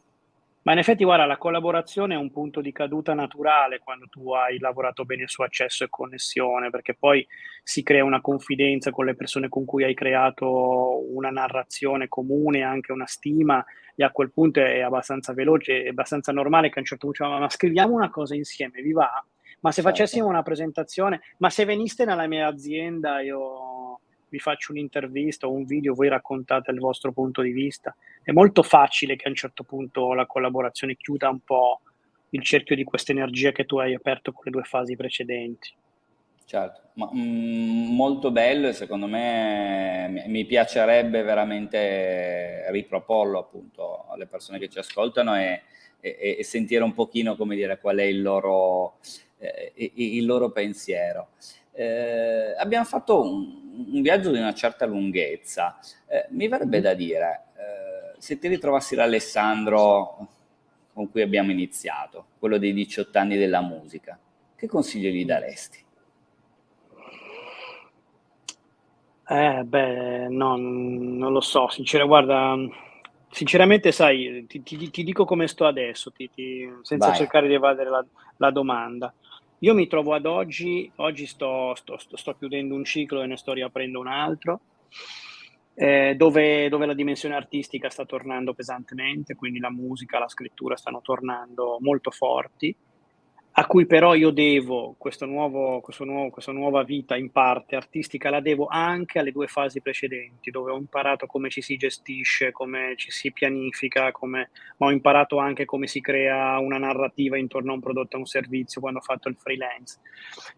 Ma 0.66 0.72
in 0.72 0.80
effetti, 0.80 1.03
guarda, 1.03 1.26
la 1.26 1.38
collaborazione 1.38 2.16
è 2.16 2.18
un 2.18 2.32
punto 2.32 2.59
di 2.59 2.72
caduta 2.72 3.13
naturale 3.13 3.78
quando 3.78 4.07
tu 4.07 4.34
hai 4.34 4.57
lavorato 4.57 5.05
bene 5.05 5.28
su 5.28 5.43
accesso 5.43 5.84
e 5.84 5.89
connessione, 5.91 6.72
perché 6.72 6.95
poi 6.95 7.26
si 7.61 7.84
crea 7.84 8.03
una 8.03 8.20
confidenza 8.20 8.89
con 8.89 9.05
le 9.05 9.13
persone 9.13 9.47
con 9.47 9.63
cui 9.63 9.84
hai 9.84 9.93
creato 9.93 11.05
una 11.13 11.30
narrazione 11.30 12.07
comune, 12.07 12.63
anche 12.63 12.91
una 12.91 13.05
stima, 13.05 13.63
e 13.95 14.03
a 14.03 14.09
quel 14.09 14.32
punto 14.32 14.59
è 14.59 14.82
abbastanza 14.82 15.34
veloce, 15.34 15.84
è 15.84 15.89
abbastanza 15.89 16.32
normale 16.32 16.70
che 16.70 16.78
a 16.78 16.80
un 16.80 16.86
certo 16.88 17.05
punto 17.05 17.24
diciamo, 17.24 17.39
ma 17.39 17.49
scriviamo 17.49 17.93
una 17.93 18.09
cosa 18.09 18.34
insieme, 18.34 18.82
vi 18.82 18.91
va? 18.91 19.24
Ma 19.59 19.70
se 19.70 19.84
certo. 19.84 19.89
facessimo 19.97 20.28
una 20.28 20.41
presentazione, 20.41 21.22
ma 21.38 21.51
se 21.51 21.66
veniste 21.66 22.05
nella 22.05 22.26
mia 22.26 22.47
azienda, 22.47 23.22
io 23.22 23.99
vi 24.30 24.40
faccio 24.40 24.72
un'intervista 24.72 25.48
o 25.48 25.52
un 25.52 25.66
video, 25.66 25.94
voi 25.94 26.08
raccontate 26.08 26.72
il 26.72 26.80
vostro 26.80 27.12
punto 27.12 27.42
di 27.42 27.52
vista. 27.52 27.96
È 28.22 28.32
molto 28.32 28.64
facile 28.64 29.16
che 29.16 29.26
a 29.26 29.30
un 29.30 29.36
certo 29.36 29.64
punto 29.64 30.14
la 30.14 30.26
collaborazione 30.26 30.96
chiuda 30.96 31.30
un 31.30 31.40
po' 31.40 31.82
il 32.30 32.44
cerchio 32.44 32.76
di 32.76 32.84
questa 32.84 33.12
energia 33.12 33.52
che 33.52 33.66
tu 33.66 33.78
hai 33.78 33.94
aperto 33.94 34.32
con 34.32 34.44
le 34.46 34.52
due 34.52 34.64
fasi 34.64 34.96
precedenti. 34.96 35.74
Certo, 36.48 36.90
ma, 36.94 37.10
mm, 37.12 37.96
molto 37.96 38.30
bello 38.30 38.68
e 38.68 38.74
secondo 38.74 39.08
me 39.08 40.26
mi 40.28 40.46
piacerebbe 40.46 41.24
veramente 41.24 42.70
riproporlo 42.70 43.40
appunto 43.40 44.06
alle 44.10 44.28
persone 44.28 44.60
che 44.60 44.70
ci 44.70 44.78
ascoltano 44.78 45.36
e, 45.36 45.64
e, 46.00 46.36
e 46.38 46.44
sentire 46.44 46.84
un 46.84 46.94
pochino 46.94 47.36
come 47.36 47.56
dire 47.56 47.80
qual 47.80 47.98
è 47.98 48.04
il 48.04 48.22
loro, 48.22 49.00
eh, 49.40 49.74
il 49.76 50.26
loro 50.26 50.52
pensiero. 50.52 51.30
Eh, 51.76 52.56
abbiamo 52.58 52.86
fatto 52.86 53.22
un, 53.22 53.88
un, 53.92 54.02
viaggio 54.02 54.32
di 54.32 54.38
una 54.38 54.54
certa 54.54 54.86
lunghezza. 54.86 55.78
Eh, 56.08 56.26
mi 56.30 56.48
verrebbe 56.48 56.80
da 56.80 56.94
dire, 56.94 57.44
eh, 57.58 58.16
se 58.18 58.40
ti 58.40 58.48
ritrovassi 58.48 58.96
l'Alessandro 58.96 60.30
con 60.94 61.12
cui 61.12 61.22
abbiamo 61.22 61.52
iniziato, 61.52 62.28
quello 62.40 62.58
dei 62.58 62.74
18 62.74 63.18
anni 63.20 63.38
della 63.38 63.60
musica, 63.60 64.18
che 64.56 64.68
consiglio 64.68 65.10
gli 65.10 65.26
daresti? 65.26 65.84
Eh, 69.28 69.64
beh, 69.64 70.28
no, 70.30 70.56
non 70.56 71.34
lo 71.34 71.42
so, 71.42 71.68
sinceramente, 71.68 72.26
guarda, 72.26 72.56
sinceramente, 73.30 73.92
sai, 73.92 74.46
ti, 74.48 74.62
ti, 74.62 74.90
ti 74.92 75.04
dico 75.04 75.26
come 75.26 75.48
sto 75.48 75.66
adesso, 75.66 76.12
ti, 76.12 76.30
senza 76.84 77.08
Vai. 77.08 77.18
cercare 77.18 77.48
di 77.48 77.56
evadere 77.56 77.90
la, 77.90 78.06
la, 78.38 78.52
domanda. 78.52 79.14
Io 79.60 79.74
mi 79.74 79.88
trovo 79.88 80.14
ad 80.14 80.26
oggi, 80.26 80.91
oggi 80.97 81.26
sto, 81.26 81.74
sto, 81.76 81.97
sto, 81.97 82.18
sto, 82.18 82.36
chiudendo 82.36 82.76
un 82.76 82.84
ciclo 82.84 83.22
e 83.22 83.28
ne 83.28 83.38
sto 83.38 83.53
riaprendo 83.53 83.99
un 83.99 84.08
altro, 84.08 84.60
eh, 85.74 86.14
dove, 86.16 86.70
dove 86.70 86.86
la 86.86 86.93
dimensione 86.93 87.36
artistica 87.36 87.89
sta 87.89 88.06
tornando 88.06 88.53
pesantemente, 88.53 89.36
quindi 89.36 89.60
la 89.60 89.72
musica, 89.72 90.20
la 90.20 90.28
scrittura 90.28 90.76
stanno 90.76 91.01
tornando 91.01 91.78
molto 91.80 92.12
forti 92.12 92.76
a 93.58 93.66
cui 93.68 93.86
però 93.86 94.16
io 94.16 94.32
devo 94.32 94.95
questo 94.97 95.26
nuovo, 95.26 95.80
questo 95.80 96.03
nuovo, 96.03 96.30
questa 96.30 96.51
nuova 96.51 96.84
vita 96.84 97.16
in 97.16 97.32
parte 97.32 97.78
artistica, 97.78 98.30
la 98.30 98.41
devo 98.41 98.68
anche 98.70 99.18
alle 99.18 99.32
due 99.32 99.47
fasi 99.47 99.80
precedenti, 99.80 100.51
dove 100.51 100.72
ho 100.72 100.78
imparato 100.78 101.26
come 101.26 101.49
ci 101.49 101.62
si 101.62 101.78
gestisce, 101.78 102.51
come 102.51 102.95
ci 102.97 103.12
si 103.12 103.32
pianifica, 103.32 104.12
come, 104.12 104.49
ma 104.78 104.88
ho 104.88 104.91
imparato 104.91 105.38
anche 105.38 105.64
come 105.64 105.88
si 105.88 106.01
crea 106.01 106.60
una 106.60 106.78
narrativa 106.78 107.38
intorno 107.38 107.72
a 107.72 107.76
un 107.76 107.80
prodotto 107.80 108.18
a 108.18 108.20
un 108.20 108.26
servizio 108.26 108.82
quando 108.82 108.99
ho 108.99 109.03
fatto 109.03 109.30
il 109.30 109.38
freelance. 109.38 109.99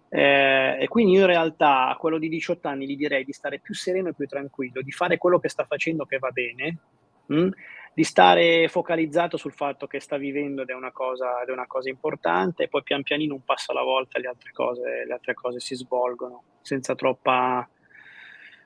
Eh, 0.09 0.77
e 0.79 0.87
quindi 0.87 1.17
in 1.17 1.25
realtà 1.27 1.89
a 1.89 1.97
quello 1.97 2.17
di 2.17 2.29
18 2.29 2.67
anni 2.67 2.87
gli 2.87 2.97
direi 2.97 3.23
di 3.23 3.31
stare 3.31 3.59
più 3.59 3.75
sereno 3.75 4.09
e 4.09 4.15
più 4.15 4.25
tranquillo, 4.25 4.81
di 4.81 4.91
fare 4.91 5.19
quello 5.19 5.37
che 5.37 5.49
sta 5.49 5.65
facendo 5.65 6.05
che 6.05 6.17
va 6.17 6.31
bene. 6.31 6.77
Mh? 7.27 7.49
Di 7.97 8.03
stare 8.03 8.67
focalizzato 8.67 9.37
sul 9.37 9.53
fatto 9.53 9.87
che 9.87 9.99
sta 9.99 10.17
vivendo 10.17 10.61
ed 10.61 10.69
è 10.69 10.75
una 10.75 10.91
cosa, 10.91 11.43
è 11.43 11.49
una 11.49 11.65
cosa 11.65 11.89
importante 11.89 12.61
e 12.61 12.67
poi 12.67 12.83
pian 12.83 13.01
pianino 13.01 13.33
un 13.33 13.43
passo 13.43 13.71
alla 13.71 13.81
volta 13.81 14.19
le 14.19 14.27
altre 14.27 14.51
cose, 14.51 15.03
le 15.03 15.13
altre 15.13 15.33
cose 15.33 15.59
si 15.59 15.73
svolgono 15.73 16.43
senza 16.61 16.93
troppa, 16.93 17.67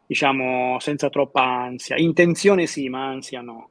diciamo, 0.06 0.78
senza 0.82 1.10
troppa 1.10 1.44
ansia. 1.44 1.96
Intenzione 1.96 2.66
sì, 2.66 2.90
ma 2.90 3.08
ansia 3.08 3.40
no. 3.40 3.70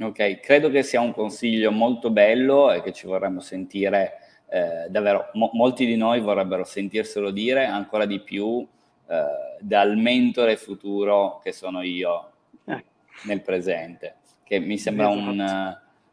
Ok, 0.00 0.38
credo 0.38 0.70
che 0.70 0.84
sia 0.84 1.00
un 1.00 1.12
consiglio 1.12 1.72
molto 1.72 2.10
bello 2.10 2.70
e 2.70 2.80
che 2.80 2.92
ci 2.92 3.08
vorremmo 3.08 3.40
sentire 3.40 4.12
eh, 4.48 4.88
davvero, 4.90 5.30
mo- 5.32 5.50
molti 5.54 5.86
di 5.86 5.96
noi 5.96 6.20
vorrebbero 6.20 6.62
sentirselo 6.62 7.32
dire 7.32 7.64
ancora 7.64 8.06
di 8.06 8.20
più 8.20 8.64
eh, 9.08 9.24
dal 9.58 9.96
mentore 9.96 10.56
futuro 10.56 11.40
che 11.42 11.50
sono 11.50 11.82
io 11.82 12.30
eh. 12.66 12.84
nel 13.24 13.40
presente 13.40 14.18
che 14.50 14.58
mi 14.58 14.78
sembra 14.78 15.06
un, 15.06 15.38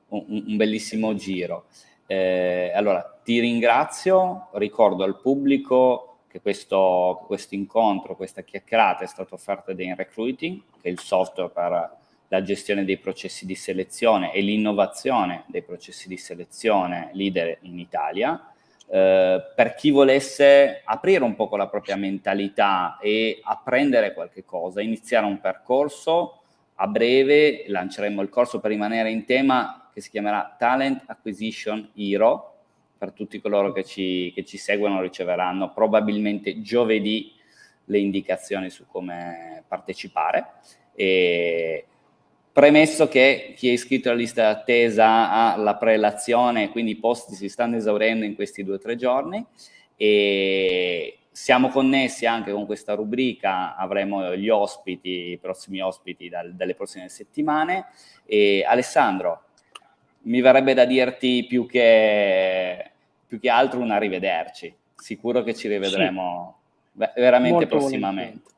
un, 0.09 0.25
un 0.27 0.57
bellissimo 0.57 1.15
giro. 1.15 1.65
Eh, 2.05 2.71
allora, 2.75 3.19
ti 3.23 3.39
ringrazio, 3.39 4.49
ricordo 4.53 5.03
al 5.03 5.19
pubblico 5.19 6.19
che 6.27 6.39
questo, 6.39 7.23
questo 7.25 7.55
incontro, 7.55 8.15
questa 8.15 8.43
chiacchierata 8.43 9.03
è 9.03 9.07
stata 9.07 9.33
offerta 9.33 9.73
da 9.73 9.81
InRecruiting, 9.81 10.61
che 10.79 10.87
è 10.87 10.91
il 10.91 10.99
software 10.99 11.49
per 11.49 11.97
la 12.27 12.43
gestione 12.43 12.85
dei 12.85 12.97
processi 12.99 13.47
di 13.47 13.55
selezione 13.55 14.31
e 14.31 14.41
l'innovazione 14.41 15.45
dei 15.47 15.63
processi 15.63 16.07
di 16.07 16.17
selezione 16.17 17.09
leader 17.13 17.57
in 17.61 17.79
Italia. 17.79 18.51
Eh, 18.87 19.41
per 19.55 19.73
chi 19.73 19.89
volesse 19.89 20.83
aprire 20.85 21.23
un 21.23 21.33
po' 21.33 21.49
la 21.55 21.67
propria 21.67 21.95
mentalità 21.95 22.99
e 23.01 23.39
apprendere 23.41 24.13
qualche 24.13 24.45
cosa, 24.45 24.79
iniziare 24.79 25.25
un 25.25 25.39
percorso, 25.39 26.43
a 26.79 26.87
breve 26.87 27.65
lanceremo 27.67 28.21
il 28.21 28.29
corso 28.29 28.59
per 28.59 28.71
rimanere 28.71 29.09
in 29.09 29.25
tema 29.25 29.89
che 29.93 30.01
si 30.01 30.09
chiamerà 30.09 30.55
Talent 30.57 31.03
Acquisition 31.07 31.89
Hero. 31.95 32.53
Per 32.97 33.11
tutti 33.11 33.39
coloro 33.39 33.71
che 33.71 33.83
ci, 33.83 34.31
che 34.33 34.43
ci 34.43 34.57
seguono 34.57 35.01
riceveranno 35.01 35.71
probabilmente 35.71 36.61
giovedì 36.61 37.31
le 37.85 37.99
indicazioni 37.99 38.69
su 38.69 38.85
come 38.87 39.63
partecipare. 39.67 40.53
E 40.95 41.85
premesso 42.51 43.07
che 43.07 43.53
chi 43.55 43.69
è 43.69 43.71
iscritto 43.71 44.09
alla 44.09 44.17
lista 44.17 44.51
d'attesa 44.51 45.31
ha 45.31 45.55
la 45.57 45.75
prelazione, 45.75 46.69
quindi 46.69 46.91
i 46.91 46.97
posti 46.97 47.35
si 47.35 47.49
stanno 47.49 47.75
esaurendo 47.75 48.25
in 48.25 48.33
questi 48.33 48.63
due 48.63 48.75
o 48.75 48.79
tre 48.79 48.95
giorni. 48.95 49.45
E 49.95 51.16
siamo 51.37 51.69
connessi 51.69 52.25
anche 52.25 52.51
con 52.51 52.65
questa 52.65 52.95
rubrica, 52.95 53.75
avremo 53.75 54.35
gli 54.35 54.49
ospiti, 54.49 55.29
i 55.29 55.37
prossimi 55.37 55.79
ospiti 55.79 56.29
dal, 56.29 56.55
dalle 56.55 56.73
prossime 56.73 57.09
settimane. 57.09 57.85
E 58.25 58.65
Alessandro, 58.67 59.43
mi 60.23 60.41
verrebbe 60.41 60.73
da 60.73 60.85
dirti 60.85 61.45
più 61.47 61.67
che, 61.67 62.89
più 63.27 63.39
che 63.39 63.49
altro 63.49 63.79
un 63.79 63.91
arrivederci. 63.91 64.73
Sicuro 64.95 65.43
che 65.43 65.53
ci 65.53 65.67
rivedremo 65.67 66.57
sì. 66.97 67.05
veramente 67.15 67.51
Molto 67.51 67.77
prossimamente. 67.77 68.41
Volentieri. 68.41 68.55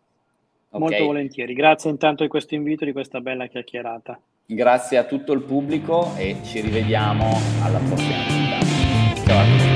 Okay. 0.70 0.80
Molto 0.80 1.06
volentieri. 1.06 1.54
Grazie 1.54 1.90
intanto 1.90 2.24
di 2.24 2.30
questo 2.30 2.56
invito, 2.56 2.86
di 2.86 2.94
questa 2.94 3.20
bella 3.20 3.48
chiacchierata. 3.48 4.18
Grazie 4.46 4.98
a 4.98 5.04
tutto 5.04 5.34
il 5.34 5.42
pubblico 5.42 6.16
e 6.16 6.38
ci 6.44 6.62
rivediamo 6.62 7.38
alla 7.62 7.80
prossima 7.80 8.24
puntata. 8.26 8.66
Ciao 9.26 9.38
a 9.38 9.44
tutti. 9.44 9.69